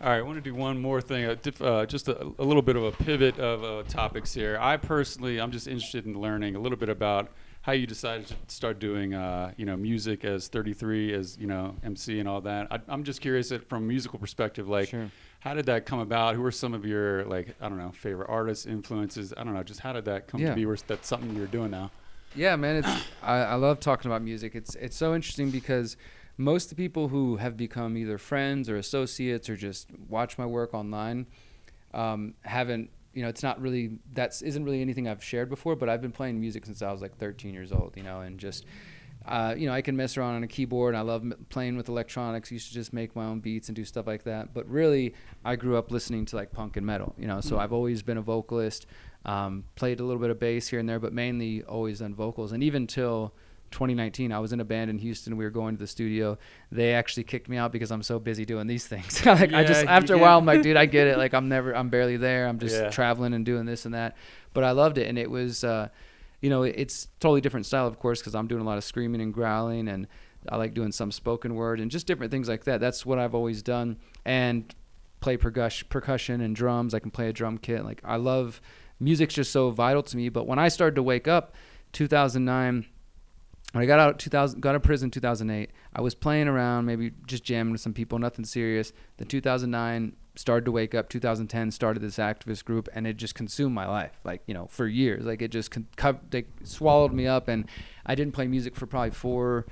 All 0.00 0.10
right, 0.10 0.18
I 0.18 0.22
want 0.22 0.36
to 0.36 0.42
do 0.42 0.54
one 0.54 0.80
more 0.82 1.00
thing, 1.00 1.24
uh, 1.24 1.34
diff, 1.40 1.62
uh, 1.62 1.86
just 1.86 2.08
a, 2.08 2.20
a 2.38 2.44
little 2.44 2.62
bit 2.62 2.76
of 2.76 2.82
a 2.84 2.92
pivot 2.92 3.38
of 3.38 3.64
uh, 3.64 3.88
topics 3.88 4.34
here. 4.34 4.58
I 4.60 4.76
personally, 4.76 5.40
I'm 5.40 5.50
just 5.50 5.66
interested 5.66 6.04
in 6.04 6.20
learning 6.20 6.56
a 6.56 6.58
little 6.58 6.76
bit 6.76 6.88
about 6.90 7.32
how 7.62 7.72
you 7.72 7.86
decided 7.86 8.26
to 8.26 8.34
start 8.48 8.78
doing, 8.80 9.14
uh, 9.14 9.52
you 9.56 9.64
know, 9.64 9.76
music 9.76 10.24
as 10.24 10.48
33, 10.48 11.14
as 11.14 11.38
you 11.38 11.46
know, 11.46 11.76
MC 11.82 12.18
and 12.18 12.28
all 12.28 12.42
that. 12.42 12.66
I, 12.70 12.80
I'm 12.88 13.04
just 13.04 13.22
curious 13.22 13.48
that 13.48 13.66
from 13.68 13.84
a 13.84 13.86
musical 13.86 14.18
perspective, 14.18 14.68
like, 14.68 14.88
Sure. 14.88 15.10
how 15.40 15.54
did 15.54 15.64
that 15.66 15.86
come 15.86 16.00
about? 16.00 16.34
Who 16.34 16.44
are 16.44 16.50
some 16.52 16.74
of 16.74 16.84
your 16.84 17.24
like, 17.24 17.54
I 17.60 17.68
don't 17.70 17.78
know, 17.78 17.92
favorite 17.92 18.28
artists, 18.28 18.66
influences? 18.66 19.32
I 19.36 19.44
don't 19.44 19.54
know, 19.54 19.62
just 19.62 19.80
how 19.80 19.94
did 19.94 20.04
that 20.06 20.26
come 20.28 20.40
Yeah. 20.42 20.50
to 20.50 20.54
be? 20.56 20.66
Or 20.66 20.74
is 20.74 20.82
that 20.82 21.06
something 21.06 21.34
you're 21.34 21.46
doing 21.46 21.70
now? 21.70 21.90
Yeah, 22.34 22.56
man, 22.56 22.76
it's 22.84 23.04
I, 23.22 23.36
I 23.38 23.54
love 23.54 23.78
talking 23.80 24.10
about 24.10 24.20
music. 24.22 24.56
It's 24.56 24.74
it's 24.74 24.96
so 24.96 25.14
interesting 25.14 25.50
because 25.50 25.96
most 26.36 26.64
of 26.64 26.70
the 26.70 26.76
people 26.76 27.08
who 27.08 27.36
have 27.36 27.56
become 27.56 27.96
either 27.96 28.18
friends 28.18 28.68
or 28.68 28.76
associates 28.76 29.48
or 29.48 29.56
just 29.56 29.88
watch 30.08 30.36
my 30.36 30.46
work 30.46 30.74
online 30.74 31.26
um, 31.94 32.34
haven't 32.42 32.90
you 33.14 33.22
know 33.22 33.28
it's 33.28 33.42
not 33.42 33.60
really 33.60 33.98
that's 34.12 34.42
isn't 34.42 34.64
really 34.64 34.82
anything 34.82 35.08
I've 35.08 35.24
shared 35.24 35.48
before. 35.48 35.76
But 35.76 35.88
I've 35.88 36.02
been 36.02 36.12
playing 36.12 36.40
music 36.40 36.66
since 36.66 36.82
I 36.82 36.92
was 36.92 37.00
like 37.00 37.16
13 37.16 37.54
years 37.54 37.72
old, 37.72 37.94
you 37.96 38.02
know, 38.02 38.20
and 38.20 38.38
just. 38.38 38.66
Uh, 39.26 39.54
you 39.56 39.66
know, 39.66 39.72
I 39.72 39.80
can 39.80 39.96
mess 39.96 40.18
around 40.18 40.34
on 40.34 40.42
a 40.42 40.46
keyboard. 40.46 40.94
And 40.94 40.98
I 40.98 41.00
love 41.00 41.22
m- 41.22 41.46
playing 41.48 41.78
with 41.78 41.88
electronics. 41.88 42.52
Used 42.52 42.68
to 42.68 42.74
just 42.74 42.92
make 42.92 43.16
my 43.16 43.24
own 43.24 43.40
beats 43.40 43.70
and 43.70 43.76
do 43.76 43.82
stuff 43.82 44.06
like 44.06 44.24
that. 44.24 44.52
But 44.52 44.68
really, 44.68 45.14
I 45.46 45.56
grew 45.56 45.78
up 45.78 45.90
listening 45.90 46.26
to 46.26 46.36
like 46.36 46.52
punk 46.52 46.76
and 46.76 46.84
metal. 46.84 47.14
You 47.16 47.26
know, 47.26 47.40
so 47.40 47.58
I've 47.58 47.72
always 47.72 48.02
been 48.02 48.18
a 48.18 48.22
vocalist. 48.22 48.84
Um, 49.24 49.64
played 49.76 50.00
a 50.00 50.04
little 50.04 50.20
bit 50.20 50.28
of 50.28 50.38
bass 50.38 50.68
here 50.68 50.78
and 50.78 50.86
there, 50.86 51.00
but 51.00 51.14
mainly 51.14 51.62
always 51.62 52.00
done 52.00 52.14
vocals. 52.14 52.52
And 52.52 52.62
even 52.62 52.86
till 52.86 53.32
2019, 53.74 54.32
I 54.32 54.38
was 54.38 54.52
in 54.52 54.60
a 54.60 54.64
band 54.64 54.88
in 54.88 54.98
Houston. 54.98 55.36
We 55.36 55.44
were 55.44 55.50
going 55.50 55.74
to 55.76 55.78
the 55.80 55.86
studio. 55.86 56.38
They 56.72 56.94
actually 56.94 57.24
kicked 57.24 57.48
me 57.48 57.56
out 57.58 57.72
because 57.72 57.90
I'm 57.90 58.02
so 58.02 58.18
busy 58.18 58.44
doing 58.46 58.66
these 58.66 58.86
things. 58.86 59.24
like 59.26 59.52
I 59.52 59.64
just 59.64 59.84
Yeah, 59.84 59.90
after 59.96 60.14
a 60.14 60.18
while, 60.18 60.38
I'm 60.38 60.46
like, 60.46 60.62
dude, 60.62 60.76
I 60.76 60.86
get 60.86 61.06
it. 61.08 61.18
Like 61.24 61.34
I'm 61.34 61.48
never, 61.48 61.76
I'm 61.76 61.88
barely 61.90 62.16
there. 62.16 62.46
I'm 62.48 62.58
just 62.58 62.74
Yeah. 62.76 62.90
traveling 62.90 63.34
and 63.34 63.44
doing 63.44 63.66
this 63.66 63.84
and 63.84 63.94
that. 63.94 64.16
But 64.54 64.64
I 64.64 64.70
loved 64.70 64.96
it, 64.98 65.08
and 65.08 65.18
it 65.18 65.30
was, 65.30 65.64
uh, 65.64 65.88
you 66.40 66.50
know, 66.50 66.62
it's 66.62 67.08
totally 67.20 67.40
different 67.40 67.66
style, 67.66 67.86
of 67.86 67.98
course, 67.98 68.20
because 68.20 68.34
I'm 68.34 68.46
doing 68.46 68.62
a 68.62 68.64
lot 68.64 68.78
of 68.78 68.84
screaming 68.84 69.20
and 69.20 69.32
growling, 69.34 69.88
and 69.88 70.06
I 70.48 70.56
like 70.56 70.74
doing 70.74 70.92
some 70.92 71.10
spoken 71.10 71.54
word 71.54 71.80
and 71.80 71.90
just 71.90 72.06
different 72.06 72.30
things 72.30 72.48
like 72.48 72.64
that. 72.64 72.80
That's 72.80 73.04
what 73.04 73.18
I've 73.18 73.34
always 73.34 73.62
done, 73.62 73.96
and 74.24 74.72
play 75.20 75.36
percussion, 75.36 75.86
percussion 75.90 76.40
and 76.42 76.54
drums. 76.54 76.92
I 76.94 76.98
can 77.00 77.10
play 77.10 77.28
a 77.28 77.32
drum 77.32 77.58
kit. 77.58 77.84
Like 77.84 78.00
I 78.04 78.16
love 78.16 78.60
music's 79.00 79.34
just 79.34 79.50
so 79.50 79.70
vital 79.70 80.02
to 80.02 80.16
me. 80.16 80.28
But 80.28 80.46
when 80.46 80.58
I 80.58 80.68
started 80.68 80.94
to 80.96 81.02
wake 81.02 81.26
up, 81.26 81.54
2009 81.92 82.86
when 83.74 83.82
I 83.82 83.86
got 83.86 83.98
out 83.98 84.20
2000 84.20 84.60
got 84.60 84.70
out 84.70 84.74
of 84.76 84.82
prison 84.84 85.10
2008 85.10 85.68
I 85.96 86.00
was 86.00 86.14
playing 86.14 86.46
around 86.46 86.84
maybe 86.84 87.10
just 87.26 87.42
jamming 87.42 87.72
with 87.72 87.80
some 87.80 87.92
people 87.92 88.20
nothing 88.20 88.44
serious. 88.44 88.92
Then 89.16 89.26
2009 89.26 90.14
started 90.36 90.64
to 90.64 90.70
wake 90.70 90.94
up 90.94 91.08
2010 91.08 91.72
started 91.72 92.00
this 92.00 92.18
activist 92.18 92.64
group 92.64 92.88
and 92.94 93.04
it 93.04 93.16
just 93.16 93.34
consumed 93.34 93.74
my 93.74 93.88
life 93.88 94.12
like 94.22 94.42
you 94.46 94.54
know 94.54 94.66
for 94.66 94.86
years. 94.86 95.24
Like 95.24 95.42
it 95.42 95.48
just 95.48 95.72
con- 95.72 95.88
co- 95.96 96.20
they 96.30 96.44
swallowed 96.62 97.12
me 97.12 97.26
up 97.26 97.48
and 97.48 97.68
I 98.06 98.14
didn't 98.14 98.32
play 98.32 98.46
music 98.46 98.76
for 98.76 98.86
probably 98.86 99.10
four 99.10 99.66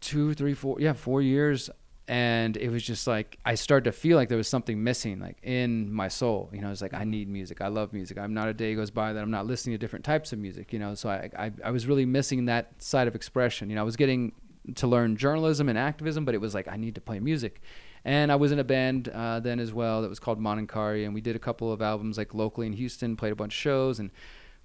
two 0.00 0.34
three 0.34 0.52
four 0.52 0.78
yeah 0.78 0.92
four 0.92 1.22
years 1.22 1.70
and 2.08 2.56
it 2.56 2.68
was 2.68 2.82
just 2.82 3.06
like 3.06 3.38
I 3.44 3.54
started 3.54 3.84
to 3.84 3.92
feel 3.92 4.16
like 4.16 4.28
there 4.28 4.38
was 4.38 4.48
something 4.48 4.82
missing 4.82 5.20
like 5.20 5.38
in 5.42 5.92
my 5.92 6.08
soul 6.08 6.50
you 6.52 6.60
know 6.60 6.70
it's 6.70 6.82
like 6.82 6.94
I 6.94 7.04
need 7.04 7.28
music 7.28 7.60
I 7.60 7.68
love 7.68 7.92
music 7.92 8.18
I'm 8.18 8.34
not 8.34 8.48
a 8.48 8.54
day 8.54 8.74
goes 8.74 8.90
by 8.90 9.12
that 9.12 9.22
I'm 9.22 9.30
not 9.30 9.46
listening 9.46 9.74
to 9.74 9.78
different 9.78 10.04
types 10.04 10.32
of 10.32 10.40
music 10.40 10.72
you 10.72 10.78
know 10.80 10.94
so 10.94 11.08
I, 11.08 11.30
I 11.38 11.52
I 11.64 11.70
was 11.70 11.86
really 11.86 12.04
missing 12.04 12.46
that 12.46 12.82
side 12.82 13.06
of 13.06 13.14
expression 13.14 13.70
you 13.70 13.76
know 13.76 13.82
I 13.82 13.84
was 13.84 13.96
getting 13.96 14.32
to 14.74 14.86
learn 14.86 15.16
journalism 15.16 15.68
and 15.68 15.78
activism 15.78 16.24
but 16.24 16.34
it 16.34 16.40
was 16.40 16.54
like 16.54 16.68
I 16.68 16.76
need 16.76 16.94
to 16.94 17.00
play 17.00 17.20
music. 17.20 17.60
And 18.04 18.32
I 18.32 18.36
was 18.36 18.50
in 18.50 18.58
a 18.58 18.64
band 18.64 19.08
uh, 19.08 19.38
then 19.38 19.60
as 19.60 19.72
well 19.72 20.02
that 20.02 20.08
was 20.08 20.18
called 20.18 20.40
Monankari 20.40 21.04
and 21.04 21.14
we 21.14 21.20
did 21.20 21.36
a 21.36 21.38
couple 21.38 21.72
of 21.72 21.80
albums 21.80 22.18
like 22.18 22.34
locally 22.34 22.66
in 22.66 22.72
Houston 22.72 23.16
played 23.16 23.32
a 23.32 23.36
bunch 23.36 23.54
of 23.54 23.60
shows 23.60 24.00
and 24.00 24.10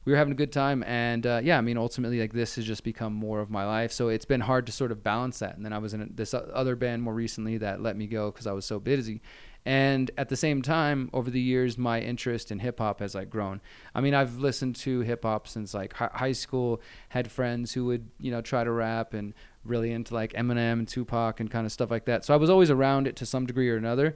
we 0.07 0.13
were 0.13 0.17
having 0.17 0.31
a 0.31 0.37
good 0.37 0.53
time 0.53 0.85
and 0.87 1.27
uh, 1.27 1.41
yeah 1.43 1.57
i 1.57 1.61
mean 1.61 1.77
ultimately 1.77 2.21
like 2.21 2.31
this 2.31 2.55
has 2.55 2.63
just 2.63 2.85
become 2.85 3.11
more 3.13 3.41
of 3.41 3.49
my 3.49 3.65
life. 3.65 3.91
So 3.91 4.07
it's 4.07 4.23
been 4.23 4.39
hard 4.39 4.65
to 4.67 4.71
sort 4.71 4.93
of 4.93 5.03
balance 5.03 5.39
that 5.39 5.57
and 5.57 5.65
then 5.65 5.73
i 5.73 5.77
was 5.77 5.93
in 5.93 6.09
this 6.15 6.33
other 6.33 6.77
band 6.77 7.03
more 7.03 7.13
recently 7.13 7.57
that 7.57 7.81
let 7.81 7.97
me 7.97 8.07
go 8.07 8.31
because 8.31 8.47
i 8.47 8.53
was 8.53 8.65
so 8.65 8.79
busy. 8.79 9.21
And 9.65 10.09
at 10.17 10.29
the 10.29 10.37
same 10.37 10.61
time 10.61 11.09
over 11.11 11.29
the 11.29 11.41
years 11.41 11.77
my 11.77 11.99
interest 11.99 12.53
in 12.53 12.59
hip 12.59 12.79
hop 12.79 13.01
has 13.01 13.15
like 13.15 13.29
grown. 13.29 13.59
I 13.93 13.99
mean 13.99 14.13
i've 14.13 14.37
listened 14.37 14.77
to 14.77 15.01
hip 15.01 15.23
hop 15.23 15.45
since 15.45 15.73
like 15.73 15.91
hi- 15.91 16.09
high 16.13 16.31
school 16.31 16.81
had 17.09 17.29
friends 17.29 17.73
who 17.73 17.83
would 17.87 18.09
you 18.17 18.31
know 18.31 18.39
try 18.39 18.63
to 18.63 18.71
rap 18.71 19.13
and 19.13 19.33
really 19.65 19.91
into 19.91 20.13
like 20.13 20.31
eminem 20.33 20.79
and 20.79 20.87
tupac 20.87 21.41
and 21.41 21.51
kind 21.51 21.65
of 21.65 21.73
stuff 21.73 21.91
like 21.91 22.05
that. 22.05 22.23
So 22.23 22.33
i 22.33 22.37
was 22.37 22.49
always 22.49 22.71
around 22.71 23.07
it 23.07 23.17
to 23.17 23.25
some 23.25 23.45
degree 23.45 23.69
or 23.69 23.75
another 23.75 24.15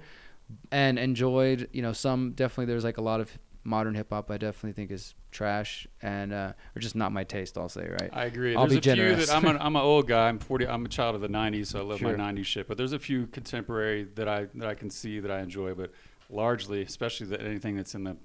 and 0.71 0.97
enjoyed 0.97 1.67
you 1.73 1.81
know 1.81 1.91
some 1.91 2.31
definitely 2.31 2.65
there's 2.65 2.85
like 2.85 2.97
a 2.97 3.01
lot 3.01 3.19
of 3.19 3.37
modern 3.63 3.93
hip 3.95 4.07
hop 4.11 4.31
I 4.31 4.37
definitely 4.37 4.73
think 4.73 4.91
is 4.91 5.13
trash 5.31 5.87
and 6.01 6.33
uh, 6.33 6.53
or 6.75 6.79
just 6.79 6.95
not 6.95 7.11
my 7.11 7.23
taste. 7.23 7.57
I'll 7.57 7.69
say 7.69 7.87
right. 7.87 8.09
I 8.11 8.25
agree. 8.25 8.55
I'll 8.55 8.67
there's 8.67 8.79
be 8.81 8.89
a 8.91 8.95
few 8.95 9.03
generous. 9.03 9.27
that 9.27 9.35
I'm 9.35 9.45
an 9.45 9.57
I'm 9.59 9.75
an 9.75 9.81
old 9.81 10.07
guy. 10.07 10.27
I'm 10.27 10.39
40. 10.39 10.67
I'm 10.67 10.85
a 10.85 10.89
child 10.89 11.15
of 11.15 11.21
the 11.21 11.27
90s, 11.29 11.67
so 11.67 11.79
I 11.79 11.83
love 11.83 11.99
Sure. 11.99 12.15
my 12.17 12.31
90s 12.33 12.45
shit. 12.45 12.67
But 12.67 12.77
there's 12.77 12.93
a 12.93 12.99
few 12.99 13.27
contemporary 13.27 14.03
that 14.15 14.27
I 14.27 14.47
that 14.55 14.67
I 14.67 14.73
can 14.73 14.89
see 14.89 15.19
that 15.19 15.31
I 15.31 15.39
enjoy. 15.41 15.73
But 15.73 15.91
largely, 16.29 16.81
especially 16.81 17.27
the, 17.27 17.41
anything 17.41 17.75
that's 17.75 17.95
in 17.95 18.03
the 18.03 18.17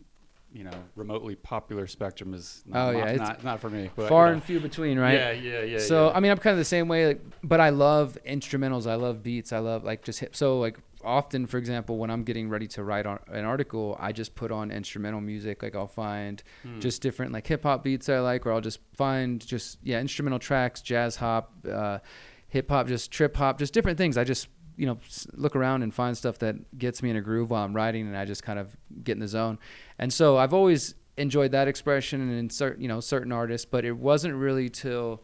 you 0.52 0.64
know 0.64 0.70
remotely 0.94 1.34
popular 1.34 1.86
spectrum 1.86 2.32
is 2.32 2.62
Oh, 2.68 2.72
not, 2.72 2.90
yeah, 2.94 2.98
not, 3.00 3.08
it's 3.10 3.18
not, 3.18 3.44
not 3.44 3.60
for 3.60 3.68
me. 3.68 3.90
But, 3.94 4.08
Far 4.08 4.26
you 4.26 4.30
know. 4.30 4.34
and 4.34 4.44
few 4.44 4.60
between, 4.60 4.98
right? 4.98 5.14
Yeah, 5.14 5.30
yeah, 5.32 5.62
yeah. 5.62 5.78
so 5.78 6.06
yeah. 6.06 6.12
I 6.16 6.20
mean, 6.20 6.30
I'm 6.30 6.38
kind 6.38 6.52
of 6.52 6.58
the 6.58 6.64
same 6.64 6.88
way, 6.88 7.08
like, 7.08 7.20
but 7.42 7.60
I 7.60 7.70
love 7.70 8.16
instrumentals. 8.26 8.86
I 8.90 8.94
love 8.94 9.22
beats. 9.22 9.52
I 9.52 9.58
love 9.58 9.84
like 9.84 10.02
just 10.02 10.20
hip. 10.20 10.34
So 10.34 10.58
like 10.60 10.78
often, 11.06 11.46
for 11.46 11.56
example, 11.58 11.96
when 11.96 12.10
I'm 12.10 12.24
getting 12.24 12.48
ready 12.48 12.66
to 12.68 12.84
write 12.84 13.06
on 13.06 13.18
an 13.28 13.44
article, 13.44 13.96
I 13.98 14.12
just 14.12 14.34
put 14.34 14.50
on 14.52 14.70
instrumental 14.70 15.20
music. 15.20 15.62
Like 15.62 15.74
I'll 15.76 15.86
find 15.86 16.42
Hmm. 16.62 16.80
just 16.80 17.00
different 17.00 17.32
like 17.32 17.46
hip 17.46 17.62
hop 17.62 17.82
beats 17.84 18.08
I 18.08 18.18
like, 18.18 18.44
or 18.44 18.52
I'll 18.52 18.60
just 18.60 18.80
find 18.94 19.44
just 19.46 19.78
yeah 19.82 20.00
instrumental 20.00 20.38
tracks, 20.38 20.82
jazz 20.82 21.16
hop, 21.16 21.52
uh, 21.70 22.00
hip 22.48 22.68
hop, 22.70 22.88
just 22.88 23.10
trip 23.10 23.36
hop, 23.36 23.58
just 23.58 23.72
different 23.72 23.96
things. 23.98 24.18
I 24.18 24.24
just 24.24 24.48
you 24.76 24.84
know 24.86 24.98
look 25.32 25.56
around 25.56 25.82
and 25.84 25.94
find 25.94 26.14
stuff 26.18 26.38
that 26.40 26.56
gets 26.78 27.02
me 27.02 27.08
in 27.10 27.16
a 27.16 27.22
groove 27.22 27.50
while 27.50 27.64
I'm 27.64 27.72
writing, 27.74 28.06
and 28.06 28.16
I 28.16 28.24
just 28.26 28.42
kind 28.42 28.58
of 28.58 28.76
get 29.04 29.12
in 29.12 29.20
the 29.20 29.28
zone. 29.28 29.58
And 29.98 30.12
so 30.12 30.36
I've 30.36 30.52
always 30.52 30.94
enjoyed 31.16 31.52
that 31.52 31.66
expression 31.66 32.20
and 32.20 32.30
in 32.32 32.50
certain 32.50 32.82
you 32.82 32.88
know 32.88 33.00
certain 33.00 33.32
artists, 33.32 33.64
but 33.64 33.84
it 33.84 33.92
wasn't 33.96 34.34
really 34.34 34.68
till 34.68 35.22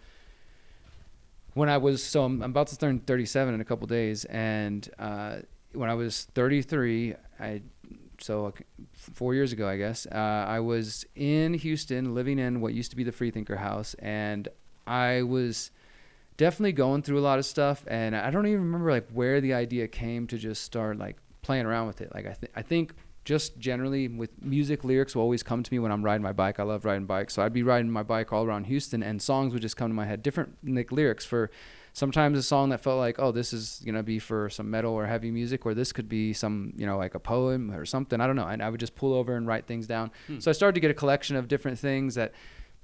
when 1.54 1.68
I 1.68 1.76
was 1.76 2.02
so 2.02 2.24
I'm, 2.24 2.42
I'm 2.42 2.50
about 2.50 2.68
to 2.68 2.78
turn 2.78 3.00
37 3.00 3.52
in 3.54 3.60
a 3.60 3.64
couple 3.64 3.86
days, 3.86 4.24
and 4.26 4.88
uh, 4.98 5.36
when 5.74 5.90
I 5.90 5.94
was 5.94 6.24
33, 6.34 7.14
I 7.40 7.62
so 8.18 8.52
four 8.92 9.34
years 9.34 9.52
ago, 9.52 9.68
I 9.68 9.76
guess, 9.76 10.06
uh, 10.06 10.16
I 10.16 10.60
was 10.60 11.04
in 11.16 11.54
Houston, 11.54 12.14
living 12.14 12.38
in 12.38 12.60
what 12.60 12.72
used 12.74 12.90
to 12.90 12.96
be 12.96 13.04
the 13.04 13.12
Freethinker 13.12 13.56
House, 13.56 13.94
and 13.94 14.48
I 14.86 15.22
was 15.22 15.70
definitely 16.36 16.72
going 16.72 17.02
through 17.02 17.18
a 17.18 17.20
lot 17.22 17.38
of 17.38 17.44
stuff, 17.44 17.84
and 17.88 18.14
I 18.14 18.30
don't 18.30 18.46
even 18.46 18.62
remember 18.62 18.90
like 18.90 19.08
where 19.12 19.40
the 19.40 19.54
idea 19.54 19.88
came 19.88 20.26
to 20.28 20.38
just 20.38 20.62
start 20.62 20.98
like 20.98 21.16
playing 21.42 21.66
around 21.66 21.88
with 21.88 22.00
it. 22.00 22.14
Like 22.14 22.26
I 22.26 22.32
th- 22.34 22.52
I 22.54 22.62
think 22.62 22.94
just 23.24 23.58
generally 23.58 24.08
with 24.08 24.30
music 24.42 24.82
lyrics 24.84 25.14
will 25.14 25.22
always 25.22 25.42
come 25.42 25.62
to 25.62 25.72
me 25.72 25.78
when 25.78 25.92
I'm 25.92 26.04
riding 26.04 26.22
my 26.22 26.32
bike. 26.32 26.58
I 26.58 26.64
love 26.64 26.84
riding 26.84 27.06
bikes. 27.06 27.34
So 27.34 27.42
I'd 27.42 27.52
be 27.52 27.62
riding 27.62 27.90
my 27.90 28.02
bike 28.02 28.32
all 28.32 28.44
around 28.44 28.64
Houston 28.64 29.02
and 29.02 29.22
songs 29.22 29.52
would 29.52 29.62
just 29.62 29.76
come 29.76 29.90
to 29.90 29.94
my 29.94 30.06
head. 30.06 30.22
Different 30.22 30.56
like 30.66 30.90
lyrics 30.90 31.24
for 31.24 31.50
sometimes 31.92 32.38
a 32.38 32.42
song 32.42 32.70
that 32.70 32.80
felt 32.80 32.98
like, 32.98 33.18
oh, 33.18 33.32
this 33.32 33.52
is 33.52 33.82
gonna 33.84 34.02
be 34.02 34.18
for 34.18 34.48
some 34.50 34.70
metal 34.70 34.92
or 34.92 35.06
heavy 35.06 35.30
music, 35.30 35.66
or 35.66 35.74
this 35.74 35.92
could 35.92 36.08
be 36.08 36.32
some, 36.32 36.72
you 36.76 36.86
know, 36.86 36.96
like 36.96 37.14
a 37.14 37.20
poem 37.20 37.70
or 37.70 37.84
something. 37.84 38.20
I 38.20 38.26
don't 38.26 38.36
know. 38.36 38.46
And 38.46 38.62
I 38.62 38.70
would 38.70 38.80
just 38.80 38.94
pull 38.94 39.14
over 39.14 39.36
and 39.36 39.46
write 39.46 39.66
things 39.66 39.86
down. 39.86 40.10
So 40.40 40.50
I 40.50 40.54
started 40.54 40.74
to 40.74 40.80
get 40.80 40.90
a 40.90 40.94
collection 40.94 41.36
of 41.36 41.48
different 41.48 41.78
things 41.78 42.14
that 42.14 42.32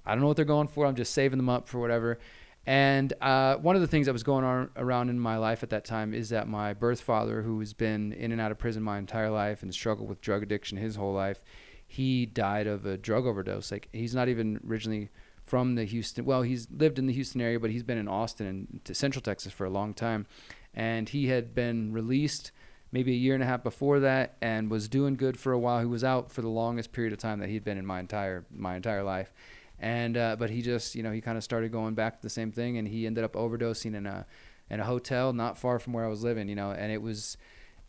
I 0.05 0.13
don't 0.13 0.21
know 0.21 0.29
what 0.29 0.37
they're 0.37 0.45
going 0.45 0.69
for. 0.69 0.87
I'm 0.87 0.95
just 0.95 1.13
saving 1.13 1.39
them 1.39 1.49
up 1.49 1.69
for 1.69 1.79
whatever. 1.79 2.19
And 2.67 3.15
uh, 3.23 3.57
one 3.57 3.77
of 3.77 3.81
the 3.81 3.87
things 3.87 4.07
that 4.07 4.13
was 4.13 4.23
going 4.23 4.45
on 4.45 4.69
around 4.77 5.09
in 5.09 5.19
my 5.19 5.39
life 5.39 5.63
at 5.63 5.71
that 5.71 5.87
time 5.87 6.13
is 6.13 6.29
that 6.29 6.49
my 6.49 6.75
birth 6.75 7.01
father, 7.01 7.41
who 7.41 7.59
has 7.61 7.73
been 7.73 8.13
in 8.13 8.31
and 8.31 8.41
out 8.43 8.51
of 8.51 8.59
prison 8.59 8.83
my 8.83 8.99
entire 8.99 9.31
life 9.31 9.63
and 9.63 9.73
struggled 9.73 10.09
with 10.09 10.21
drug 10.21 10.43
addiction 10.43 10.77
his 10.77 10.97
whole 10.97 11.15
life, 11.15 11.43
he 11.87 12.27
died 12.27 12.67
of 12.67 12.85
a 12.85 12.99
drug 12.99 13.25
overdose. 13.25 13.73
Like 13.73 13.89
he's 13.93 14.15
not 14.15 14.29
even 14.29 14.61
originally 14.69 15.09
from 15.49 15.75
the 15.75 15.85
Houston. 15.85 16.25
Well, 16.25 16.43
he's 16.43 16.69
lived 16.71 16.99
in 16.99 17.07
the 17.07 17.13
Houston 17.13 17.41
area, 17.41 17.59
but 17.59 17.71
he's 17.71 17.83
been 17.83 17.99
in 17.99 18.07
Austin 18.07 18.47
and 18.47 18.85
to 18.85 18.95
Central 18.95 19.23
Texas 19.23 19.53
for 19.53 19.65
a 19.65 19.71
long 19.71 19.95
time. 19.95 20.27
And 20.75 21.09
he 21.09 21.29
had 21.29 21.55
been 21.55 21.93
released 21.93 22.53
maybe 22.93 23.13
a 23.13 23.17
year 23.17 23.35
and 23.35 23.43
a 23.43 23.47
half 23.47 23.63
before 23.63 24.01
that 24.01 24.37
and 24.41 24.71
was 24.71 24.89
doing 24.89 25.17
good 25.17 25.39
for 25.39 25.53
a 25.53 25.59
while. 25.59 25.81
He 25.81 25.87
was 25.87 26.05
out 26.05 26.31
for 26.31 26.43
the 26.43 26.49
longest 26.49 26.93
period 26.93 27.13
of 27.13 27.19
time 27.19 27.41
that 27.41 27.49
he'd 27.49 27.65
been 27.65 27.79
in 27.79 27.87
my 27.87 28.01
entire 28.01 28.45
my 28.55 28.77
entire 28.77 29.03
life. 29.03 29.33
And 29.79 30.17
uh, 30.17 30.37
but 30.37 30.51
he 30.51 30.61
just 30.61 30.95
you 30.95 31.03
know 31.03 31.13
he 31.13 31.21
kind 31.21 31.39
of 31.39 31.45
started 31.45 31.73
going 31.73 31.95
back 31.95 32.17
to 32.17 32.23
the 32.23 32.31
same 32.31 32.53
thing, 32.53 32.79
and 32.79 32.87
he 32.87 33.07
ended 33.07 33.25
up 33.25 33.35
overdosing 33.35 33.95
in 33.95 34.07
a 34.07 34.27
in 34.69 34.81
a 34.81 34.85
hotel 34.85 35.33
not 35.33 35.57
far 35.57 35.79
from 35.79 35.93
where 35.93 36.05
I 36.05 36.09
was 36.09 36.23
living. 36.23 36.49
You 36.49 36.57
know, 36.57 36.73
and 36.73 36.93
it 36.93 37.01
was 37.01 37.37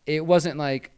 it 0.05 0.26
wasn't 0.26 0.57
like 0.57 0.91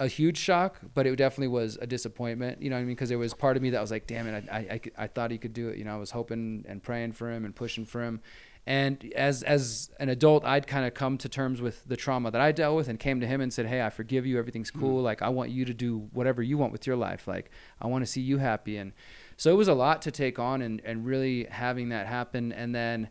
a 0.00 0.06
huge 0.06 0.38
shock, 0.38 0.78
but 0.94 1.06
it 1.06 1.16
definitely 1.16 1.48
was 1.48 1.76
a 1.80 1.86
disappointment. 1.86 2.62
You 2.62 2.70
know 2.70 2.76
what 2.76 2.82
I 2.82 2.84
mean? 2.84 2.94
Because 2.94 3.08
there 3.08 3.18
was 3.18 3.34
part 3.34 3.56
of 3.56 3.62
me 3.62 3.70
that 3.70 3.80
was 3.80 3.90
like, 3.90 4.06
damn 4.06 4.28
it, 4.28 4.48
I, 4.50 4.56
I, 4.56 4.58
I, 4.58 5.04
I 5.04 5.06
thought 5.08 5.30
he 5.30 5.38
could 5.38 5.52
do 5.52 5.68
it. 5.68 5.76
You 5.76 5.84
know, 5.84 5.94
I 5.94 5.98
was 5.98 6.12
hoping 6.12 6.64
and 6.68 6.82
praying 6.82 7.12
for 7.12 7.30
him 7.30 7.44
and 7.44 7.54
pushing 7.54 7.84
for 7.84 8.02
him. 8.02 8.20
And 8.66 9.12
as 9.16 9.42
as 9.44 9.90
an 9.98 10.10
adult, 10.10 10.44
I'd 10.44 10.66
kind 10.66 10.84
of 10.86 10.92
come 10.92 11.16
to 11.18 11.28
terms 11.28 11.62
with 11.62 11.82
the 11.86 11.96
trauma 11.96 12.30
that 12.30 12.40
I 12.40 12.52
dealt 12.52 12.76
with 12.76 12.88
and 12.88 13.00
came 13.00 13.18
to 13.20 13.26
him 13.26 13.40
and 13.40 13.50
said, 13.50 13.64
hey, 13.64 13.82
I 13.82 13.88
forgive 13.88 14.26
you. 14.26 14.38
Everything's 14.38 14.70
mm. 14.70 14.78
cool. 14.78 15.02
Like 15.02 15.22
I 15.22 15.30
want 15.30 15.50
you 15.50 15.64
to 15.64 15.72
do 15.72 16.08
whatever 16.12 16.42
you 16.42 16.58
want 16.58 16.70
with 16.72 16.86
your 16.86 16.96
life. 16.96 17.26
Like 17.26 17.50
I 17.80 17.86
want 17.86 18.04
to 18.04 18.10
see 18.10 18.20
you 18.20 18.36
happy. 18.36 18.76
And 18.76 18.92
so 19.38 19.50
it 19.50 19.56
was 19.56 19.68
a 19.68 19.74
lot 19.74 20.02
to 20.02 20.10
take 20.10 20.38
on 20.38 20.60
and, 20.60 20.82
and 20.84 21.06
really 21.06 21.44
having 21.50 21.88
that 21.88 22.06
happen. 22.06 22.52
And 22.52 22.74
then, 22.74 23.08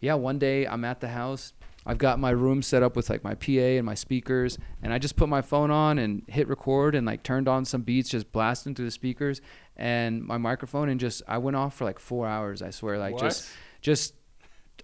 yeah, 0.00 0.12
one 0.12 0.38
day 0.38 0.66
I'm 0.66 0.84
at 0.84 1.00
the 1.00 1.08
house. 1.08 1.54
I've 1.88 1.98
got 1.98 2.18
my 2.20 2.30
room 2.30 2.60
set 2.62 2.82
up 2.82 2.94
with 2.94 3.08
like 3.10 3.24
my 3.24 3.34
PA 3.34 3.50
and 3.78 3.86
my 3.86 3.94
speakers, 3.94 4.58
and 4.82 4.92
I 4.92 4.98
just 4.98 5.16
put 5.16 5.28
my 5.28 5.40
phone 5.40 5.70
on 5.70 5.98
and 5.98 6.22
hit 6.28 6.46
record 6.46 6.94
and 6.94 7.06
like 7.06 7.22
turned 7.22 7.48
on 7.48 7.64
some 7.64 7.82
beats, 7.82 8.10
just 8.10 8.30
blasting 8.30 8.74
through 8.74 8.84
the 8.84 8.90
speakers 8.90 9.40
and 9.76 10.22
my 10.22 10.36
microphone, 10.36 10.88
and 10.90 11.00
just 11.00 11.22
I 11.26 11.38
went 11.38 11.56
off 11.56 11.74
for 11.74 11.84
like 11.84 11.98
four 11.98 12.26
hours. 12.26 12.62
I 12.62 12.70
swear, 12.70 12.98
like 12.98 13.18
just 13.18 13.48
What? 13.48 13.56
just 13.80 14.14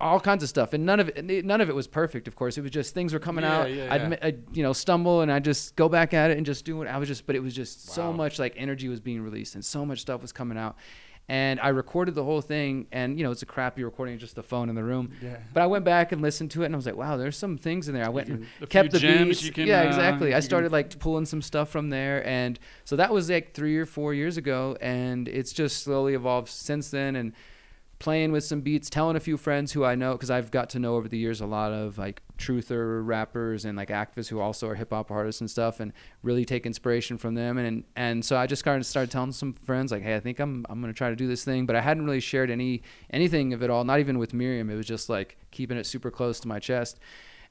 all 0.01 0.19
kinds 0.19 0.43
of 0.43 0.49
stuff, 0.49 0.73
and 0.73 0.85
none 0.85 0.99
of 0.99 1.09
it 1.11 1.45
none 1.45 1.61
of 1.61 1.69
it 1.69 1.75
was 1.75 1.87
perfect. 1.87 2.27
Of 2.27 2.35
course, 2.37 2.59
it 2.59 2.63
was 2.63 2.71
just 2.73 2.95
things 2.95 3.13
were 3.13 3.21
coming 3.21 3.45
Yeah, 3.45 3.59
out. 3.61 3.71
yeah, 3.73 3.95
I'd, 3.95 4.11
yeah. 4.11 4.17
I'd 4.23 4.57
you 4.57 4.63
know 4.65 4.73
stumble 4.73 5.21
and 5.21 5.31
I 5.31 5.39
just 5.39 5.77
go 5.77 5.89
back 5.89 6.15
at 6.15 6.31
it 6.33 6.37
and 6.37 6.45
just 6.45 6.65
do 6.65 6.83
it. 6.83 6.89
I 6.89 6.99
was 6.99 7.07
just, 7.07 7.27
but 7.27 7.37
it 7.37 7.43
was 7.43 7.55
just 7.55 7.91
so 7.91 8.13
much 8.13 8.39
like 8.41 8.55
energy 8.57 8.89
was 8.89 8.99
being 9.01 9.21
released 9.23 9.55
and 9.55 9.65
so 9.65 9.85
much 9.87 10.01
stuff 10.01 10.21
was 10.23 10.33
coming 10.33 10.59
out. 10.59 10.77
And 11.27 11.59
I 11.61 11.69
recorded 11.69 12.15
the 12.15 12.23
whole 12.23 12.43
thing, 12.43 12.87
and 12.93 13.19
you 13.19 13.25
know 13.25 13.31
it's 13.31 13.41
a 13.43 13.47
crappy 13.47 13.83
recording, 13.83 14.19
just 14.19 14.35
the 14.35 14.43
phone 14.43 14.69
in 14.69 14.75
the 14.75 14.85
room. 14.85 15.11
Yeah. 15.23 15.39
But 15.55 15.63
I 15.63 15.67
went 15.67 15.85
back 15.85 16.13
and 16.13 16.21
listened 16.21 16.51
to 16.51 16.63
it, 16.63 16.67
and 16.67 16.75
I 16.75 16.77
was 16.77 16.85
like, 16.85 16.97
"Wow, 16.97 17.17
there's 17.17 17.37
some 17.37 17.57
things 17.57 17.89
in 17.89 17.95
there." 17.95 18.05
I 18.05 18.11
went 18.11 18.29
and 18.29 18.47
kept 18.69 18.91
the 18.91 18.99
gems 18.99 19.41
beats. 19.41 19.55
can, 19.55 19.67
yeah, 19.67 19.81
uh, 19.81 19.85
exactly. 19.87 20.27
I 20.29 20.31
you 20.31 20.35
can- 20.35 20.43
started 20.43 20.73
like 20.73 20.99
pulling 20.99 21.25
some 21.25 21.41
stuff 21.41 21.71
from 21.71 21.89
there, 21.89 22.27
and 22.27 22.59
so 22.85 22.97
that 22.97 23.11
was 23.11 23.31
like 23.31 23.55
three 23.55 23.79
or 23.79 23.87
four 23.87 24.13
years 24.13 24.37
ago, 24.37 24.77
and 24.83 25.27
it's 25.29 25.53
just 25.55 25.83
slowly 25.83 26.13
evolved 26.13 26.49
since 26.51 26.91
then. 26.91 27.17
And 27.17 27.33
playing 27.99 28.33
with 28.33 28.45
some 28.45 28.61
beats, 28.61 28.91
telling 28.91 29.17
a 29.17 29.21
few 29.21 29.37
friends 29.37 29.73
who 29.73 29.85
I 29.85 29.95
know, 29.95 30.13
because 30.13 30.31
I've 30.31 30.51
got 30.51 30.71
to 30.71 30.79
know 30.79 30.97
over 30.97 31.09
the 31.09 31.19
years 31.19 31.41
a 31.41 31.47
lot 31.47 31.73
of 31.73 31.97
like 31.99 32.23
truther 32.39 33.07
rappers 33.07 33.65
and 33.65 33.77
like 33.77 33.89
activists 33.89 34.29
who 34.29 34.41
also 34.41 34.69
are 34.69 34.75
hip 34.75 34.91
hop 34.91 35.11
artists 35.11 35.41
and 35.41 35.51
stuff, 35.51 35.81
and 35.81 35.93
really 36.23 36.45
take 36.45 36.67
inspiration 36.67 37.19
from 37.19 37.35
them. 37.35 37.59
And 37.59 37.85
and 37.97 38.25
so 38.25 38.37
I 38.37 38.47
just 38.47 38.67
of 38.67 38.87
started 38.87 39.11
telling 39.11 39.33
some 39.33 39.53
friends 39.53 39.93
like, 39.93 40.03
hey, 40.03 40.17
I 40.17 40.21
think 40.21 40.41
I'm 40.41 40.67
I'm 40.69 40.81
gonna 40.81 40.93
try 40.93 41.11
to 41.11 41.17
do 41.17 41.27
this 41.27 41.45
thing, 41.45 41.67
but 41.67 41.77
I 41.77 41.81
hadn't 41.81 42.05
really 42.05 42.21
shared 42.21 42.51
any 42.51 42.83
anything 43.11 43.53
of 43.53 43.63
it 43.63 43.71
all, 43.71 43.85
not 43.85 44.01
even 44.01 44.19
with 44.19 44.35
Miriam. 44.35 44.71
It 44.71 44.77
was 44.77 44.87
just 44.87 45.09
like 45.09 45.37
keeping 45.51 45.77
it 45.77 45.87
super 45.87 46.11
close 46.11 46.41
to 46.41 46.49
my 46.49 46.59
chest. 46.59 46.99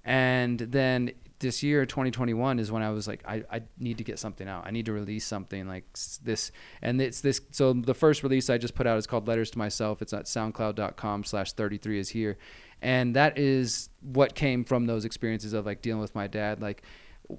And 0.05 0.59
then 0.59 1.11
this 1.43 1.61
year, 1.61 1.85
2021, 1.85 2.57
is 2.57 2.71
when 2.71 2.81
I 2.81 2.89
was 2.89 3.07
like, 3.07 3.23
I, 3.27 3.43
I 3.51 3.61
need 3.77 3.99
to 3.99 4.03
get 4.03 4.17
something 4.17 4.47
out. 4.47 4.65
I 4.65 4.71
need 4.71 4.87
to 4.87 4.93
release 4.93 5.25
something 5.25 5.67
like 5.67 5.85
this. 6.23 6.51
And 6.81 6.99
it's 6.99 7.21
this. 7.21 7.39
So 7.51 7.73
the 7.73 7.93
first 7.93 8.23
release 8.23 8.49
I 8.49 8.57
just 8.57 8.73
put 8.73 8.87
out 8.87 8.97
is 8.97 9.05
called 9.05 9.27
Letters 9.27 9.51
to 9.51 9.59
Myself. 9.59 10.01
It's 10.01 10.13
at 10.13 10.25
soundcloud.com 10.25 11.23
slash 11.25 11.53
33 11.53 11.99
is 11.99 12.09
here. 12.09 12.37
And 12.81 13.15
that 13.15 13.37
is 13.37 13.89
what 14.01 14.33
came 14.33 14.63
from 14.63 14.87
those 14.87 15.05
experiences 15.05 15.53
of 15.53 15.67
like 15.67 15.83
dealing 15.83 16.01
with 16.01 16.15
my 16.15 16.25
dad. 16.25 16.59
Like 16.59 16.81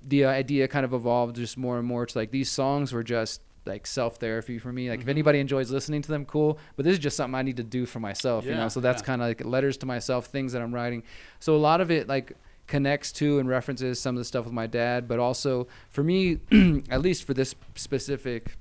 the 0.03 0.27
idea 0.27 0.69
kind 0.69 0.85
of 0.85 0.95
evolved 0.95 1.37
just 1.37 1.59
more 1.59 1.79
and 1.79 1.87
more 1.87 2.07
to 2.07 2.19
like 2.19 2.31
these 2.31 2.51
songs 2.51 2.93
were 2.93 3.03
just 3.03 3.41
like 3.67 3.87
self 3.87 4.17
therapy 4.17 4.59
for 4.59 4.73
me. 4.73 4.91
Like 4.91 4.99
if 4.99 5.03
mm-hmm. 5.03 5.11
anybody 5.11 5.41
enjoys 5.41 5.71
listening 5.71 6.03
to 6.03 6.09
them, 6.09 6.25
cool. 6.25 6.59
But 6.77 6.85
this 6.85 6.93
is 6.93 6.99
just 6.99 7.17
something 7.17 7.35
I 7.35 7.43
need 7.43 7.57
to 7.57 7.63
do 7.63 7.87
for 7.87 8.01
myself, 8.01 8.45
you 8.45 8.55
know. 8.55 8.69
So 8.69 8.81
that's 8.81 9.03
yeah. 9.03 9.07
kind 9.07 9.23
of 9.23 9.29
like 9.29 9.45
letters 9.45 9.77
to 9.79 9.87
myself, 9.87 10.27
things 10.27 10.53
that 10.53 10.63
I'm 10.63 10.75
writing. 10.75 11.03
So 11.41 11.57
a 11.57 11.59
lot 11.59 11.81
of 11.81 11.91
it 11.91 12.09
like 12.09 12.37
connects 12.67 13.13
to 13.13 13.39
and 13.39 13.49
references 13.49 14.01
some 14.01 14.17
of 14.17 14.21
the 14.21 14.25
stuff 14.25 14.45
with 14.45 14.55
my 14.55 14.67
dad, 14.67 15.07
but 15.07 15.19
also 15.19 15.67
for 15.91 16.03
me, 16.03 16.39
at 16.91 17.03
least 17.03 17.25
for 17.25 17.35
this 17.35 17.55
specific 17.75 18.57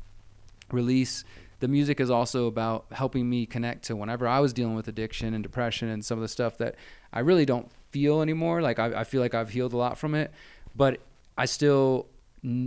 release, 0.72 1.24
the 1.60 1.68
music 1.68 2.00
is 2.00 2.10
also 2.10 2.48
about 2.48 2.86
helping 2.92 3.30
me 3.30 3.46
connect 3.46 3.86
to 3.86 3.96
whenever 3.96 4.28
I 4.28 4.40
was 4.40 4.52
dealing 4.52 4.76
with 4.76 4.88
addiction 4.88 5.34
and 5.34 5.42
depression 5.42 5.88
and 5.88 6.04
some 6.04 6.18
of 6.18 6.22
the 6.22 6.28
stuff 6.28 6.58
that 6.58 6.76
I 7.14 7.20
really 7.20 7.46
don't 7.46 7.72
feel 7.92 8.22
anymore. 8.22 8.62
Like 8.62 8.80
I, 8.80 9.02
I 9.02 9.04
feel 9.06 9.22
like 9.22 9.34
I've 9.34 9.50
healed 9.50 9.74
a 9.74 9.78
lot 9.78 9.98
from 9.98 10.16
it, 10.16 10.32
but 10.76 11.00
I 11.38 11.46
still, 11.46 12.08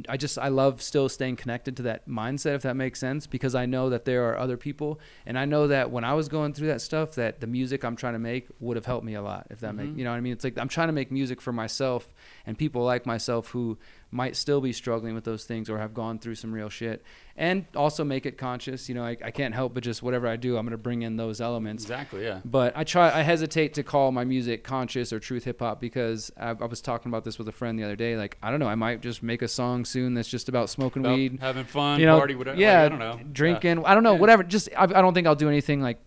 I 0.08 0.16
just, 0.16 0.38
I 0.38 0.48
love 0.48 0.80
still 0.80 1.08
staying 1.08 1.36
connected 1.36 1.76
to 1.76 1.82
that 1.82 2.08
mindset, 2.08 2.54
if 2.54 2.62
that 2.62 2.76
makes 2.76 2.98
sense, 2.98 3.26
because 3.26 3.54
I 3.54 3.66
know 3.66 3.90
that 3.90 4.06
there 4.06 4.30
are 4.30 4.38
other 4.38 4.56
people. 4.56 4.98
And 5.26 5.38
I 5.38 5.44
know 5.44 5.66
that 5.66 5.90
when 5.90 6.02
I 6.02 6.14
was 6.14 6.28
going 6.28 6.54
through 6.54 6.68
that 6.68 6.80
stuff, 6.80 7.14
that 7.16 7.40
the 7.40 7.46
music 7.46 7.84
I'm 7.84 7.94
trying 7.94 8.14
to 8.14 8.18
make 8.18 8.46
would 8.58 8.76
have 8.76 8.86
helped 8.86 9.04
me 9.04 9.14
a 9.14 9.22
lot, 9.22 9.48
if 9.50 9.60
that 9.60 9.74
make, 9.74 9.88
mm-hmm. 9.88 9.98
you 9.98 10.04
know 10.04 10.12
what 10.12 10.16
I 10.16 10.20
mean? 10.20 10.32
It's 10.32 10.44
like, 10.44 10.56
I'm 10.56 10.68
trying 10.68 10.88
to 10.88 10.94
make 10.94 11.12
music 11.12 11.42
for 11.42 11.52
myself 11.52 12.08
and 12.46 12.56
people 12.56 12.84
like 12.84 13.04
myself 13.04 13.48
who 13.48 13.76
might 14.12 14.36
still 14.36 14.60
be 14.60 14.72
struggling 14.72 15.14
with 15.14 15.24
those 15.24 15.44
things 15.44 15.68
or 15.68 15.78
have 15.78 15.92
gone 15.92 16.18
through 16.18 16.34
some 16.36 16.52
real 16.52 16.68
shit 16.68 17.02
and 17.36 17.66
also 17.74 18.04
make 18.04 18.24
it 18.24 18.38
conscious. 18.38 18.88
You 18.88 18.94
know, 18.94 19.04
I, 19.04 19.16
I 19.22 19.30
can't 19.30 19.52
help 19.54 19.74
but 19.74 19.82
just 19.82 20.02
whatever 20.02 20.26
I 20.28 20.36
do, 20.36 20.56
I'm 20.56 20.64
going 20.64 20.70
to 20.70 20.78
bring 20.78 21.02
in 21.02 21.16
those 21.16 21.40
elements. 21.40 21.82
Exactly. 21.84 22.22
Yeah. 22.24 22.40
But 22.44 22.76
I 22.76 22.84
try. 22.84 23.10
I 23.12 23.22
hesitate 23.22 23.74
to 23.74 23.82
call 23.82 24.12
my 24.12 24.24
music 24.24 24.62
conscious 24.64 25.12
or 25.12 25.18
truth 25.18 25.44
hip 25.44 25.60
hop 25.60 25.80
because 25.80 26.30
I, 26.38 26.50
I 26.50 26.64
was 26.66 26.80
talking 26.80 27.10
about 27.10 27.24
this 27.24 27.36
with 27.36 27.48
a 27.48 27.52
friend 27.52 27.78
the 27.78 27.84
other 27.84 27.96
day. 27.96 28.16
Like 28.16 28.38
I 28.42 28.50
don't 28.50 28.60
know, 28.60 28.68
I 28.68 28.76
might 28.76 29.02
just 29.02 29.22
make 29.22 29.42
a 29.42 29.48
song 29.48 29.84
soon 29.84 30.14
that's 30.14 30.28
just 30.28 30.48
about 30.48 30.70
smoking 30.70 31.04
About 31.04 31.16
weed, 31.16 31.38
having 31.40 31.64
fun, 31.64 31.98
you 32.00 32.06
know, 32.06 32.16
party, 32.16 32.36
whatever. 32.36 32.58
yeah, 32.58 32.82
like, 32.82 32.86
I 32.86 32.88
don't 32.88 32.98
know. 33.00 33.20
drinking. 33.32 33.84
I 33.84 33.94
don't 33.94 34.02
know, 34.04 34.14
Yeah. 34.14 34.20
whatever. 34.20 34.42
Just 34.44 34.68
I, 34.76 34.84
I 34.84 34.86
don't 34.86 35.12
think 35.14 35.26
I'll 35.26 35.34
do 35.34 35.48
anything 35.48 35.82
like 35.82 35.98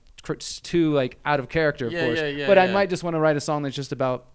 too 0.63 0.93
like 0.93 1.17
out 1.25 1.39
of 1.39 1.49
character, 1.49 1.87
of 1.87 1.91
Yeah, 1.93 2.05
course. 2.05 2.19
yeah, 2.19 2.27
yeah, 2.27 2.47
but 2.47 2.57
I 2.57 2.67
might 2.71 2.89
just 2.89 3.03
want 3.03 3.15
to 3.15 3.19
write 3.19 3.35
a 3.37 3.41
song 3.41 3.63
that's 3.63 3.75
just 3.75 3.91
about 3.91 4.25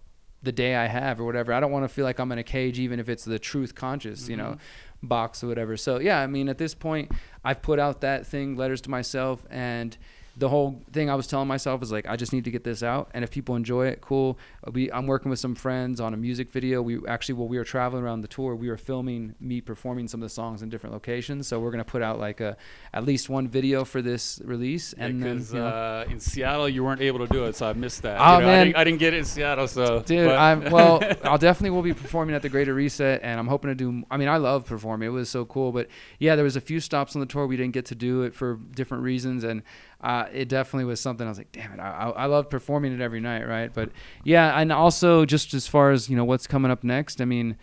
the 0.44 0.52
day 0.52 0.76
I 0.76 0.86
have 0.86 1.20
or 1.20 1.24
whatever. 1.24 1.52
I 1.52 1.60
don't 1.60 1.72
want 1.72 1.84
to 1.84 1.88
feel 1.88 2.04
like 2.04 2.20
I'm 2.20 2.30
in 2.32 2.38
a 2.38 2.44
cage, 2.44 2.78
even 2.78 3.00
if 3.00 3.08
it's 3.08 3.24
the 3.24 3.38
truth 3.38 3.74
conscious, 3.74 4.28
you 4.28 4.36
know. 4.36 4.52
Mm-hmm. 4.52 5.06
box 5.06 5.44
or 5.44 5.48
whatever. 5.48 5.76
So 5.76 5.98
yeah, 5.98 6.20
I 6.20 6.26
mean, 6.26 6.48
at 6.48 6.56
this 6.56 6.74
point, 6.74 7.12
I've 7.44 7.60
put 7.60 7.78
out 7.78 8.00
that 8.00 8.26
thing, 8.26 8.56
letters 8.56 8.80
to 8.82 8.90
myself, 8.90 9.44
and 9.50 9.96
the 10.36 10.48
whole 10.48 10.82
thing 10.92 11.10
I 11.10 11.14
was 11.14 11.26
telling 11.26 11.46
myself 11.46 11.82
is 11.82 11.92
like 11.92 12.08
I 12.08 12.16
just 12.16 12.32
need 12.32 12.44
to 12.44 12.50
get 12.50 12.64
this 12.64 12.82
out, 12.82 13.10
and 13.12 13.22
if 13.22 13.30
people 13.30 13.54
enjoy 13.54 13.88
it, 13.88 14.00
cool. 14.00 14.38
We 14.72 14.90
I'm 14.90 15.06
working 15.06 15.30
with 15.30 15.38
some 15.38 15.54
friends 15.54 16.00
on 16.00 16.14
a 16.14 16.16
music 16.16 16.50
video. 16.50 16.80
We 16.80 16.98
actually 17.06 17.34
while 17.34 17.48
we 17.48 17.58
were 17.58 17.64
traveling 17.64 18.02
around 18.02 18.22
the 18.22 18.28
tour, 18.28 18.54
we 18.56 18.68
were 18.68 18.76
filming 18.76 19.34
me 19.40 19.60
performing 19.60 20.08
some 20.08 20.22
of 20.22 20.26
the 20.28 20.34
songs 20.34 20.62
in 20.62 20.68
different 20.70 20.94
locations. 20.94 21.46
So 21.48 21.60
we're 21.60 21.70
gonna 21.70 21.84
put 21.84 22.02
out 22.02 22.18
like 22.18 22.40
a 22.40 22.56
at 22.92 23.04
least 23.04 23.28
one 23.28 23.48
video 23.48 23.84
for 23.84 24.00
this 24.00 24.40
release, 24.44 24.92
and 24.94 25.22
then 25.22 25.44
you 25.52 25.58
know, 25.58 25.66
uh, 25.66 26.04
in 26.08 26.18
Seattle 26.20 26.68
you 26.68 26.82
weren't 26.84 27.00
able 27.02 27.18
to 27.20 27.26
do 27.32 27.44
it, 27.44 27.56
so 27.56 27.68
I 27.68 27.72
missed 27.74 28.02
that. 28.02 28.18
Oh, 28.20 28.38
You 28.38 28.40
know, 28.42 28.48
I 28.48 28.50
man. 28.52 28.66
didn't, 28.66 28.76
I 28.76 28.84
didn't 28.84 28.98
get 29.00 29.14
it 29.14 29.18
in 29.18 29.24
Seattle, 29.24 29.68
so 29.68 30.00
Dude, 30.00 30.30
I'm 30.30 30.70
well. 30.70 31.02
I'll 31.24 31.38
definitely 31.38 31.70
will 31.70 31.82
be 31.82 31.92
performing 31.94 32.34
at 32.34 32.42
the 32.42 32.48
Greater 32.48 32.72
Reset, 32.74 33.20
and 33.22 33.38
I'm 33.38 33.46
hoping 33.48 33.68
to 33.70 33.74
do. 33.74 34.02
I 34.10 34.16
mean, 34.16 34.28
I 34.28 34.38
love 34.38 34.64
performing; 34.66 35.08
it 35.08 35.12
was 35.12 35.28
so 35.28 35.44
cool. 35.44 35.72
But 35.72 35.88
yeah, 36.18 36.36
there 36.36 36.44
was 36.44 36.56
a 36.56 36.60
few 36.60 36.80
stops 36.80 37.14
on 37.16 37.20
the 37.20 37.26
tour 37.26 37.46
we 37.46 37.56
didn't 37.56 37.74
get 37.74 37.86
to 37.86 37.94
do 37.94 38.22
it 38.22 38.34
for 38.34 38.56
different 38.74 39.02
reasons, 39.02 39.44
and 39.44 39.62
uh, 40.00 40.26
it 40.32 40.48
definitely 40.48 40.84
was 40.84 41.00
something 41.00 41.26
I 41.26 41.30
was 41.30 41.38
like, 41.38 41.52
damn 41.52 41.72
it, 41.72 41.80
I, 41.80 41.90
I 41.90 42.10
I 42.10 42.26
love 42.26 42.48
performing 42.50 42.92
it 42.92 43.00
every 43.00 43.20
night, 43.20 43.46
right? 43.48 43.72
But 43.72 43.90
yeah, 44.22 44.53
and 44.54 44.72
also 44.72 45.24
just 45.24 45.54
as 45.54 45.66
far 45.66 45.90
as 45.90 46.08
you 46.08 46.16
know, 46.16 46.24
what's 46.24 46.46
coming 46.46 46.70
up 46.70 46.84
next. 46.84 47.20
I 47.20 47.24
mean, 47.24 47.56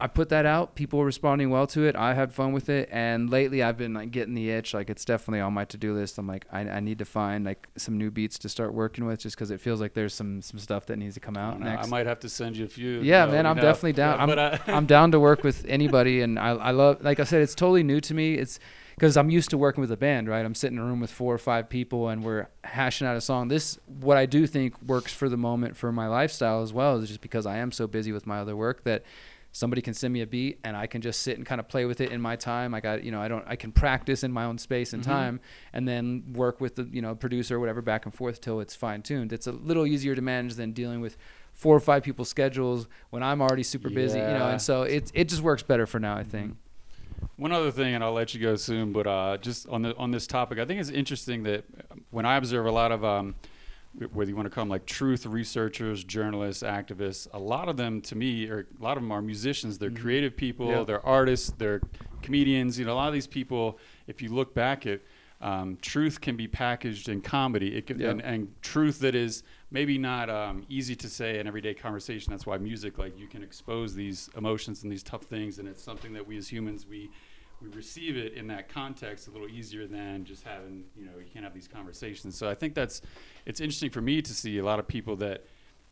I 0.00 0.06
put 0.08 0.28
that 0.28 0.44
out. 0.44 0.74
People 0.74 0.98
were 0.98 1.06
responding 1.06 1.50
well 1.50 1.66
to 1.68 1.84
it. 1.86 1.96
I 1.96 2.14
had 2.14 2.32
fun 2.32 2.52
with 2.52 2.68
it, 2.68 2.88
and 2.92 3.30
lately 3.30 3.62
I've 3.62 3.78
been 3.78 3.94
like 3.94 4.10
getting 4.10 4.34
the 4.34 4.50
itch. 4.50 4.74
Like 4.74 4.90
it's 4.90 5.04
definitely 5.04 5.40
on 5.40 5.54
my 5.54 5.64
to-do 5.64 5.94
list. 5.94 6.18
I'm 6.18 6.26
like, 6.26 6.44
I, 6.52 6.60
I 6.60 6.80
need 6.80 6.98
to 6.98 7.04
find 7.04 7.44
like 7.44 7.66
some 7.76 7.96
new 7.96 8.10
beats 8.10 8.38
to 8.40 8.48
start 8.48 8.74
working 8.74 9.06
with, 9.06 9.20
just 9.20 9.36
because 9.36 9.50
it 9.50 9.60
feels 9.60 9.80
like 9.80 9.94
there's 9.94 10.14
some 10.14 10.42
some 10.42 10.58
stuff 10.58 10.86
that 10.86 10.98
needs 10.98 11.14
to 11.14 11.20
come 11.20 11.36
out 11.36 11.58
know, 11.58 11.66
next. 11.66 11.86
I 11.86 11.90
might 11.90 12.06
have 12.06 12.20
to 12.20 12.28
send 12.28 12.56
you 12.56 12.66
a 12.66 12.68
few. 12.68 13.00
Yeah, 13.00 13.24
you 13.24 13.26
know, 13.26 13.36
man, 13.36 13.46
I'm 13.46 13.56
know. 13.56 13.62
definitely 13.62 13.92
down. 13.92 14.06
Yeah, 14.16 14.22
I'm, 14.22 14.38
uh, 14.38 14.58
I'm 14.66 14.86
down 14.86 15.12
to 15.12 15.20
work 15.20 15.42
with 15.42 15.64
anybody, 15.66 16.20
and 16.20 16.38
I, 16.38 16.50
I 16.50 16.70
love, 16.70 17.02
like 17.02 17.20
I 17.20 17.24
said, 17.24 17.42
it's 17.42 17.54
totally 17.54 17.82
new 17.82 18.00
to 18.00 18.14
me. 18.14 18.34
It's 18.34 18.58
because 18.96 19.16
I'm 19.18 19.28
used 19.28 19.50
to 19.50 19.58
working 19.58 19.82
with 19.82 19.92
a 19.92 19.96
band, 19.96 20.26
right? 20.26 20.44
I'm 20.44 20.54
sitting 20.54 20.78
in 20.78 20.82
a 20.82 20.86
room 20.86 21.00
with 21.00 21.10
four 21.10 21.34
or 21.34 21.38
five 21.38 21.68
people, 21.68 22.08
and 22.08 22.24
we're 22.24 22.48
hashing 22.64 23.06
out 23.06 23.14
a 23.16 23.20
song. 23.20 23.48
This, 23.48 23.78
what 24.00 24.16
I 24.16 24.24
do 24.24 24.46
think 24.46 24.80
works 24.82 25.12
for 25.12 25.28
the 25.28 25.36
moment 25.36 25.76
for 25.76 25.92
my 25.92 26.06
lifestyle 26.08 26.62
as 26.62 26.72
well, 26.72 26.96
is 26.98 27.08
just 27.08 27.20
because 27.20 27.44
I 27.44 27.58
am 27.58 27.72
so 27.72 27.86
busy 27.86 28.10
with 28.12 28.26
my 28.26 28.38
other 28.38 28.56
work 28.56 28.84
that 28.84 29.02
somebody 29.52 29.80
can 29.82 29.92
send 29.94 30.12
me 30.12 30.20
a 30.20 30.26
beat 30.26 30.58
and 30.64 30.76
I 30.76 30.86
can 30.86 31.00
just 31.00 31.22
sit 31.22 31.38
and 31.38 31.46
kind 31.46 31.58
of 31.60 31.66
play 31.68 31.86
with 31.86 32.02
it 32.02 32.10
in 32.12 32.20
my 32.20 32.36
time. 32.36 32.74
I 32.74 32.80
got, 32.80 33.04
you 33.04 33.10
know, 33.10 33.20
I 33.22 33.28
don't, 33.28 33.44
I 33.46 33.56
can 33.56 33.72
practice 33.72 34.22
in 34.22 34.30
my 34.32 34.44
own 34.44 34.58
space 34.58 34.92
and 34.94 35.02
Mhm. 35.02 35.06
time, 35.06 35.40
and 35.74 35.86
then 35.86 36.24
work 36.34 36.60
with 36.60 36.76
the, 36.76 36.84
you 36.90 37.00
know, 37.02 37.14
producer 37.14 37.56
or 37.56 37.60
whatever 37.60 37.80
back 37.82 38.04
and 38.06 38.14
forth 38.14 38.40
till 38.40 38.60
it's 38.60 38.74
fine 38.74 39.02
tuned. 39.02 39.32
It's 39.32 39.46
a 39.46 39.52
little 39.52 39.86
easier 39.86 40.14
to 40.14 40.22
manage 40.22 40.54
than 40.54 40.72
dealing 40.72 41.00
with 41.02 41.16
four 41.52 41.74
or 41.76 41.80
five 41.80 42.02
people's 42.02 42.28
schedules 42.30 42.86
when 43.10 43.22
I'm 43.22 43.40
already 43.42 43.62
super 43.62 43.88
busy, 43.90 44.20
you 44.20 44.24
know, 44.34 44.48
and 44.50 44.60
so 44.60 44.82
it 44.82 45.10
it 45.14 45.28
just 45.28 45.40
works 45.42 45.62
better 45.62 45.86
for 45.86 45.98
now, 46.00 46.16
I 46.16 46.22
think. 46.22 46.56
One 47.36 47.52
other 47.52 47.70
thing, 47.70 47.94
and 47.94 48.02
I'll 48.02 48.12
let 48.12 48.34
you 48.34 48.40
go 48.40 48.56
soon, 48.56 48.92
but 48.92 49.06
uh, 49.06 49.36
just 49.38 49.68
on 49.68 49.82
the 49.82 49.94
on 49.96 50.10
this 50.10 50.26
topic, 50.26 50.58
I 50.58 50.64
think 50.64 50.80
it's 50.80 50.90
interesting 50.90 51.42
that 51.44 51.64
when 52.10 52.24
I 52.24 52.36
observe 52.36 52.66
a 52.66 52.70
lot 52.70 52.92
of 52.92 53.04
um, 53.04 53.34
whether 54.12 54.28
you 54.30 54.36
want 54.36 54.46
to 54.46 54.50
call 54.54 54.62
them 54.62 54.68
like 54.70 54.86
truth 54.86 55.26
researchers, 55.26 56.04
journalists, 56.04 56.62
activists, 56.62 57.28
a 57.32 57.38
lot 57.38 57.68
of 57.68 57.76
them 57.76 58.00
to 58.02 58.14
me, 58.16 58.48
or 58.48 58.66
a 58.78 58.82
lot 58.82 58.96
of 58.96 59.02
them 59.02 59.12
are 59.12 59.22
musicians. 59.22 59.78
They're 59.78 59.90
creative 59.90 60.36
people. 60.36 60.68
Yeah. 60.68 60.84
They're 60.84 61.04
artists. 61.06 61.52
They're 61.58 61.80
comedians. 62.22 62.78
You 62.78 62.86
know, 62.86 62.92
a 62.92 62.94
lot 62.94 63.08
of 63.08 63.14
these 63.14 63.26
people, 63.26 63.78
if 64.06 64.22
you 64.22 64.30
look 64.30 64.54
back 64.54 64.86
at 64.86 65.00
um, 65.40 65.76
truth 65.82 66.20
can 66.20 66.36
be 66.36 66.48
packaged 66.48 67.08
in 67.08 67.20
comedy. 67.20 67.76
It 67.76 67.86
can, 67.86 67.98
Yeah. 67.98 68.10
and, 68.10 68.22
and 68.22 68.62
truth 68.62 69.00
that 69.00 69.14
is 69.14 69.42
maybe 69.70 69.98
not 69.98 70.30
um, 70.30 70.64
easy 70.68 70.94
to 70.96 71.08
say 71.08 71.38
in 71.38 71.46
everyday 71.46 71.74
conversation. 71.74 72.30
That's 72.30 72.46
why 72.46 72.58
music, 72.58 72.98
like 72.98 73.18
you 73.18 73.26
can 73.26 73.42
expose 73.42 73.94
these 73.94 74.30
emotions 74.36 74.82
and 74.82 74.92
these 74.92 75.02
tough 75.02 75.22
things, 75.22 75.58
and 75.58 75.68
it's 75.68 75.82
something 75.82 76.12
that 76.12 76.26
we 76.26 76.36
as 76.36 76.48
humans 76.48 76.86
we 76.86 77.10
we 77.62 77.68
receive 77.68 78.18
it 78.18 78.34
in 78.34 78.46
that 78.48 78.68
context 78.68 79.28
a 79.28 79.30
little 79.30 79.48
easier 79.48 79.86
than 79.86 80.24
just 80.24 80.42
having 80.42 80.84
you 80.96 81.06
know 81.06 81.12
you 81.18 81.26
can't 81.32 81.44
have 81.44 81.54
these 81.54 81.68
conversations. 81.68 82.36
So 82.36 82.48
I 82.48 82.54
think 82.54 82.74
that's 82.74 83.00
it's 83.44 83.60
interesting 83.60 83.90
for 83.90 84.00
me 84.00 84.22
to 84.22 84.34
see 84.34 84.58
a 84.58 84.64
lot 84.64 84.78
of 84.78 84.86
people 84.86 85.16
that 85.16 85.44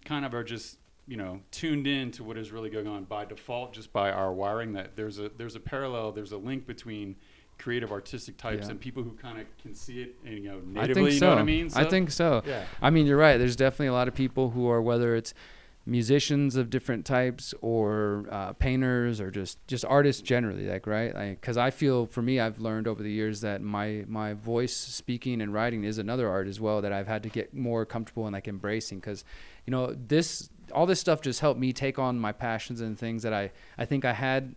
kind 0.05 0.25
of 0.25 0.35
are 0.35 0.45
just 0.45 0.79
you 1.07 1.17
know 1.17 1.41
tuned 1.51 1.87
in 1.87 2.11
to 2.13 2.25
what 2.25 2.39
is 2.39 2.53
really 2.53 2.71
going 2.71 2.87
on 2.87 3.05
by 3.05 3.25
default 3.25 3.73
just 3.73 3.93
by 3.93 4.11
our 4.11 4.33
wiring 4.33 4.73
that 4.73 4.97
there's 4.97 5.19
a 5.19 5.31
there's 5.37 5.55
a 5.55 5.61
parallel 5.61 6.13
there's 6.13 6.33
a 6.33 6.37
link 6.37 6.67
between 6.67 7.17
creative 7.59 7.91
artistic 7.93 8.37
types 8.37 8.65
Yeah. 8.67 8.71
and 8.73 8.81
people 8.81 9.03
who 9.03 9.13
kind 9.13 9.41
of 9.41 9.47
can 9.63 9.75
see 9.75 10.03
it 10.03 10.15
and, 10.25 10.35
you 10.35 10.49
know 10.51 10.59
I 10.81 10.87
natively 10.87 10.95
think 11.05 11.13
you 11.15 11.19
so. 11.19 11.27
know 11.27 11.33
what 11.37 11.41
i 11.41 11.45
mean 11.45 11.71
I 11.75 11.85
think 11.85 12.11
so. 12.11 12.43
yeah 12.47 12.65
I 12.83 12.91
mean, 12.91 13.07
you're 13.07 13.17
right. 13.17 13.37
There's 13.39 13.57
definitely 13.57 13.87
a 13.89 13.93
lot 13.93 14.09
of 14.09 14.15
people 14.15 14.51
who 14.51 14.69
are 14.69 14.83
whether 14.83 15.15
it's 15.17 15.33
musicians 15.87 16.57
of 16.57 16.71
different 16.71 17.05
types 17.05 17.53
or 17.61 18.25
uh, 18.31 18.55
painters 18.55 19.21
or 19.21 19.31
just 19.31 19.59
just 19.67 19.85
artists 19.85 20.23
generally 20.23 20.67
like 20.67 20.87
right 20.87 21.13
because 21.39 21.59
i 21.59 21.71
feel 21.71 22.07
for 22.07 22.23
me 22.23 22.41
i've 22.41 22.59
learned 22.59 22.89
over 22.89 23.03
the 23.03 23.11
years 23.13 23.43
that 23.43 23.61
my 23.61 24.03
my 24.09 24.33
voice 24.33 24.75
speaking 24.75 25.43
and 25.43 25.53
writing 25.53 25.85
is 25.85 25.99
another 25.99 26.27
art 26.27 26.49
as 26.49 26.59
well 26.59 26.81
that 26.81 26.91
i've 26.91 27.07
had 27.07 27.23
to 27.23 27.29
get 27.29 27.53
more 27.53 27.85
comfortable 27.85 28.27
in 28.27 28.33
like 28.33 28.49
embracing 28.49 28.99
because 28.99 29.25
you 29.67 29.71
know 29.71 29.95
this 30.09 30.49
all 30.73 30.87
this 30.87 31.01
stuff 31.01 31.21
just 31.21 31.41
helped 31.41 31.61
me 31.61 31.71
take 31.71 31.99
on 31.99 32.19
my 32.19 32.33
passions 32.33 32.81
and 32.81 32.99
things 32.99 33.23
that 33.23 33.35
i 33.35 33.51
i 33.77 33.85
think 33.85 34.07
i 34.07 34.15
had 34.15 34.55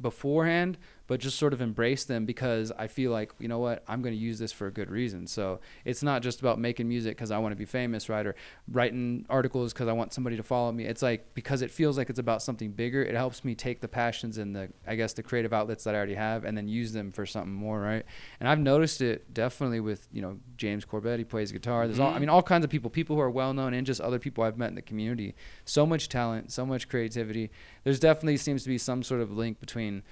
beforehand 0.00 0.78
but 1.06 1.20
just 1.20 1.38
sort 1.38 1.52
of 1.52 1.60
embrace 1.60 2.04
them 2.04 2.24
because 2.24 2.72
I 2.78 2.86
feel 2.86 3.10
like 3.10 3.32
you 3.38 3.48
know 3.48 3.58
what 3.58 3.82
I'm 3.88 4.02
going 4.02 4.14
to 4.14 4.20
use 4.20 4.38
this 4.38 4.52
for 4.52 4.66
a 4.66 4.70
good 4.70 4.90
reason. 4.90 5.26
So 5.26 5.60
it's 5.84 6.02
not 6.02 6.22
just 6.22 6.40
about 6.40 6.58
making 6.58 6.88
music 6.88 7.16
because 7.16 7.30
I 7.30 7.38
want 7.38 7.52
to 7.52 7.56
be 7.56 7.64
famous, 7.64 8.08
right? 8.08 8.24
Or 8.26 8.34
writing 8.70 9.26
articles 9.28 9.72
because 9.72 9.88
I 9.88 9.92
want 9.92 10.12
somebody 10.12 10.36
to 10.36 10.42
follow 10.42 10.70
me. 10.72 10.84
It's 10.84 11.02
like 11.02 11.34
because 11.34 11.62
it 11.62 11.70
feels 11.70 11.98
like 11.98 12.08
it's 12.10 12.18
about 12.18 12.42
something 12.42 12.70
bigger. 12.70 13.02
It 13.02 13.14
helps 13.14 13.44
me 13.44 13.54
take 13.54 13.80
the 13.80 13.88
passions 13.88 14.38
and 14.38 14.54
the 14.54 14.68
I 14.86 14.94
guess 14.94 15.12
the 15.12 15.22
creative 15.22 15.52
outlets 15.52 15.84
that 15.84 15.94
I 15.94 15.98
already 15.98 16.14
have 16.14 16.44
and 16.44 16.56
then 16.56 16.68
use 16.68 16.92
them 16.92 17.12
for 17.12 17.26
something 17.26 17.52
more, 17.52 17.80
right? 17.80 18.04
And 18.40 18.48
I've 18.48 18.58
noticed 18.60 19.00
it 19.00 19.32
definitely 19.34 19.80
with 19.80 20.08
you 20.12 20.22
know 20.22 20.38
James 20.56 20.84
Corbett. 20.84 21.18
He 21.18 21.24
plays 21.24 21.52
guitar. 21.52 21.86
There's 21.86 21.98
all 21.98 22.10
I 22.10 22.16
Mhm. 22.16 22.20
mean 22.20 22.28
all 22.28 22.42
kinds 22.42 22.64
of 22.64 22.70
people, 22.70 22.90
people 22.90 23.16
who 23.16 23.22
are 23.22 23.30
well 23.30 23.52
known 23.52 23.74
and 23.74 23.86
just 23.86 24.00
other 24.00 24.18
people 24.18 24.44
I've 24.44 24.56
met 24.58 24.68
in 24.68 24.74
the 24.76 24.82
community. 24.82 25.34
So 25.64 25.84
much 25.84 26.08
talent, 26.08 26.52
so 26.52 26.64
much 26.64 26.88
creativity. 26.88 27.50
There's 27.84 27.98
definitely 28.00 28.36
seems 28.36 28.62
to 28.62 28.68
be 28.68 28.78
some 28.78 29.02
sort 29.02 29.20
of 29.20 29.32
link 29.32 29.58
between 29.60 30.02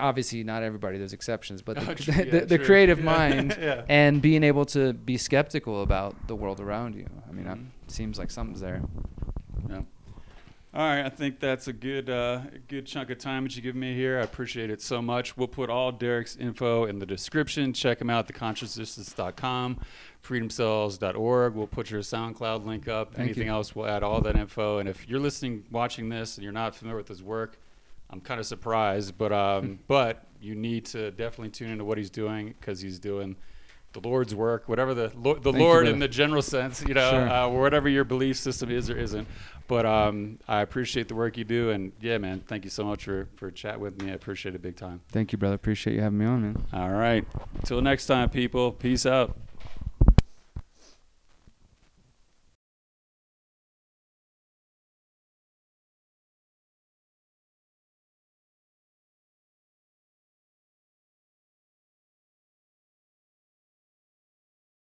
obviously 0.00 0.42
not 0.44 0.62
everybody 0.62 0.98
there's 0.98 1.12
exceptions 1.12 1.62
but 1.62 1.76
the, 1.80 1.90
Oh, 1.90 1.94
true, 1.94 2.12
the, 2.14 2.24
yeah, 2.38 2.44
the 2.44 2.56
true. 2.58 2.66
creative 2.66 2.98
Yeah. 2.98 3.04
mind 3.04 3.56
Yeah. 3.60 3.84
and 3.88 4.20
being 4.20 4.42
able 4.42 4.64
to 4.66 4.92
be 4.92 5.16
skeptical 5.16 5.82
about 5.82 6.26
the 6.26 6.34
world 6.34 6.58
around 6.60 6.94
you 6.96 7.06
i 7.28 7.32
mean 7.32 7.44
Mhm. 7.46 7.66
it 7.84 7.90
seems 7.90 8.18
like 8.18 8.30
something's 8.30 8.60
there 8.60 8.82
Yeah. 9.68 9.82
All 10.76 10.82
right, 10.84 11.06
I 11.06 11.08
think 11.08 11.38
that's 11.38 11.68
a 11.68 11.72
good 11.72 12.10
uh, 12.10 12.40
good 12.66 12.84
chunk 12.84 13.08
of 13.10 13.18
time 13.18 13.44
that 13.44 13.54
you 13.54 13.62
give 13.62 13.76
me 13.76 13.94
here. 13.94 14.18
I 14.18 14.22
appreciate 14.24 14.70
it 14.70 14.82
so 14.82 15.00
much. 15.00 15.36
We'll 15.36 15.46
put 15.46 15.70
all 15.70 15.92
Derek's 15.92 16.34
info 16.34 16.86
in 16.86 16.98
the 16.98 17.06
description. 17.06 17.72
Check 17.72 18.00
him 18.00 18.10
out, 18.10 18.26
theconsciousness.com, 18.26 19.78
freedomcells.org. 20.20 21.54
We'll 21.54 21.66
put 21.68 21.90
your 21.92 22.00
SoundCloud 22.00 22.66
link 22.66 22.88
up. 22.88 23.14
Thank 23.14 23.26
Anything 23.28 23.46
you. 23.46 23.52
else, 23.52 23.74
we'll 23.76 23.86
add 23.86 24.02
all 24.02 24.20
that 24.22 24.34
info. 24.34 24.78
And 24.78 24.88
if 24.88 25.08
you're 25.08 25.20
listening, 25.20 25.64
watching 25.70 26.08
this, 26.08 26.36
and 26.36 26.42
you're 26.42 26.52
not 26.52 26.74
familiar 26.74 26.96
with 26.98 27.08
his 27.08 27.22
work, 27.22 27.56
I'm 28.14 28.20
kind 28.20 28.38
of 28.38 28.46
surprised, 28.46 29.18
but 29.18 29.32
um, 29.32 29.80
but 29.88 30.24
you 30.40 30.54
need 30.54 30.84
to 30.86 31.10
definitely 31.10 31.50
tune 31.50 31.70
into 31.70 31.84
what 31.84 31.98
he's 31.98 32.10
doing 32.10 32.54
because 32.60 32.80
he's 32.80 33.00
doing 33.00 33.34
the 33.92 34.00
Lord's 34.00 34.34
work, 34.34 34.68
whatever 34.68 34.94
the 34.94 35.10
Lord, 35.16 35.42
the 35.42 35.50
Thank 35.52 35.60
you, 35.60 35.64
Lord 35.68 35.86
in 35.88 35.98
the 35.98 36.06
general 36.08 36.42
sense, 36.42 36.82
you 36.82 36.94
know, 36.94 37.10
Sure. 37.10 37.28
uh, 37.28 37.48
whatever 37.48 37.88
your 37.88 38.04
belief 38.04 38.36
system 38.36 38.70
is 38.70 38.88
or 38.90 38.96
isn't. 38.96 39.26
But 39.66 39.84
um, 39.86 40.38
I 40.46 40.60
appreciate 40.60 41.08
the 41.08 41.14
work 41.14 41.36
you 41.38 41.44
do, 41.44 41.70
and 41.70 41.90
yeah, 42.00 42.18
man, 42.18 42.40
thank 42.46 42.64
you 42.64 42.70
so 42.70 42.84
much 42.84 43.04
for 43.04 43.28
for 43.36 43.50
chat 43.50 43.80
with 43.80 44.00
me. 44.00 44.10
I 44.10 44.14
appreciate 44.14 44.54
it 44.54 44.62
big 44.62 44.76
time. 44.76 45.00
thank 45.10 45.32
you 45.32 45.38
brother 45.38 45.54
appreciate 45.56 45.94
you 45.94 46.02
having 46.02 46.18
me 46.18 46.26
on 46.26 46.42
man 46.42 46.64
All 46.72 46.90
right, 46.90 47.24
until 47.56 47.80
next 47.80 48.06
time, 48.06 48.30
people. 48.30 48.70
Peace 48.72 49.06
out. 49.06 49.36